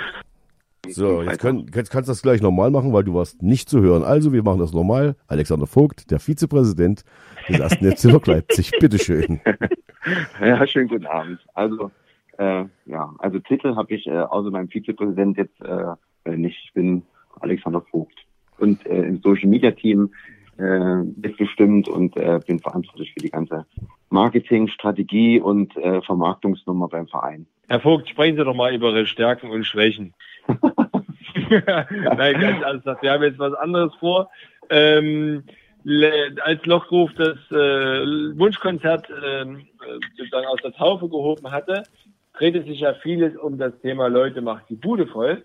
[0.89, 3.81] So, jetzt, können, jetzt kannst du das gleich normal machen, weil du warst nicht zu
[3.81, 4.03] hören.
[4.03, 5.15] Also, wir machen das normal.
[5.27, 7.03] Alexander Vogt, der Vizepräsident
[7.47, 8.71] des ersten Netzwerk Leipzig.
[8.79, 9.39] Bitteschön.
[10.39, 11.39] Ja, schönen guten Abend.
[11.53, 11.91] Also,
[12.37, 16.57] äh, ja, also Titel habe ich äh, außer meinem Vizepräsident jetzt äh, nicht.
[16.65, 17.03] Ich bin
[17.39, 18.15] Alexander Vogt.
[18.57, 20.11] Und äh, im Social Media Team
[20.57, 23.65] äh, mitgestimmt und äh, bin verantwortlich für die ganze
[24.09, 27.45] Marketing, Strategie und äh, Vermarktungsnummer beim Verein.
[27.67, 30.13] Herr Vogt, sprechen Sie doch mal über Ihre Stärken und Schwächen.
[32.17, 33.01] Nein, ganz ernsthaft.
[33.01, 34.29] Wir haben jetzt was anderes vor.
[34.69, 35.43] Ähm,
[36.43, 39.45] als Lochruf das äh, Wunschkonzert äh,
[40.17, 41.83] sozusagen aus der Taufe gehoben hatte,
[42.37, 45.43] drehte sich ja vieles um das Thema Leute macht die Bude voll.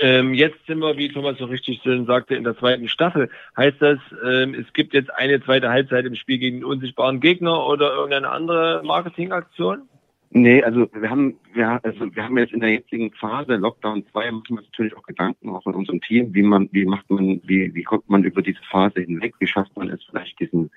[0.00, 3.30] Ähm, jetzt sind wir, wie Thomas so richtig schön sagte, in der zweiten Staffel.
[3.56, 7.66] Heißt das, ähm, es gibt jetzt eine zweite Halbzeit im Spiel gegen den unsichtbaren Gegner
[7.66, 9.88] oder irgendeine andere Marketingaktion?
[10.30, 14.30] Nee, also wir haben, wir, also wir haben jetzt in der jetzigen Phase, Lockdown 2,
[14.32, 17.74] machen wir natürlich auch Gedanken, auch in unserem Team, wie man, wie macht man, wie,
[17.74, 20.70] wie kommt man über diese Phase hinweg, wie schafft man es vielleicht diesen,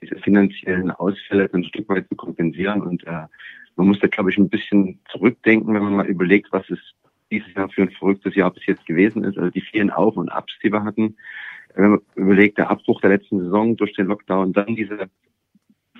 [0.00, 2.82] diese finanziellen Ausfälle ein Stück weit zu kompensieren?
[2.82, 3.26] Und äh,
[3.76, 6.78] man muss da, glaube ich, ein bisschen zurückdenken, wenn man mal überlegt, was es
[7.30, 10.30] dieses Jahr für ein verrücktes Jahr bis jetzt gewesen ist, also die vielen Auf- und
[10.30, 11.16] Abs, die wir hatten.
[11.74, 15.10] Wenn man überlegt, der Abbruch der letzten Saison durch den Lockdown, dann diese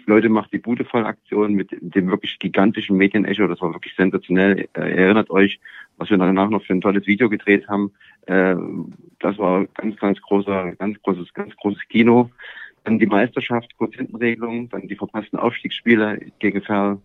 [0.07, 4.69] Leute macht die Bude voll Aktion mit dem wirklich gigantischen Medienecho, das war wirklich sensationell.
[4.75, 5.61] Äh, erinnert euch,
[5.97, 7.93] was wir danach noch für ein tolles Video gedreht haben.
[8.27, 8.57] Äh,
[9.21, 12.31] das war ganz, ganz großer, ganz großes, ganz großes Kino.
[12.85, 16.99] Dann die Meisterschaft, Quotientenregelung, dann die verpassten Aufstiegsspiele gegen Ferl,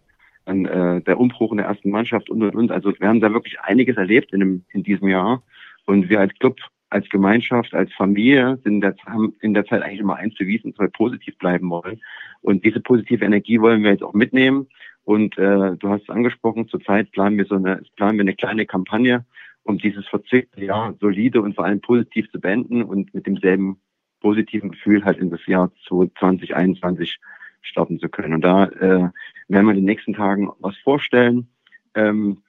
[0.45, 2.71] dann äh, der Umbruch in der ersten Mannschaft und und und.
[2.71, 5.41] Also wir haben da wirklich einiges erlebt in, dem, in diesem Jahr.
[5.85, 6.57] Und wir als Club,
[6.89, 10.71] als Gemeinschaft, als Familie sind in der, haben in der Zeit eigentlich immer eins bewiesen,
[10.71, 12.01] dass wir positiv bleiben wollen.
[12.41, 14.67] Und diese positive Energie wollen wir jetzt auch mitnehmen.
[15.03, 18.65] Und äh, du hast es angesprochen, zurzeit planen wir so eine, planen wir eine kleine
[18.65, 19.25] Kampagne,
[19.63, 23.79] um dieses verzwickte Jahr solide und vor allem positiv zu beenden und mit demselben
[24.19, 27.19] positiven Gefühl halt in das Jahr 2021
[27.61, 28.33] starten zu können.
[28.33, 29.09] Und da äh,
[29.47, 31.49] werden wir in den nächsten Tagen was vorstellen.
[31.95, 32.43] Ähm,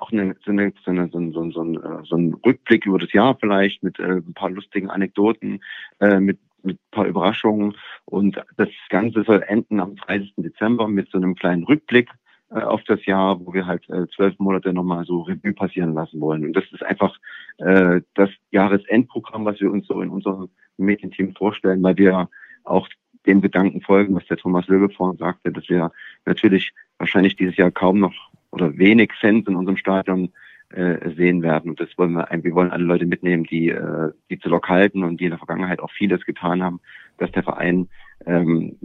[0.00, 3.12] auch eine, so, eine, so, eine, so, so, so, ein, so ein Rückblick über das
[3.12, 5.60] Jahr vielleicht mit äh, ein paar lustigen Anekdoten,
[6.00, 7.74] äh, mit, mit ein paar Überraschungen.
[8.04, 10.34] Und das Ganze soll enden am 30.
[10.36, 12.10] Dezember mit so einem kleinen Rückblick
[12.50, 16.20] äh, auf das Jahr, wo wir halt äh, zwölf Monate nochmal so Revue passieren lassen
[16.20, 16.44] wollen.
[16.44, 17.16] Und das ist einfach
[17.58, 20.48] äh, das Jahresendprogramm, was wir uns so in unserem
[20.78, 22.28] Mädchenteam vorstellen, weil wir
[22.64, 22.88] auch
[23.26, 25.92] dem Gedanken folgen, was der Thomas Löwe vorhin sagte, dass wir
[26.24, 30.30] natürlich wahrscheinlich dieses Jahr kaum noch oder wenig Fans in unserem Stadion
[30.70, 31.70] äh, sehen werden.
[31.70, 35.02] Und das wollen wir, wir wollen alle Leute mitnehmen, die, äh, die zu Lok halten
[35.02, 36.80] und die in der Vergangenheit auch vieles getan haben,
[37.16, 37.88] dass der Verein
[38.26, 38.76] ähm,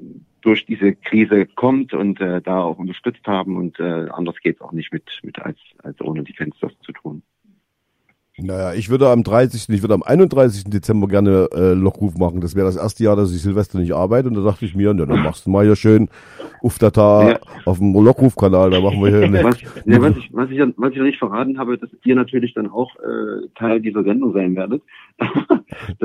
[0.41, 4.61] durch diese Krise kommt und äh, da auch unterstützt haben und äh, anders geht es
[4.61, 7.23] auch nicht mit, mit als, als ohne die Fans das zu tun.
[8.43, 10.65] Naja, ich würde am 30., ich würde am 31.
[10.65, 12.41] Dezember gerne äh, Lockruf machen.
[12.41, 14.27] Das wäre das erste Jahr, dass ich Silvester nicht arbeite.
[14.27, 16.09] Und da dachte ich mir, ja, dann machst du mal hier schön
[16.61, 17.39] Uftata ja.
[17.65, 18.71] auf dem Lockruf-Kanal.
[18.71, 21.19] Da machen wir hier eine, was, ja, was, ich, was, ich, was ich noch nicht
[21.19, 24.81] verraten habe, dass ihr natürlich dann auch äh, Teil dieser Sendung sein werdet.
[25.17, 25.29] das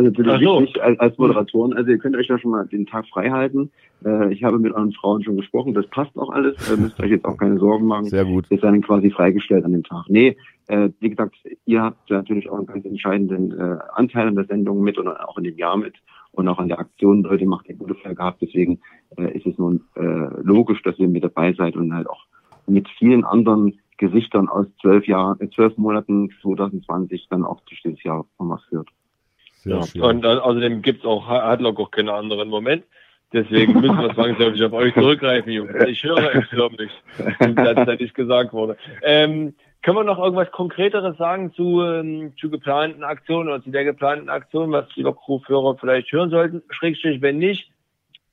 [0.04, 0.60] ist natürlich so.
[0.60, 1.72] wichtig als, als Moderatoren.
[1.72, 3.70] Also ihr könnt euch da schon mal den Tag frei halten.
[4.04, 5.74] Äh, ich habe mit euren Frauen schon gesprochen.
[5.74, 6.70] Das passt auch alles.
[6.70, 8.04] Äh, müsst euch jetzt auch keine Sorgen machen.
[8.04, 8.46] Sehr gut.
[8.50, 10.04] Ihr seid dann quasi freigestellt an dem Tag.
[10.08, 10.36] Nee,
[10.68, 14.80] äh, wie gesagt, ihr habt natürlich auch einen ganz entscheidenden äh, Anteil an der Sendung
[14.82, 15.94] mit und auch in dem Jahr mit
[16.32, 17.22] und auch an der Aktion.
[17.22, 18.42] Leute macht ihr gute Fall gehabt.
[18.42, 18.80] Deswegen
[19.16, 22.26] äh, ist es nun äh, logisch, dass ihr mit dabei seid und halt auch
[22.66, 28.02] mit vielen anderen Gesichtern aus zwölf Jahren, äh, zwölf Monaten 2020 dann auch durch dieses
[28.04, 28.88] Jahr noch was führt.
[29.64, 29.80] Ja.
[30.02, 32.84] Und äh, außerdem gibt's auch, hat auch keinen anderen Moment.
[33.32, 35.70] Deswegen müssen wir zwangsläufig auf euch zurückgreifen, Jungs.
[35.86, 36.90] Ich höre es förmlich,
[37.38, 38.76] dass da nicht gesagt wurde.
[39.02, 39.54] Ähm,
[39.88, 44.28] können wir noch irgendwas Konkreteres sagen zu, ähm, zu geplanten Aktionen oder zu der geplanten
[44.28, 46.62] Aktion, was die Lockrufhörer vielleicht hören sollten?
[46.68, 47.70] Schrägstrich, wenn nicht,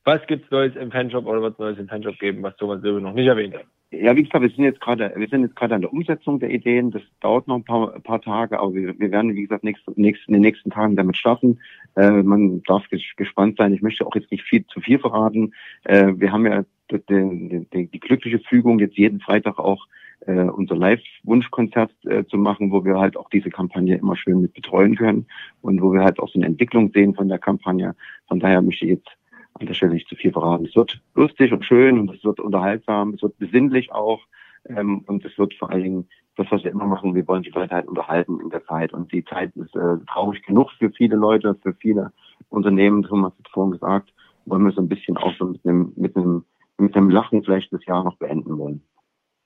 [0.03, 3.13] was gibt's Neues im Fanshop oder was Neues im Fanshop geben, was Thomas Silbe noch
[3.13, 3.63] nicht erwähnt hat?
[3.91, 6.49] Ja, wie gesagt, wir sind jetzt gerade, wir sind jetzt gerade an der Umsetzung der
[6.49, 6.91] Ideen.
[6.91, 9.83] Das dauert noch ein paar, ein paar Tage, aber wir, wir werden, wie gesagt, nächst,
[9.95, 11.59] nächst, in den nächsten Tagen damit starten.
[11.95, 12.83] Äh, man darf
[13.15, 13.73] gespannt sein.
[13.73, 15.53] Ich möchte auch jetzt nicht viel zu viel verraten.
[15.85, 19.87] Äh, wir haben ja die, die, die glückliche Fügung, jetzt jeden Freitag auch
[20.27, 24.53] äh, unser Live-Wunschkonzert äh, zu machen, wo wir halt auch diese Kampagne immer schön mit
[24.53, 25.27] betreuen können
[25.61, 27.95] und wo wir halt auch so eine Entwicklung sehen von der Kampagne.
[28.27, 29.09] Von daher möchte ich jetzt
[29.53, 30.65] an der Stelle nicht zu viel verraten.
[30.65, 34.21] Es wird lustig und schön und es wird unterhaltsam, es wird besinnlich auch
[34.65, 37.51] ähm, und es wird vor allen Dingen das, was wir immer machen, wir wollen die
[37.51, 41.15] Leute halt unterhalten in der Zeit und die Zeit ist äh, traurig genug für viele
[41.15, 42.11] Leute, für viele
[42.49, 44.13] Unternehmen, Thomas hat vorhin gesagt,
[44.45, 46.43] wollen wir so ein bisschen auch so mit einem, mit einem,
[46.77, 48.81] mit einem Lachen vielleicht das Jahr noch beenden wollen.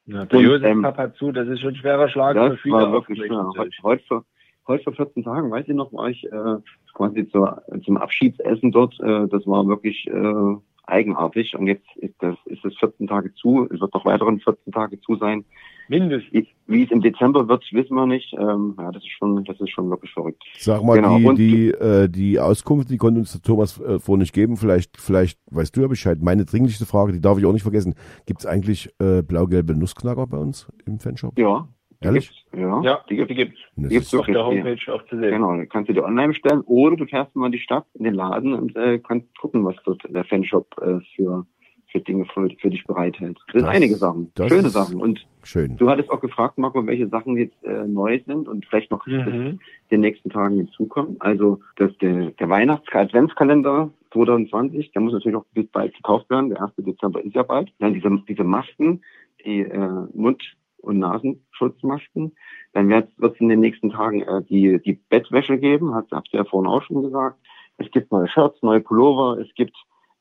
[0.10, 2.76] Ja, der Josef ähm, hat zu, das ist schon ein schwerer Schlag das für viele.
[2.76, 3.48] War wirklich schwer.
[3.84, 4.26] Heute, vor,
[4.68, 6.56] heute vor 14 Tagen, weiß ich noch, war ich äh,
[6.96, 9.00] quasi zur, zum Abschiedsessen dort.
[9.02, 10.56] Äh, das war wirklich äh,
[10.90, 11.56] eigenartig.
[11.56, 13.68] Und jetzt ist das, ist es 14 Tage zu.
[13.72, 15.46] Es wird noch weiteren 14 Tage zu sein.
[15.88, 16.32] Mindestens.
[16.32, 18.34] Wie, wie es im Dezember wird, wissen wir nicht.
[18.34, 20.44] Ähm, ja, das ist schon, das ist schon wirklich verrückt.
[20.58, 21.34] Sag mal, genau.
[21.34, 24.58] die, die, äh, die Auskunft, die konnte uns der Thomas äh, vorhin nicht geben.
[24.58, 26.20] Vielleicht, vielleicht weißt du ja Bescheid.
[26.22, 27.96] Meine dringlichste Frage, die darf ich auch nicht vergessen.
[28.26, 31.38] Gibt es eigentlich äh, blau-gelbe Nussknacker bei uns im Fanshop?
[31.40, 31.68] Ja.
[32.02, 32.32] Ehrlich?
[32.56, 33.60] Ja, ja, die gibt es.
[33.76, 35.32] Die gibt es auf der Homepage auch zu sehen.
[35.32, 38.14] Genau, kannst du dir online bestellen oder du fährst mal in die Stadt, in den
[38.14, 41.46] Laden und äh, kannst gucken, was dort der Fanshop äh, für
[41.92, 43.38] für Dinge für, für dich bereithält.
[43.38, 45.02] Das, das sind einige Sachen, schöne Sachen.
[45.02, 45.76] Und schön.
[45.78, 49.18] du hattest auch gefragt, Marco, welche Sachen jetzt äh, neu sind und vielleicht noch mhm.
[49.18, 49.60] in
[49.92, 51.18] den nächsten Tagen hinzukommen.
[51.20, 56.50] Also das, der, der Weihnachts-Adventskalender 2020, der muss natürlich auch bis bald gekauft werden.
[56.50, 56.74] Der 1.
[56.78, 57.72] Dezember ist ja bald.
[57.80, 59.02] Dann diese, diese Masken,
[59.44, 62.36] die äh, Mund- und Nasenschutzmasken.
[62.74, 66.40] Dann wird es in den nächsten Tagen äh, die, die Bettwäsche geben, hat habt ihr
[66.40, 67.40] ja vorhin auch schon gesagt.
[67.78, 69.76] Es gibt neue Shirts, neue Pullover, es gibt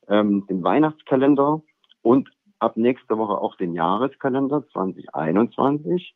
[0.07, 1.61] ähm, den Weihnachtskalender
[2.01, 2.29] und
[2.59, 6.15] ab nächster Woche auch den Jahreskalender 2021.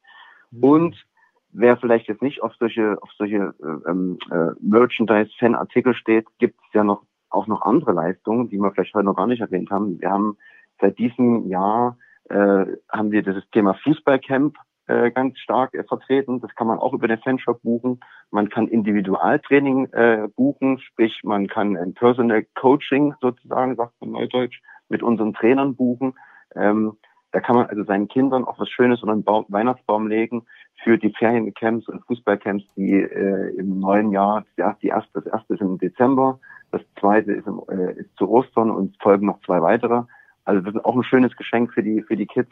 [0.52, 0.64] Mhm.
[0.64, 1.06] Und
[1.52, 6.74] wer vielleicht jetzt nicht auf solche, auf solche äh, ähm, äh, Merchandise-Fan-Artikel steht, gibt es
[6.74, 7.04] ja noch
[7.34, 10.00] auch noch andere Leistungen, die wir vielleicht heute noch gar nicht erwähnt haben.
[10.00, 10.38] Wir haben
[10.80, 11.98] seit diesem Jahr
[12.34, 14.56] äh, haben wir dieses Thema Fußballcamp
[14.88, 16.42] äh, ganz stark äh, vertreten.
[16.42, 18.00] Das kann man auch über den Fanshop buchen.
[18.32, 24.62] Man kann Individualtraining äh, buchen, sprich man kann ein Personal Coaching sozusagen, sagt man neudeutsch,
[24.90, 26.16] mit unseren Trainern buchen.
[26.56, 26.98] Ähm,
[27.32, 30.46] da kann man also seinen Kindern auch was Schönes unter den Baum, Weihnachtsbaum legen
[30.84, 35.62] für die Feriencamps und Fußballcamps, die äh, im neuen Jahr, das erste, das erste ist
[35.62, 36.40] im Dezember,
[36.72, 40.04] das zweite ist, im, äh, ist zu Ostern und folgen noch zwei weitere.
[40.46, 42.52] Also das ist auch ein schönes Geschenk für die für die Kids,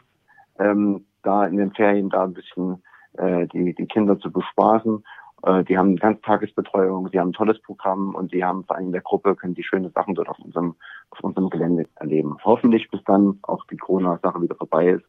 [0.58, 2.82] ähm, da in den Ferien da ein bisschen
[3.14, 5.04] äh, die, die Kinder zu bespaßen.
[5.44, 8.92] Äh, die haben Ganztagesbetreuung, sie haben ein tolles Programm und die haben vor allem in
[8.92, 10.74] der Gruppe, können die schöne Sachen dort auf unserem,
[11.10, 12.36] auf unserem Gelände erleben.
[12.44, 15.04] Hoffentlich bis dann auch die Corona-Sache wieder vorbei ist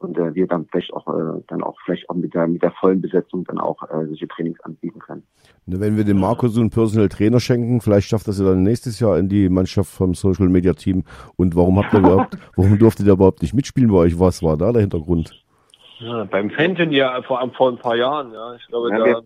[0.00, 2.72] und äh, wir dann vielleicht auch äh, dann auch vielleicht auch mit der mit der
[2.72, 5.22] vollen Besetzung dann auch äh, solche Trainings anbieten können.
[5.66, 8.62] Ne, wenn wir dem Marco so einen Personal Trainer schenken, vielleicht schafft das ja dann
[8.62, 11.04] nächstes Jahr in die Mannschaft vom Social Media Team.
[11.36, 14.18] Und warum habt ihr überhaupt, warum durfte der überhaupt nicht mitspielen bei euch?
[14.18, 15.32] Was war da der Hintergrund?
[15.98, 18.54] Ja, beim Fanton ja vor, vor ein paar Jahren, ja.
[18.54, 19.22] Ich glaube, ja, da wir,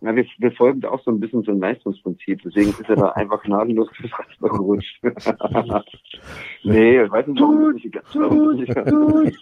[0.00, 2.96] Na, wir, wir folgen da auch so ein bisschen so ein Leistungsprinzip, deswegen ist er
[2.96, 4.98] da einfach gnadenlos fürs Raster gerutscht.
[6.64, 9.34] nee, ich weiß nicht, warum es nicht geklappt hat.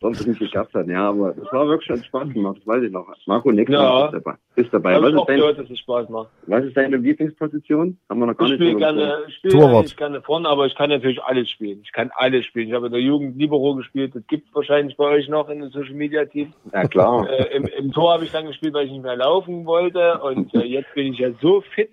[0.00, 2.92] Sonst nicht geklappt hat, ja, aber das war wirklich schon Spaß gemacht, das weiß ich
[2.92, 3.06] noch.
[3.26, 4.06] Marco nächstes Ja.
[4.06, 4.36] Ist dabei.
[4.56, 4.94] Ist dabei.
[4.94, 6.28] Hab Was ich ist, auch dein, gehört, dass es Spaß macht.
[6.46, 7.98] was ist deine Lieblingsposition?
[8.08, 11.22] Haben wir noch gar Ich nicht gerne, ich spiele gerne vorne, aber ich kann natürlich
[11.22, 11.80] alles spielen.
[11.82, 12.68] Ich kann alles spielen.
[12.68, 14.14] Ich habe in der Jugend Libero gespielt.
[14.14, 16.54] Das gibt es wahrscheinlich bei euch noch in den Social Media Teams.
[16.72, 17.28] Ja, klar.
[17.28, 19.71] Äh, im, Im Tor habe ich dann gespielt, weil ich nicht mehr laufen wollte.
[19.80, 21.90] Und äh, jetzt bin ich ja so fit,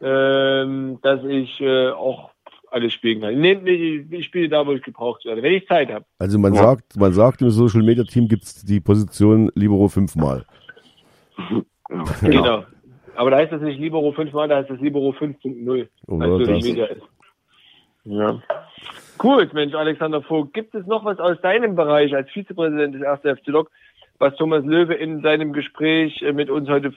[0.00, 2.30] ähm, dass ich äh, auch
[2.70, 3.40] alles spielen kann.
[3.40, 6.04] Nee, nee, ich spiele da, wo ich gebraucht werde, wenn ich Zeit habe.
[6.18, 6.62] Also man Ja.
[6.62, 10.44] sagt, man sagt im Social Media Team gibt's die Position Libero fünfmal.
[11.38, 12.64] Ja, Genau.
[13.16, 15.88] Aber da heißt das nicht Libero 5 mal, da heißt das Libero 5.0.
[16.06, 16.64] Oder als Social das.
[16.64, 17.02] Media ist.
[18.04, 18.40] Ja.
[19.18, 20.54] Gut, Mensch, Alexander Vogt.
[20.54, 23.20] Gibt es noch was aus deinem Bereich als Vizepräsident des 1.
[23.40, 23.70] FC Lok,
[24.18, 26.92] was Thomas Löwe in seinem Gespräch äh, mit uns heute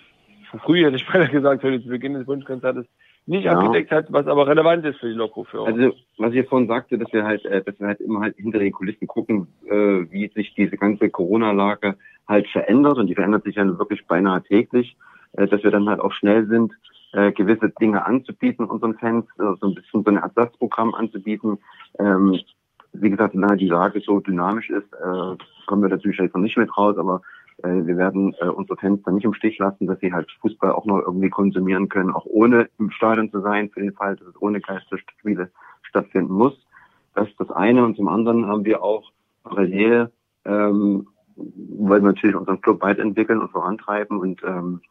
[0.63, 2.85] früh, hätte ich beinahe gesagt, heute zu Beginn des Wunschkonzertes,
[3.27, 3.53] nicht Ja.
[3.53, 5.67] abgedeckt hat, was aber relevant ist für die Lokführer.
[5.67, 8.59] Also, was ich vorhin sagte, dass wir halt, äh, dass wir halt immer halt hinter
[8.59, 9.71] den Kulissen gucken, äh,
[10.11, 11.95] wie sich diese ganze Corona-Lage
[12.27, 14.95] halt verändert und die verändert sich ja wirklich beinahe täglich,
[15.33, 16.73] dass wir dann halt auch schnell sind,
[17.35, 21.57] gewisse Dinge anzubieten unseren Fans, so ein bisschen so ein Ersatzprogramm anzubieten.
[22.93, 25.35] Wie gesagt, solange die Lage so dynamisch ist, äh,
[25.65, 27.21] kommen wir natürlich jetzt noch nicht mit raus, aber
[27.63, 30.71] äh, wir werden äh, unsere Fans dann nicht im Stich lassen, dass sie halt Fußball
[30.71, 34.27] auch noch irgendwie konsumieren können, auch ohne im Stadion zu sein, für den Fall, dass
[34.27, 35.51] es ohne Geisterspiele
[35.83, 36.53] stattfinden muss.
[37.15, 37.85] Das ist das eine.
[37.85, 39.11] Und zum anderen haben wir auch
[39.43, 40.11] parallel,
[40.45, 44.81] ähm, wollen wir natürlich unseren Club weiterentwickeln und vorantreiben und ähm,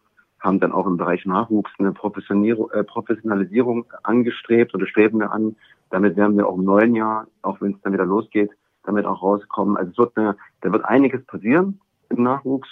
[0.40, 5.56] haben dann auch im Bereich Nachwuchs eine äh, Professionalisierung angestrebt oder streben wir an.
[5.90, 8.50] Damit werden wir auch im neuen Jahr, auch wenn es dann wieder losgeht,
[8.84, 9.76] damit auch rauskommen.
[9.76, 12.68] Also es wird eine, da wird einiges passieren im Nachwuchs.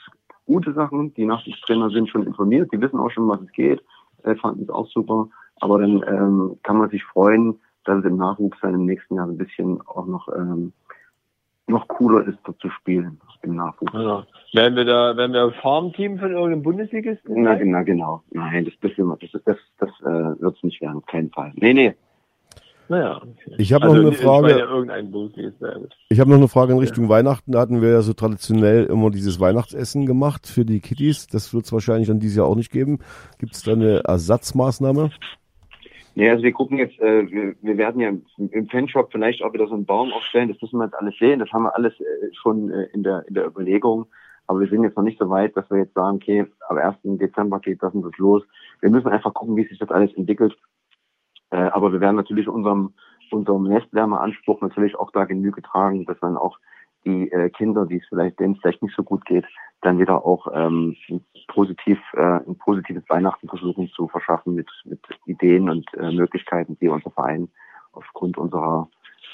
[0.47, 1.13] Gute Sachen.
[1.15, 3.83] Die Nachwuchstrainer sind schon informiert, die wissen auch schon, was es geht,
[4.23, 5.29] äh, fanden es auch super.
[5.61, 9.27] Aber dann ähm, kann man sich freuen, dass es im Nachwuchs dann im nächsten Jahr
[9.27, 10.73] ein bisschen auch noch ähm,
[11.69, 13.93] noch cooler ist, dort zu spielen im Nachwuchs.
[13.93, 14.27] ja.
[14.55, 17.43] Werden wir da, werden wir ein Farmteam von irgendeinem Bundesligisten?
[17.43, 18.23] Na, na genau.
[18.31, 21.53] Nein, das, das, das, das, das, das äh, wird es nicht werden, auf keinen Fall.
[21.57, 21.95] Nee, nee.
[22.89, 23.17] Naja.
[23.23, 23.55] Okay.
[23.59, 24.59] Ich habe also, noch eine Frage.
[24.59, 25.77] ja.
[26.09, 27.53] Ich habe noch eine Frage in Richtung Weihnachten.
[27.53, 31.27] Da hatten wir ja so traditionell immer dieses Weihnachtsessen gemacht für die Kitties.
[31.27, 33.01] Das wird es wahrscheinlich dann dieses Jahr auch nicht geben.
[33.39, 35.11] Gibt es da eine Ersatzmaßnahme?
[36.15, 39.53] Nee, also wir gucken jetzt, äh, wir, wir werden ja im, im Fanshop vielleicht auch
[39.53, 40.49] wieder so einen Baum aufstellen.
[40.49, 41.39] Das müssen wir jetzt alles sehen.
[41.39, 44.07] Das haben wir alles äh, schon äh, in der in der Überlegung.
[44.49, 47.19] Aber wir sind jetzt noch nicht so weit, dass wir jetzt sagen, okay, ab 1.
[47.19, 48.43] Dezember geht das und das los.
[48.81, 50.57] Wir müssen einfach gucken, wie sich das alles entwickelt.
[51.51, 52.95] Äh, aber wir werden natürlich unserem
[53.31, 56.59] unserem Nestwärmeanspruch natürlich auch da Genüge tragen, dass dann auch
[57.05, 59.45] die äh, Kinder, die es vielleicht denen es vielleicht nicht so gut geht,
[59.83, 60.97] dann wieder auch ähm,
[61.49, 66.89] positiv äh, ein positives Weihnachten versuchen zu verschaffen mit mit Ideen und äh, Möglichkeiten, die
[66.89, 67.49] unser Verein
[67.93, 68.89] aufgrund unserer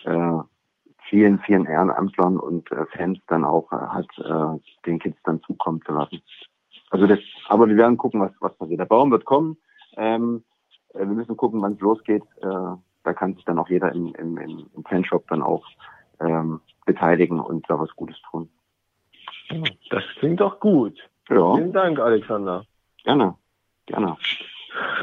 [0.04, 0.38] äh,
[1.08, 5.80] vielen vielen Ehrenamtlern und äh, Fans dann auch äh, hat äh, den Kids dann zukommen
[5.82, 6.20] zu lassen.
[6.90, 7.18] Also das,
[7.48, 8.80] aber wir werden gucken, was was passiert.
[8.80, 9.56] Der Baum wird kommen.
[9.96, 10.53] Ähm, äh,
[10.94, 12.22] wir müssen gucken, wann es losgeht.
[12.40, 15.64] Äh, da kann sich dann auch jeder im, im, im Fanshop dann auch
[16.20, 18.48] ähm, beteiligen und da was Gutes tun.
[19.90, 20.98] Das klingt doch gut.
[21.28, 22.64] Ja, Vielen Dank, Alexander.
[23.04, 23.34] gerne,
[23.86, 24.16] gerne.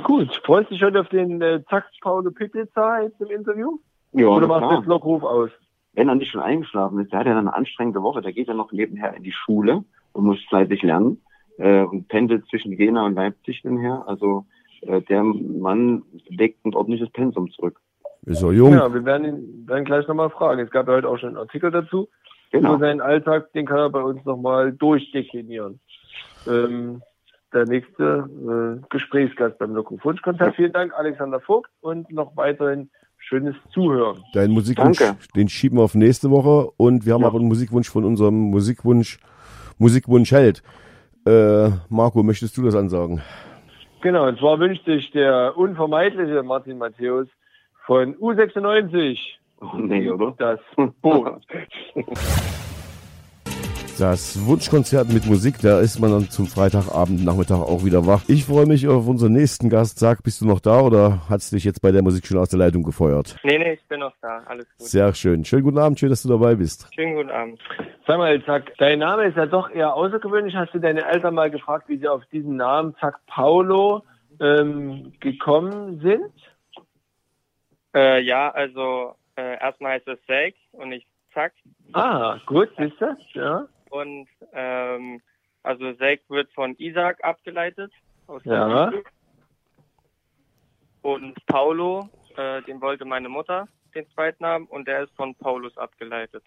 [0.04, 3.78] Gut, freust du dich heute auf den äh, Zack Paulo Pizza jetzt im Interview?
[4.14, 5.52] Ja, Oder machst du jetzt Lockruf aus?
[5.94, 8.48] wenn er nicht schon eingeschlafen ist, der hat ja dann eine anstrengende Woche, der geht
[8.48, 11.22] ja noch nebenher in die Schule und muss fleißig lernen
[11.58, 14.04] äh, und pendelt zwischen Jena und Leipzig dann her.
[14.08, 17.80] Also äh, der Mann legt ein ordentliches Pensum zurück.
[18.26, 18.74] Ist er jung?
[18.74, 20.60] Ja, wir werden ihn dann gleich nochmal fragen.
[20.62, 22.08] Es gab ja heute auch schon einen Artikel dazu.
[22.52, 22.76] Genau.
[22.76, 25.80] Über seinen Alltag, den kann er bei uns nochmal durchdeklinieren.
[26.48, 27.02] Ähm,
[27.54, 30.56] der nächste äh, Gesprächsgast beim Lockruf Wunschkonzert.
[30.56, 34.24] Vielen Dank, Alexander Vogt, und noch weiterhin schönes Zuhören.
[34.34, 35.18] Dein Musikwunsch, Danke.
[35.36, 36.72] den schieben wir auf nächste Woche.
[36.78, 37.28] Und wir haben Ja.
[37.28, 39.20] aber einen Musikwunsch von unserem Musikwunsch,
[39.78, 40.62] Musikwunsch Held.
[41.26, 43.22] Äh, Marco, möchtest du das ansagen?
[44.02, 47.28] Genau, und zwar wünscht sich der unvermeidliche Martin Matthäus
[47.86, 49.18] von U96
[49.62, 50.34] Oh, nee, oder?
[50.40, 50.60] das
[51.02, 51.42] Boot.
[54.02, 58.24] Das Wunschkonzert mit Musik, da ist man dann zum Freitagabend, Nachmittag auch wieder wach.
[58.28, 60.00] Ich freue mich auf unseren nächsten Gast.
[60.00, 62.58] Sag, bist du noch da oder hat's dich jetzt bei der Musik schon aus der
[62.58, 63.36] Leitung gefeuert?
[63.44, 64.42] Nee, nee, ich bin noch da.
[64.48, 64.88] Alles gut.
[64.88, 65.46] Sehr schön.
[65.46, 66.88] Schönen guten Abend, schön, dass du dabei bist.
[66.96, 67.60] Schönen guten Abend.
[68.08, 70.56] Sag mal, Zack, dein Name ist ja doch eher außergewöhnlich.
[70.56, 74.02] Hast du deine Eltern mal gefragt, wie sie auf diesen Namen Zack Paulo
[74.40, 76.34] ähm, gekommen sind?
[77.94, 81.06] Äh, ja, also äh, erstmal heißt es Sake und nicht
[81.36, 81.54] Zack.
[81.94, 83.16] Ah, gut, siehst du?
[83.36, 83.68] Ja.
[83.92, 85.22] Und ähm,
[85.64, 87.92] also Sake wird von Isaac abgeleitet
[88.28, 88.90] aus Ja.
[88.90, 89.04] Kiel.
[91.04, 95.78] Und Paulo, äh, den wollte meine Mutter den zweiten haben und der ist von Paulus
[95.78, 96.44] abgeleitet.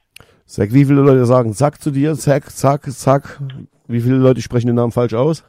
[0.46, 2.14] Zack, wie viele Leute sagen Zack zu dir?
[2.14, 3.40] Zack, Zack, Zack.
[3.86, 5.44] Wie viele Leute sprechen den Namen falsch aus?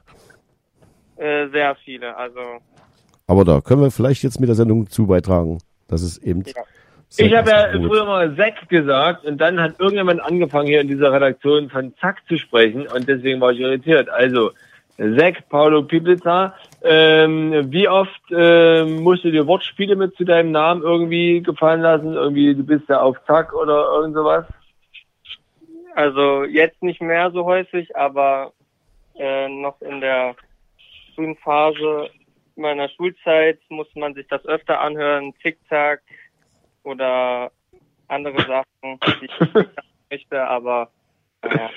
[1.15, 2.39] Äh, sehr viele, also
[3.27, 5.59] Aber da können wir vielleicht jetzt mit der Sendung zu beitragen.
[5.88, 6.43] Das ist eben.
[6.45, 6.63] Ja.
[7.18, 7.88] Ich habe ja gut.
[7.88, 12.22] früher mal Zack gesagt und dann hat irgendjemand angefangen hier in dieser Redaktion von Zack
[12.28, 14.10] zu sprechen und deswegen war ich irritiert.
[14.10, 14.52] Also
[14.98, 20.82] Zack Paulo Piplica, ähm, wie oft ähm, musst du dir Wortspiele mit zu deinem Namen
[20.84, 22.14] irgendwie gefallen lassen?
[22.14, 24.46] Irgendwie du bist ja auf Zack oder irgend sowas?
[25.96, 28.52] Also jetzt nicht mehr so häufig, aber
[29.18, 30.36] äh, noch in der
[31.16, 32.10] frühen Phase
[32.58, 36.02] meiner Schulzeit musste man sich das öfter anhören, Zickzack
[36.86, 37.52] oder
[38.07, 39.70] andere Sachen, die ich nicht
[40.12, 40.90] möchte, aber
[41.41, 41.70] äh,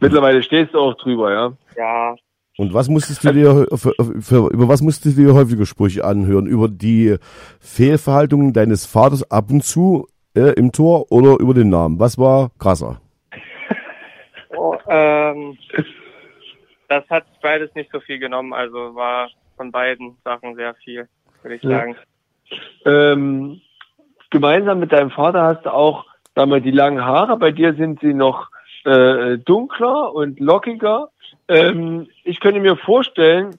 [0.00, 1.52] Mittlerweile stehst du auch drüber, ja?
[1.76, 2.16] ja,
[2.58, 6.46] Und was musstest du dir für, für, über was musstest du dir häufige Sprüche anhören?
[6.46, 7.16] Über die
[7.60, 12.00] Fehlverhaltungen deines Vaters ab und zu äh, im Tor oder über den Namen?
[12.00, 13.00] Was war krasser?
[14.56, 15.56] oh, ähm,
[16.88, 21.08] das hat beides nicht so viel genommen, also war von beiden Sachen sehr viel,
[21.42, 21.70] würde ich Ja.
[21.78, 21.96] sagen.
[22.84, 23.60] Ähm,
[24.32, 27.36] gemeinsam mit deinem Vater hast du auch damals die langen Haare.
[27.36, 28.48] Bei dir sind sie noch
[28.84, 31.10] äh, dunkler und lockiger.
[31.46, 33.56] Ähm, ich könnte mir vorstellen,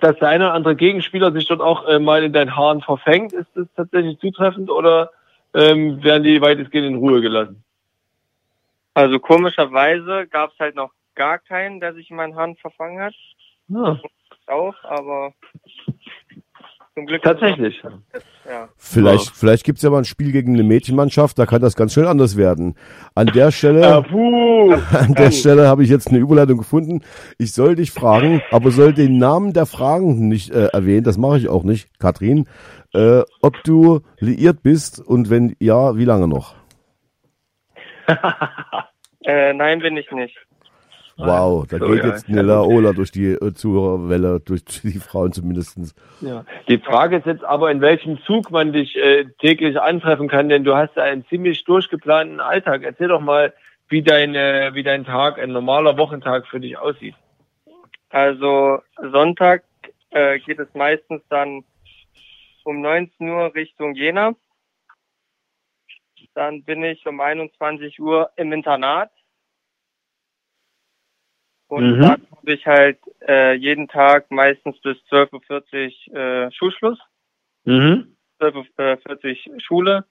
[0.00, 3.32] dass der eine oder andere Gegenspieler sich dort auch äh, mal in deinen Haaren verfängt.
[3.32, 5.10] Ist das tatsächlich zutreffend oder
[5.54, 7.62] ähm, werden die weitestgehend in Ruhe gelassen?
[8.94, 13.14] Also komischerweise gab es halt noch gar keinen, der sich in meinen Haaren verfangen hat.
[13.68, 14.00] Ja,
[14.46, 15.32] Auch, aber
[16.96, 17.82] zum Glück tatsächlich.
[18.48, 18.68] Ja.
[18.78, 22.06] Vielleicht, vielleicht gibt's ja mal ein Spiel gegen eine Mädchenmannschaft, da kann das ganz schnell
[22.06, 22.74] anders werden.
[23.14, 24.72] An der Stelle, puh.
[24.92, 27.02] an der Stelle habe ich jetzt eine Überleitung gefunden.
[27.36, 31.36] Ich soll dich fragen, aber soll den Namen der Fragen nicht äh, erwähnen, das mache
[31.36, 32.48] ich auch nicht, Katrin,
[32.94, 36.54] äh, ob du liiert bist und wenn ja, wie lange noch?
[39.28, 40.38] Äh, nein, bin ich nicht.
[41.16, 42.42] Wow, da So, geht ja, jetzt eine.
[42.42, 45.94] Laola durch die äh, Zuhörerwelle, durch die Frauen zumindestens.
[46.20, 46.44] Ja.
[46.68, 50.64] Die Frage ist jetzt aber, in welchem Zug man dich äh, täglich antreffen kann, denn
[50.64, 52.82] du hast ja einen ziemlich durchgeplanten Alltag.
[52.82, 53.54] Erzähl doch mal,
[53.88, 57.14] wie dein, äh, wie dein Tag, ein normaler Wochentag für dich aussieht.
[58.10, 58.80] Also
[59.10, 59.64] Sonntag
[60.10, 61.64] äh, geht es meistens dann
[62.64, 64.34] um 19 Uhr Richtung Jena.
[66.34, 69.10] Dann bin ich um 21 Uhr im Internat.
[71.68, 72.00] Und Mhm.
[72.00, 76.98] dann habe ich halt äh, jeden Tag meistens bis 12.40 Uhr äh, Schulschluss.
[77.64, 78.16] Mhm.
[78.40, 80.04] 12.40 Uhr Schule.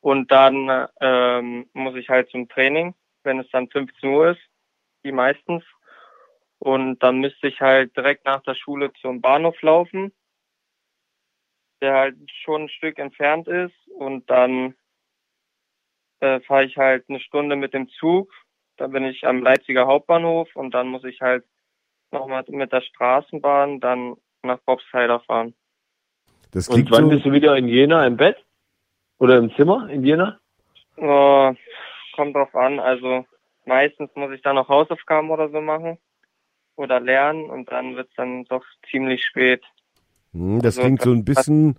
[0.00, 2.94] Und dann ähm, muss ich halt zum Training,
[3.24, 4.40] wenn es dann 15 Uhr ist,
[5.04, 5.64] die meistens.
[6.60, 10.12] Und dann müsste ich halt direkt nach der Schule zum Bahnhof laufen,
[11.80, 13.74] der halt schon ein Stück entfernt ist.
[13.88, 14.74] Und dann
[16.20, 18.32] äh, fahre ich halt eine Stunde mit dem Zug.
[18.78, 21.44] Dann bin ich am Leipziger Hauptbahnhof und dann muss ich halt
[22.10, 25.54] nochmal mit der Straßenbahn dann nach Bobsheider fahren.
[26.52, 28.36] Das Und klingt wann so, bist du wieder in Jena im Bett?
[29.18, 30.38] Oder im Zimmer in Jena?
[30.96, 31.52] Oh,
[32.14, 32.80] kommt drauf an.
[32.80, 33.26] Also
[33.66, 35.98] meistens muss ich dann noch Hausaufgaben oder so machen
[36.76, 39.62] oder lernen und dann wird's dann doch ziemlich spät.
[40.32, 41.76] Hm, das also, klingt so ein bisschen,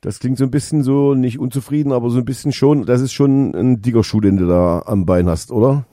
[0.00, 3.12] das klingt so ein bisschen so nicht unzufrieden, aber so ein bisschen schon, das ist
[3.12, 5.86] schon ein dicker Schuh, den du da am Bein hast, oder?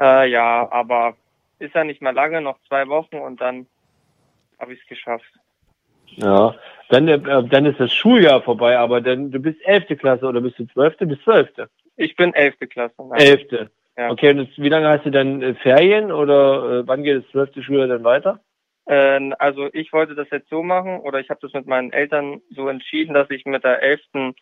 [0.00, 1.16] Äh, ja, aber
[1.58, 3.66] ist ja nicht mehr lange, noch zwei Wochen und dann
[4.58, 5.32] habe ich es geschafft.
[6.16, 6.54] Ja.
[6.88, 7.18] Dann, äh,
[7.48, 11.06] dann ist das Schuljahr vorbei, aber dann, du bist elfte Klasse oder bist du zwölfte?
[11.06, 11.68] Bis zwölfte?
[11.96, 12.94] Ich bin elfte Klasse.
[13.14, 13.70] Elfte.
[13.96, 14.10] Ja.
[14.10, 17.30] Okay, und jetzt, wie lange hast du dann äh, Ferien oder äh, wann geht das
[17.30, 18.40] zwölfte Schuljahr dann weiter?
[18.84, 22.40] Äh, also ich wollte das jetzt so machen oder ich habe das mit meinen Eltern
[22.50, 24.34] so entschieden, dass ich mit der elften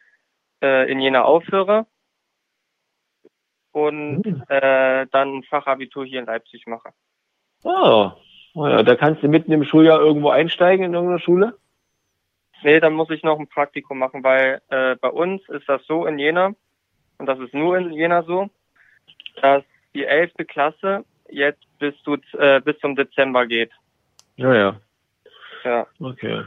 [0.60, 1.86] äh, in Jena aufhöre
[3.74, 6.90] und äh, dann ein Fachabitur hier in Leipzig mache.
[7.64, 8.12] Oh.
[8.54, 11.58] oh ja, da kannst du mitten im Schuljahr irgendwo einsteigen in irgendeiner Schule?
[12.62, 16.06] Nee, dann muss ich noch ein Praktikum machen, weil äh, bei uns ist das so
[16.06, 16.54] in Jena,
[17.18, 18.48] und das ist nur in Jena so,
[19.42, 23.72] dass die elfte Klasse jetzt bis, zu, äh, bis zum Dezember geht.
[24.36, 24.80] Ja, ja.
[25.64, 25.86] Ja.
[25.98, 26.44] Okay.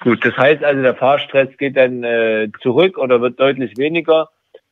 [0.00, 4.28] Gut, das heißt also, der Fahrstress geht dann äh, zurück oder wird deutlich weniger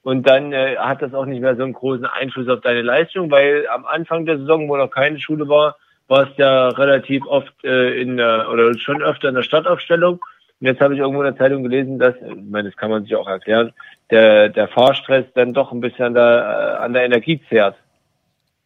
[0.08, 3.30] und dann äh, hat das auch nicht mehr so einen großen Einfluss auf deine Leistung,
[3.30, 5.76] weil am Anfang der Saison, wo noch keine Schule war,
[6.06, 10.14] warst ja relativ oft äh, in der, oder schon öfter in der Startaufstellung.
[10.60, 13.02] Und jetzt habe ich irgendwo in der Zeitung gelesen, dass, ich meine, das kann man
[13.02, 13.74] sich auch erklären,
[14.10, 17.76] der, der Fahrstress dann doch ein bisschen an der, äh, an der Energie zehrt.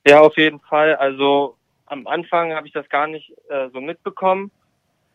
[0.07, 0.95] Ja, auf jeden Fall.
[0.95, 1.57] Also
[1.87, 4.53] am Anfang habe ich das gar nicht äh, so mitbekommen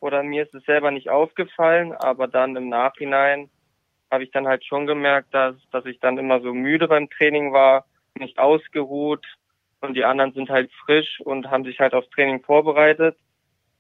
[0.02, 3.50] oder mir ist es selber nicht aufgefallen, aber dann im Nachhinein
[4.12, 7.52] habe ich dann halt schon gemerkt, dass, dass ich dann immer so müde beim Training
[7.54, 7.86] war,
[8.16, 9.26] nicht ausgeruht
[9.82, 13.18] und die anderen sind halt frisch und haben sich halt aufs Training vorbereitet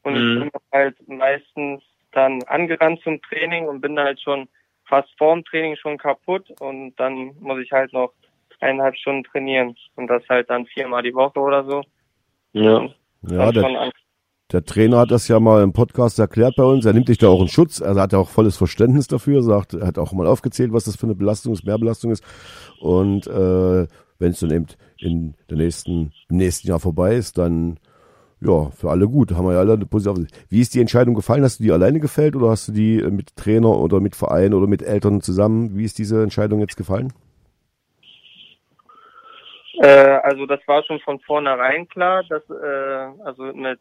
[0.04, 0.40] und ich Mhm.
[0.40, 4.48] bin halt meistens dann angerannt zum Training und bin dann halt schon
[4.86, 8.14] fast vorm Training schon kaputt und dann muss ich halt noch
[8.60, 11.84] eineinhalb Stunden trainieren und das halt dann viermal die Woche oder so.
[12.54, 12.88] Ja.
[13.24, 13.76] Ja, Dann
[14.52, 16.86] der, Trainer hat das ja mal im Podcast erklärt bei uns.
[16.86, 17.80] Er nimmt dich da auch in Schutz.
[17.80, 19.42] Er hat ja auch volles Verständnis dafür.
[19.44, 22.24] Sagt, er hat auch mal aufgezählt, was das für eine Belastung ist, Mehrbelastung ist.
[22.80, 23.88] Und äh,
[24.20, 24.68] wenn es dann eben
[24.98, 27.80] in der nächsten, im nächsten Jahr vorbei ist, dann
[28.40, 29.32] ja, für alle gut.
[29.32, 30.28] Haben wir ja alle eine positive.
[30.50, 31.44] Wie ist die Entscheidung gefallen?
[31.44, 34.68] Hast du die alleine gefällt oder hast du die mit Trainer oder mit Verein oder
[34.68, 35.78] mit Eltern zusammen?
[35.78, 37.14] Wie ist diese Entscheidung jetzt gefallen?
[39.82, 43.80] Äh, also das war schon von vornherein klar, dass äh, also mit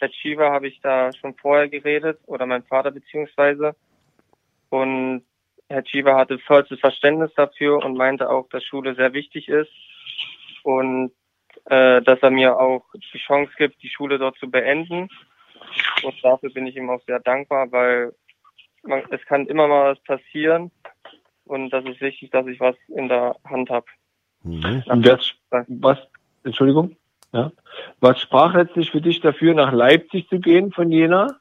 [0.00, 3.74] Herr Shiva habe ich da schon vorher geredet oder mein Vater beziehungsweise.
[4.70, 5.24] Und
[5.68, 9.70] Herr Shiva hatte vollstes Verständnis dafür und meinte auch, dass Schule sehr wichtig ist
[10.62, 11.12] und
[11.66, 15.08] äh, dass er mir auch die Chance gibt, die Schule dort zu beenden.
[16.02, 18.14] Und dafür bin ich ihm auch sehr dankbar, weil
[18.82, 20.70] man, es kann immer mal was passieren.
[21.44, 23.86] Und das ist wichtig, dass ich was in der Hand habe.
[24.42, 24.82] Mhm.
[25.68, 25.98] Was,
[26.44, 26.96] Entschuldigung,
[27.32, 27.52] ja,
[28.00, 31.38] was sprach letztlich für dich dafür, nach Leipzig zu gehen von Jena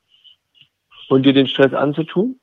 [1.10, 2.40] und dir den Stress anzutun?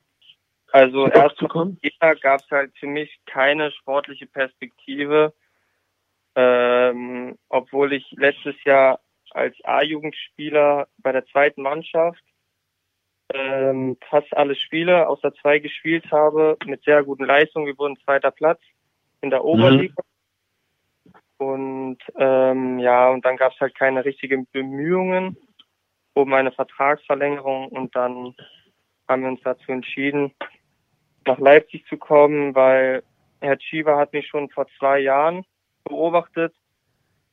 [0.73, 1.79] Also erst zu kommen?
[1.83, 5.33] Jena gab es halt für mich keine sportliche Perspektive,
[6.35, 9.01] ähm, obwohl ich letztes Jahr
[9.31, 12.23] als A-Jugendspieler bei der zweiten Mannschaft
[13.33, 17.67] ähm, fast alle Spiele außer zwei gespielt habe mit sehr guten Leistungen.
[17.67, 18.61] Wir wurden zweiter Platz
[19.23, 20.03] in der Oberliga.
[21.39, 25.37] Und ähm, ja, und dann gab es halt keine richtigen Bemühungen
[26.15, 28.35] um eine Vertragsverlängerung und dann
[29.09, 30.33] haben wir uns dazu entschieden,
[31.27, 33.03] nach Leipzig zu kommen, weil
[33.41, 35.45] Herr Chiva hat mich schon vor zwei Jahren
[35.85, 36.55] beobachtet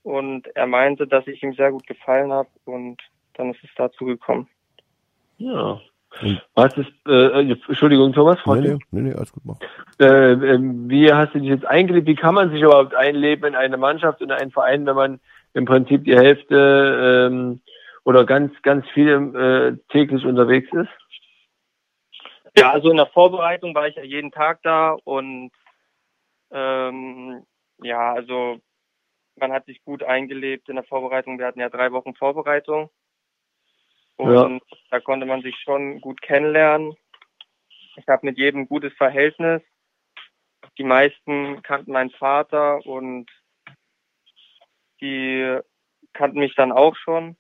[0.04, 3.02] und er meinte, dass ich ihm sehr gut gefallen habe und
[3.34, 4.50] dann ist es dazu gekommen.
[5.38, 5.80] Ja.
[6.56, 8.62] Was ist, äh, Entschuldigung, Thomas, Nee, Frage?
[8.62, 9.60] nee, nee, nee, alles gut, mach.
[10.00, 12.08] Äh, ähm, wie hast du dich jetzt eingelebt?
[12.08, 15.20] Wie kann man sich überhaupt einleben in eine Mannschaft, in einen Verein, wenn man
[15.54, 17.62] im Prinzip die Hälfte ähm,
[18.04, 20.90] oder ganz, ganz viel äh, täglich unterwegs ist?
[22.58, 25.52] Ja, also in der Vorbereitung war ich ja jeden Tag da und
[26.52, 27.44] ähm,
[27.82, 28.58] ja, also
[29.38, 31.40] man hat sich gut eingelebt in der Vorbereitung.
[31.40, 32.90] Wir hatten ja drei Wochen Vorbereitung
[34.22, 34.78] und Ja.
[34.92, 36.96] da konnte man sich schon gut kennenlernen.
[37.96, 39.62] Ich habe mit jedem ein gutes Verhältnis.
[40.78, 43.30] Die meisten kannten meinen Vater und
[45.02, 45.60] die
[46.14, 47.36] kannten mich dann auch schon.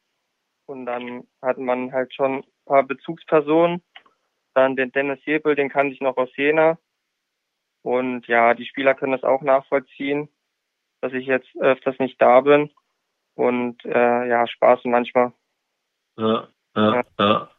[0.65, 3.83] Und dann hatte man halt schon ein paar Bezugspersonen.
[4.53, 6.77] Dann den Dennis Jebel, den kannte ich noch aus Jena.
[7.83, 10.29] Und ja, die Spieler können das auch nachvollziehen,
[11.01, 12.69] dass ich jetzt öfters nicht da bin.
[13.35, 15.33] Und äh, ja, Spaß manchmal.
[16.17, 17.49] Ja, ja, ja.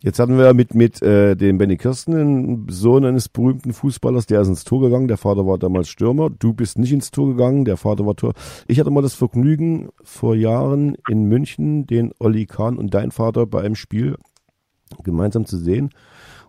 [0.00, 4.40] Jetzt hatten wir mit, mit äh, dem Benny Kirsten einen Sohn eines berühmten Fußballers, der
[4.40, 5.08] ist ins Tor gegangen.
[5.08, 6.30] Der Vater war damals Stürmer.
[6.30, 8.34] Du bist nicht ins Tor gegangen, der Vater war Tor.
[8.68, 13.46] Ich hatte mal das Vergnügen, vor Jahren in München den Olli Kahn und dein Vater
[13.46, 14.16] bei einem Spiel
[15.02, 15.90] gemeinsam zu sehen.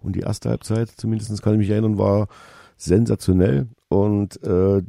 [0.02, 2.28] Und die erste Halbzeit, zumindest kann ich mich erinnern, war
[2.78, 3.68] sensationell.
[3.88, 4.84] Und äh,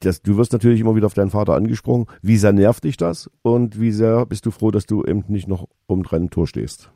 [0.00, 2.06] das, du wirst natürlich immer wieder auf deinen Vater angesprochen.
[2.22, 3.30] Wie sehr nervt dich das?
[3.42, 6.90] Und wie sehr bist du froh, dass du eben nicht noch um dein Tor stehst?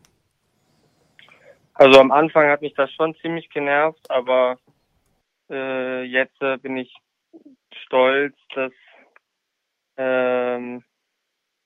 [1.75, 4.59] Also am Anfang hat mich das schon ziemlich genervt, aber
[5.51, 6.95] äh, jetzt äh, bin ich
[7.85, 8.73] stolz, dass,
[9.97, 10.85] ähm,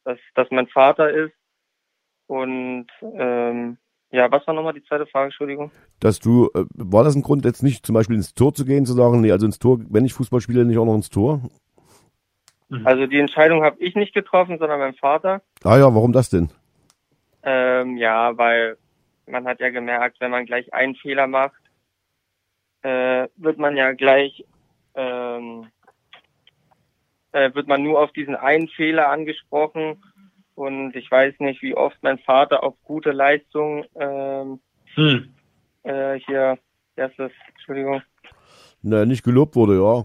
[0.04, 1.34] dass, dass mein Vater ist.
[2.26, 3.78] Und ähm,
[4.10, 5.70] ja, was war nochmal die zweite Frage, Entschuldigung?
[6.00, 8.86] dass du, äh, war das ein Grund, jetzt nicht zum Beispiel ins Tor zu gehen,
[8.86, 11.42] zu sagen, nee, also ins Tor, wenn ich Fußball spiele, nicht auch noch ins Tor?
[12.84, 15.42] Also die Entscheidung habe ich nicht getroffen, sondern mein Vater.
[15.64, 16.50] Ah ja, warum das denn?
[17.42, 18.76] Ähm, ja, weil
[19.26, 21.60] man hat ja gemerkt, wenn man gleich einen Fehler macht,
[22.82, 24.44] äh, wird man ja gleich,
[24.94, 25.68] ähm,
[27.32, 30.02] äh, wird man nur auf diesen einen Fehler angesprochen.
[30.58, 34.58] Und ich weiß nicht, wie oft mein Vater auf gute Leistung ähm,
[34.94, 35.32] Hm.
[35.84, 36.58] äh, hier,
[36.96, 38.02] erstes, Entschuldigung,
[38.82, 40.04] Na, nicht gelobt wurde, ja.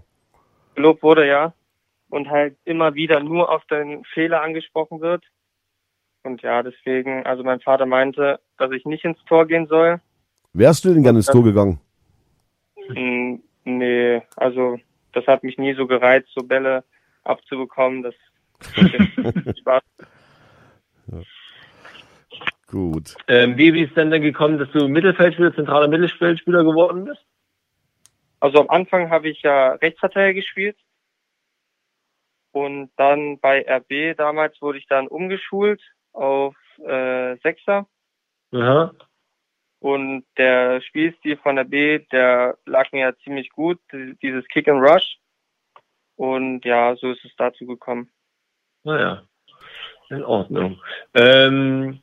[0.76, 1.56] gelobt wurde, ja.
[2.10, 5.24] Und halt immer wieder nur auf den Fehler angesprochen wird.
[6.22, 10.02] Und ja, deswegen, also mein Vater meinte, dass ich nicht ins Tor gehen soll.
[10.54, 11.80] Wärst du denn gerne ins Tor gegangen?
[12.90, 14.78] Mm, Nee, also
[15.14, 16.84] das hat mich nie so gereizt, so Bälle
[17.24, 18.04] abzubekommen.
[18.04, 18.14] Das
[19.58, 19.82] Spaß.
[21.08, 21.22] Ja.
[22.68, 23.16] Gut.
[23.28, 27.24] Ähm, wie, wie ist denn dann gekommen, dass du Mittelfeldspieler, zentraler Mittelfeldspieler geworden bist?
[28.40, 30.78] Also am Anfang habe ich ja Rechtsverteidiger gespielt.
[32.52, 35.82] Und dann bei RB damals wurde ich dann umgeschult
[36.14, 37.88] auf äh, Sechser.
[38.52, 38.94] Aha.
[39.80, 45.20] Und der Spielstil von RB, der lag mir ja ziemlich gut, dieses Kick and Rush.
[46.16, 48.12] Und ja, so ist es dazu gekommen.
[48.84, 49.24] Naja,
[50.10, 50.80] in Ordnung.
[51.14, 52.00] Ähm,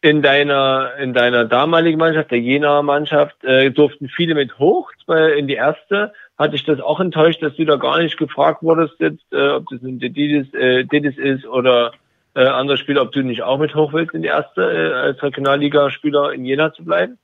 [0.00, 5.46] in deiner in deiner damaligen Mannschaft, der Jena Mannschaft, äh, durften viele mit hoch in
[5.46, 6.12] die erste.
[6.36, 9.66] Hat dich das auch enttäuscht, dass du da gar nicht gefragt wurdest jetzt, äh, ob
[9.70, 11.92] das ein Didis, äh, Didis ist oder
[12.34, 15.22] äh, anderes Spiel, ob du nicht auch mit hoch willst in die erste äh, als
[15.22, 17.18] Regionalligaspieler in Jena zu bleiben?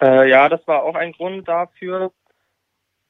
[0.00, 2.10] Äh, ja, das war auch ein Grund dafür,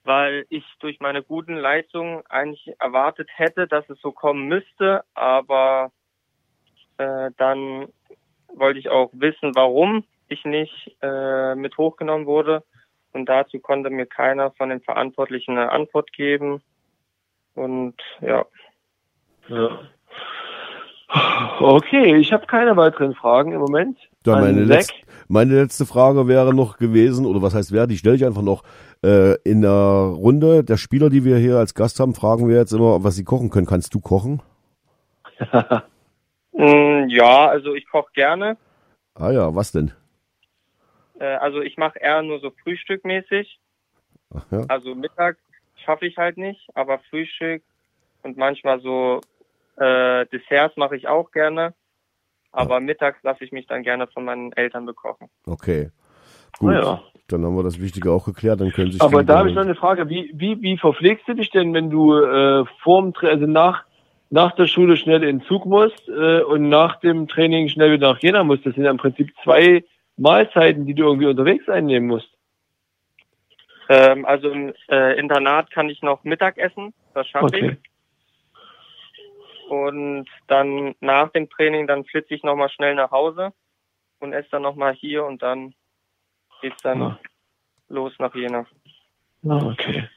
[0.04, 5.92] weil ich durch meine guten Leistungen eigentlich erwartet hätte, dass es so kommen müsste, aber
[6.98, 7.88] äh, dann
[8.48, 12.64] wollte ich auch wissen, warum ich nicht äh, mit hochgenommen wurde.
[13.12, 16.62] Und dazu konnte mir keiner von den Verantwortlichen eine Antwort geben.
[17.54, 18.46] Und ja.
[19.48, 19.80] ja.
[21.60, 23.98] Okay, ich habe keine weiteren Fragen im Moment.
[24.26, 24.90] Ja, meine, letz,
[25.28, 28.62] meine letzte Frage wäre noch gewesen, oder was heißt wäre, die stelle ich einfach noch.
[29.04, 32.72] Äh, in der Runde der Spieler, die wir hier als Gast haben, fragen wir jetzt
[32.72, 33.66] immer, was sie kochen können.
[33.66, 34.42] Kannst du kochen?
[36.54, 38.58] Mm, ja, also ich koche gerne.
[39.14, 39.90] Ah ja, was denn?
[41.18, 43.58] Äh, also ich mache eher nur so frühstückmäßig.
[44.34, 44.64] Ach ja.
[44.68, 45.38] Also Mittag
[45.84, 47.62] schaffe ich halt nicht, aber Frühstück
[48.22, 49.20] und manchmal so
[49.76, 51.74] äh, Desserts mache ich auch gerne.
[52.52, 55.28] Aber mittags lasse ich mich dann gerne von meinen Eltern bekochen.
[55.46, 55.90] Okay.
[56.58, 56.74] Gut.
[56.74, 57.02] Ah ja.
[57.28, 58.60] Dann haben wir das Wichtige auch geklärt.
[58.60, 60.08] Dann können sich Aber da habe ich noch eine Frage.
[60.08, 63.84] Wie, wie, wie verpflegst du dich denn, wenn du äh, vorm, also nach,
[64.28, 68.12] nach der Schule schnell in den Zug musst äh, und nach dem Training schnell wieder
[68.12, 68.66] nach Jena musst?
[68.66, 69.82] Das sind ja im Prinzip zwei
[70.18, 72.28] Mahlzeiten, die du irgendwie unterwegs einnehmen musst.
[73.88, 77.76] Ähm, also im äh, Internat kann ich noch Mittag essen, das schaffe ich.
[79.68, 83.52] Und dann nach dem Training, dann flitze ich nochmal schnell nach Hause
[84.20, 85.74] und esse dann nochmal hier und dann
[86.60, 87.18] geht's dann Ja.
[87.88, 88.66] los nach Jena.
[89.48, 90.08] Ah, okay.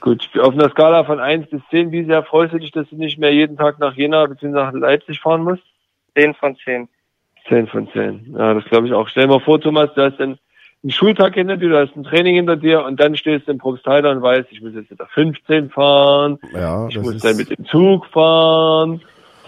[0.00, 0.28] Gut.
[0.40, 3.18] Auf einer Skala von 1 bis 10, wie sehr freust du dich, dass du nicht
[3.18, 4.48] mehr jeden Tag nach Jena bzw.
[4.48, 5.62] nach Leipzig fahren musst?
[6.14, 6.88] 10 von 10.
[7.48, 8.34] 10 von 10.
[8.38, 9.08] Ja, das glaube ich auch.
[9.08, 10.38] Stell dir mal vor, Thomas, du hast dann
[10.82, 13.58] einen Schultag hinter dir, du hast ein Training hinter dir und dann stehst du im
[13.58, 17.50] Probstheil und weißt, ich muss jetzt mit der 15 fahren, Ja, ich muss dann mit
[17.56, 19.00] dem Zug fahren,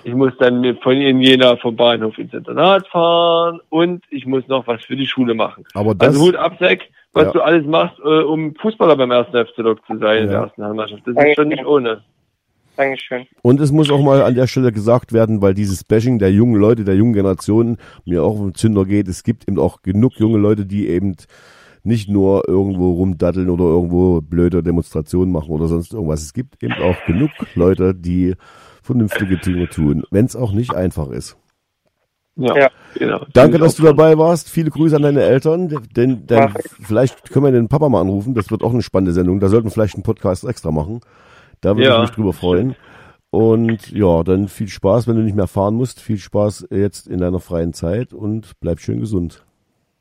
[0.05, 4.47] ich muss dann mit- von in Jena vom Bahnhof ins Internat fahren und ich muss
[4.47, 5.65] noch was für die Schule machen.
[5.75, 6.83] aber das, Also Hut ab, Zack,
[7.13, 7.33] was Ja.
[7.33, 10.43] du alles machst, äh, um Fußballer beim ersten FC Lok zu sein in der Ja.
[10.45, 11.03] ersten Herrenmannschaft.
[11.07, 12.03] Das ist schon nicht ohne.
[12.77, 13.27] Dankeschön.
[13.43, 16.61] Und es muss auch mal an der Stelle gesagt werden, weil dieses Bashing der jungen
[16.61, 19.09] Leute, der jungen Generation mir auch um den Zünder geht.
[19.09, 21.17] Es gibt eben auch genug junge Leute, die eben
[21.85, 26.23] nicht nur irgendwo rumdatteln oder irgendwo blöde Demonstrationen machen oder sonst irgendwas.
[26.23, 28.35] Es gibt eben auch genug Leute, die
[28.83, 31.37] vernünftige Dinge tun, wenn es auch nicht einfach ist.
[32.37, 32.71] Ja, Ja.
[32.99, 33.25] genau.
[33.33, 34.51] Danke, dass du dabei warst.
[34.51, 35.69] Viele Grüße an deine Eltern.
[35.95, 36.49] Denn, denn
[36.83, 38.35] vielleicht können wir den Papa mal anrufen.
[38.35, 39.39] Das wird auch eine spannende Sendung.
[39.39, 41.01] Da sollten wir vielleicht einen Podcast extra machen.
[41.65, 42.77] Da würde Ja, ich mich drüber freuen.
[43.31, 46.01] Und ja, dann viel Spaß, wenn du nicht mehr fahren musst.
[46.01, 49.45] Viel Spaß jetzt in deiner freien Zeit und bleib schön gesund.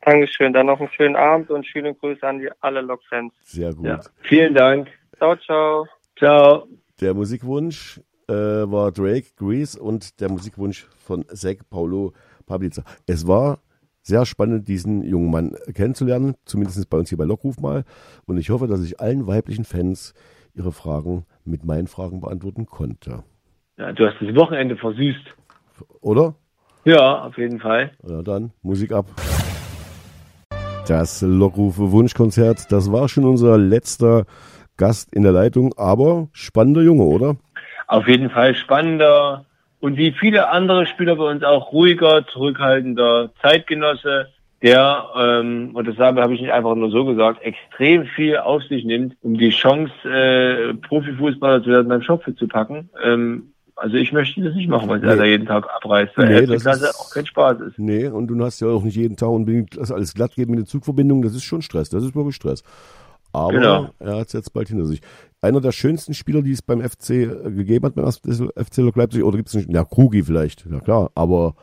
[0.02, 0.52] Dankeschön.
[0.52, 3.32] Dann noch einen schönen Abend und schöne Grüße an die alle Lok-Fans.
[3.42, 3.86] Sehr gut.
[3.86, 4.00] Ja.
[4.20, 4.88] Vielen Dank.
[5.16, 5.86] Ciao, ciao.
[6.18, 6.68] Ciao.
[7.00, 12.12] Der Musikwunsch äh, war Drake, Grease und der Musikwunsch von Zach Paulo
[12.46, 12.84] Pablica.
[13.06, 13.58] Es war
[14.02, 17.84] sehr spannend, diesen jungen Mann kennenzulernen, zumindest bei uns hier bei Lockruf mal.
[18.26, 20.12] Und ich hoffe, dass ich allen weiblichen Fans
[20.54, 23.22] ihre Fragen mit meinen Fragen beantworten konnte.
[23.76, 25.34] Ja, du hast das Wochenende versüßt.
[26.00, 26.34] Oder?
[26.84, 27.92] Ja, auf jeden Fall.
[28.06, 29.06] Ja, dann Musik ab.
[30.86, 34.26] Das Lockrufe Wunschkonzert, das war schon unser letzter
[34.76, 37.36] Gast in der Leitung, aber spannender Junge, oder?
[37.86, 39.46] Auf jeden Fall spannender
[39.80, 44.28] und wie viele andere Spieler bei uns auch ruhiger, zurückhaltender Zeitgenosse,
[44.64, 48.84] der, ähm, und das habe ich nicht einfach nur so gesagt, extrem viel auf sich
[48.84, 52.88] nimmt, um die Chance, äh, Profifußballer zu werden, beim Schopfe zu packen.
[53.04, 55.16] Ähm, also ich möchte das nicht machen, er Nee.
[55.16, 57.78] da jeden Tag abreißt, weil Nee, das Klasse ist- auch kein Spaß ist.
[57.78, 60.58] Nee, und du hast ja auch nicht jeden Tag unbedingt das alles glatt geht mit
[60.60, 61.22] den Zugverbindungen.
[61.24, 61.90] Das ist schon Stress.
[61.90, 62.62] Das ist wirklich Stress.
[63.32, 63.88] Aber Genau.
[63.98, 65.00] er hat es jetzt bald hinter sich.
[65.42, 69.48] Einer der schönsten Spieler, die es beim FC gegeben hat, beim FC Leipzig, oder gibt
[69.48, 69.70] es nicht?
[69.72, 71.10] Ja, Krugi vielleicht, ja klar.
[71.16, 71.54] Aber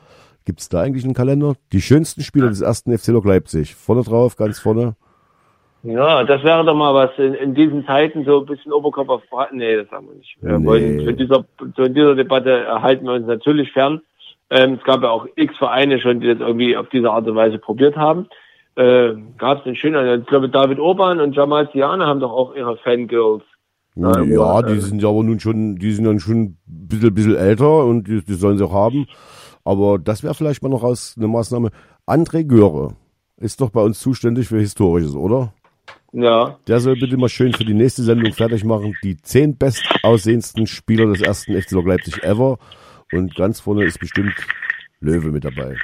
[0.45, 1.53] gibt es da eigentlich einen Kalender?
[1.71, 3.75] Die schönsten Spieler des ersten FC Lok Leipzig.
[3.75, 4.95] Vorne drauf, ganz vorne.
[5.83, 9.21] Ja, das wäre doch mal was in, in diesen Zeiten so ein bisschen Oberkopf auf
[9.31, 10.37] Bra- Nee, das haben wir nicht.
[10.39, 10.65] Wir Nee.
[10.65, 11.45] wollen, von dieser,
[11.75, 14.01] von dieser Debatte halten wir uns natürlich fern.
[14.51, 17.35] Ähm, es gab ja auch x Vereine schon, die das irgendwie auf diese Art und
[17.35, 18.27] Weise probiert haben.
[18.75, 22.55] Äh, gab es den schönen, ich glaube David Orban und Jamal Siane haben doch auch
[22.55, 23.43] ihre Fangirls.
[23.95, 27.35] Ja, ja, die sind ja aber nun schon, die sind dann schon ein bisschen, bisschen
[27.35, 29.07] älter und die, die sollen sie auch haben.
[29.63, 31.69] Aber das wäre vielleicht mal noch aus eine Maßnahme.
[32.07, 32.95] André Göre
[33.37, 35.53] ist doch bei uns zuständig für Historisches, oder?
[36.13, 36.57] Ja.
[36.67, 38.95] Der soll bitte mal schön für die nächste Sendung fertig machen.
[39.03, 42.57] Die zehn bestaussehendsten Spieler des ersten FC Lok Leipzig ever.
[43.13, 44.35] Und ganz vorne ist bestimmt
[44.99, 45.77] Löwe mit dabei.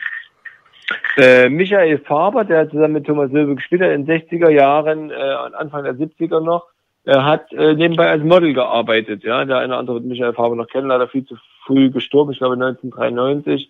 [1.18, 5.16] Äh, Michael Faber, der zusammen mit Thomas Löwe gespielt hat in den 60er Jahren, äh,
[5.58, 6.68] Anfang der 70er noch,
[7.08, 9.24] er hat äh, nebenbei als Model gearbeitet.
[9.24, 11.36] Ja, der eine oder andere wird Michael Faber noch kennen, leider viel zu
[11.66, 13.70] früh gestorben, ich glaube 1993.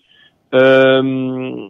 [0.51, 1.69] Ähm,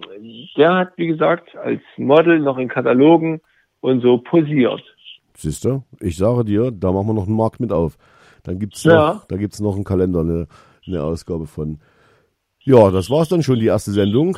[0.56, 3.42] der hat, wie gesagt, als Model noch in Katalogen
[3.82, 4.82] und so posiert.
[5.36, 5.84] Siehst du?
[6.00, 7.98] Ich sage dir, da machen wir noch einen Markt mit auf.
[8.44, 9.22] Dann gibt's noch, Ja.
[9.28, 10.48] da gibt's noch einen Kalender, eine,
[10.88, 11.80] eine Ausgabe von.
[12.64, 14.38] Ja, das war's dann schon, die erste Sendung.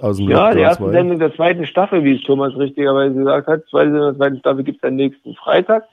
[0.00, 0.90] Aus dem Ja, die Lockdown erste 2.
[0.92, 3.64] Sendung der zweiten Staffel, wie es Thomas richtigerweise gesagt hat.
[3.68, 5.84] Zweite Sendung der zweiten Staffel gibt's dann nächsten Freitag.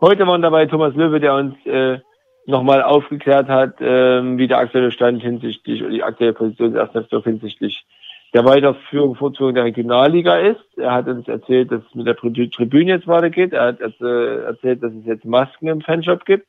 [0.00, 1.98] Heute waren dabei Thomas Löwe, der uns äh,
[2.46, 7.22] nochmal aufgeklärt hat, ähm, wie der aktuelle Stand hinsichtlich, oder die aktuelle Position des ersten
[7.22, 7.84] hinsichtlich
[8.32, 10.78] der Weiterführung, Fortführung der Regionalliga ist.
[10.78, 13.52] Er hat uns erzählt, dass es mit der Tri- Tribüne jetzt weitergeht.
[13.52, 16.46] Er hat äh, erzählt, dass es jetzt Masken im Fanshop gibt.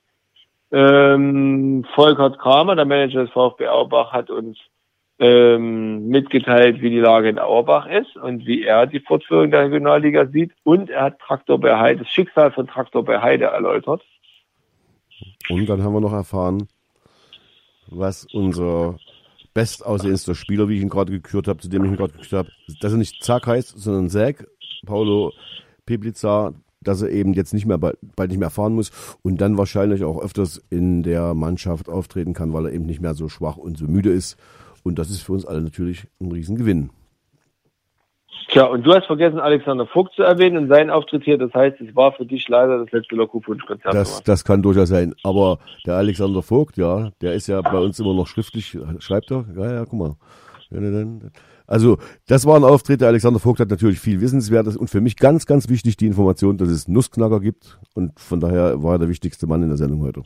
[0.72, 4.58] Ähm, Volkert Kramer, der Manager des VfB Auerbach, hat uns
[5.22, 10.26] ähm, mitgeteilt, wie die Lage in Auerbach ist und wie er die Fortführung der Regionalliga
[10.26, 10.52] sieht.
[10.64, 14.02] Und er hat Traktor bei Heide, das Schicksal von Traktor bei Heide erläutert.
[15.50, 16.68] Und dann haben wir noch erfahren,
[17.88, 18.98] was unser
[19.54, 22.50] bestaussehendster Spieler, wie ich ihn gerade gekürt habe, zu dem ich ihn gerade gekürt habe,
[22.80, 24.48] dass er nicht Zack heißt, sondern Zack,
[24.88, 25.34] Paulo
[25.86, 28.90] Peplica, dass er eben jetzt nicht mehr bald nicht mehr fahren muss
[29.22, 33.14] und dann wahrscheinlich auch öfters in der Mannschaft auftreten kann, weil er eben nicht mehr
[33.14, 34.36] so schwach und so müde ist.
[34.84, 36.90] Und das ist für uns alle natürlich ein Riesengewinn.
[38.52, 41.38] Tja, und du hast vergessen, Alexander Vogt zu erwähnen und seinen Auftritt hier.
[41.38, 43.94] Das heißt, es war für dich leider das letzte Lokopunsch-Konzert.
[43.94, 45.16] Das, das kann durchaus sein.
[45.24, 49.46] Aber der Alexander Vogt, ja, der ist ja bei uns immer noch schriftlich, schreibt er,
[49.56, 50.16] ja, ja, guck mal.
[51.66, 51.98] Also,
[52.28, 53.00] das war ein Auftritt.
[53.00, 56.58] Der Alexander Vogt hat natürlich viel Wissenswertes und für mich ganz, ganz wichtig die Information,
[56.58, 57.80] dass es Nussknacker gibt.
[57.94, 60.24] Und von daher war er der wichtigste Mann in der Sendung heute.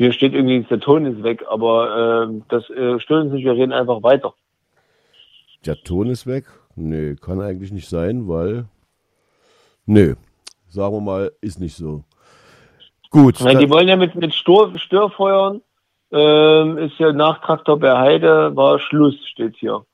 [0.00, 3.52] Hier steht irgendwie, der Ton ist weg, aber ähm, das äh, stört uns nicht, wir
[3.52, 4.32] reden einfach weiter.
[5.66, 6.46] Der Ton ist weg.
[6.74, 8.64] Nee, kann eigentlich nicht sein, weil.
[9.84, 10.14] Nee,
[10.70, 12.04] sagen wir mal, ist nicht so.
[13.10, 13.42] Gut.
[13.42, 15.60] Nein, die wollen ja mit, mit Stor Störfeuern,
[16.12, 19.84] ähm, ist ja nach Traktor bei Heide, war Schluss, steht hier.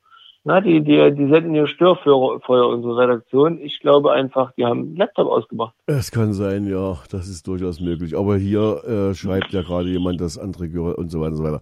[0.49, 3.61] Na, die, die, die senden hier Störfeuer, unsere Redaktion.
[3.61, 5.75] Ich glaube einfach, die haben einen Laptop ausgemacht.
[5.87, 8.17] Es kann sein, ja, das ist durchaus möglich.
[8.17, 11.43] Aber hier äh, schreibt ja gerade jemand das andere Gehör und so weiter und so
[11.43, 11.61] weiter.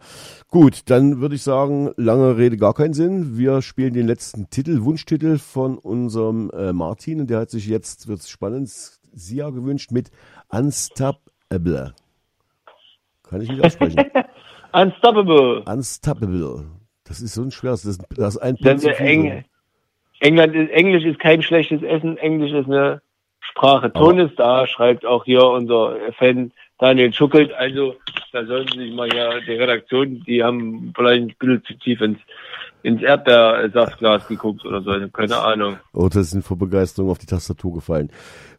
[0.51, 3.39] Gut, dann würde ich sagen, lange Rede gar keinen Sinn.
[3.39, 8.07] Wir spielen den letzten Titel, Wunschtitel von unserem äh, Martin und der hat sich jetzt,
[8.07, 10.11] wird's spannend, Sia gewünscht mit
[10.51, 11.95] Unstoppable.
[13.23, 14.05] Kann ich nicht aussprechen.
[14.75, 15.63] Unstoppable.
[15.63, 16.67] Unstoppable.
[17.05, 19.45] Das ist so ein schweres, das, das ist ein der viel Eng.
[20.21, 23.03] England ist, Englisch ist kein schlechtes Essen, Englisch ist eine
[23.41, 23.93] Sprache.
[23.93, 27.53] Ton ist da, schreibt auch hier unser Fan Daniel Schuckelt.
[27.53, 27.97] Also,
[28.33, 32.01] da sollten Sie sich mal hier, die Redaktion, die haben vielleicht ein bisschen zu tief
[32.01, 32.19] ins,
[32.85, 35.79] ins Erdbeersaftglas geguckt oder so, keine Ahnung.
[35.95, 38.11] Oh, das sind vor Begeisterung auf die Tastatur gefallen.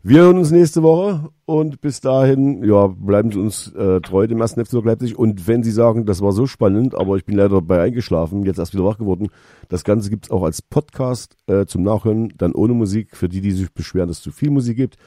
[0.02, 4.42] Wir hören uns nächste Woche und bis dahin, ja, bleiben Sie uns äh, treu dem
[4.42, 5.16] ersten FC Leipzig.
[5.16, 8.58] Und wenn Sie sagen, das war so spannend, aber ich bin leider dabei eingeschlafen, jetzt
[8.58, 9.30] erst wieder wach geworden,
[9.70, 13.52] das Ganze gibt's auch als Podcast äh, zum Nachhören, dann ohne Musik, für die, die
[13.52, 14.98] sich beschweren, dass es zu viel Musik gibt.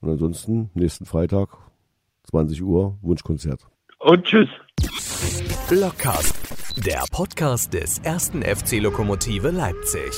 [0.00, 1.48] Und ansonsten, nächsten Freitag,
[2.30, 3.66] 20 Uhr, Wunschkonzert.
[4.00, 4.48] Und tschüss.
[5.68, 6.34] Blockcast,
[6.86, 10.10] der Podcast des ersten FC Lokomotive Leipzig.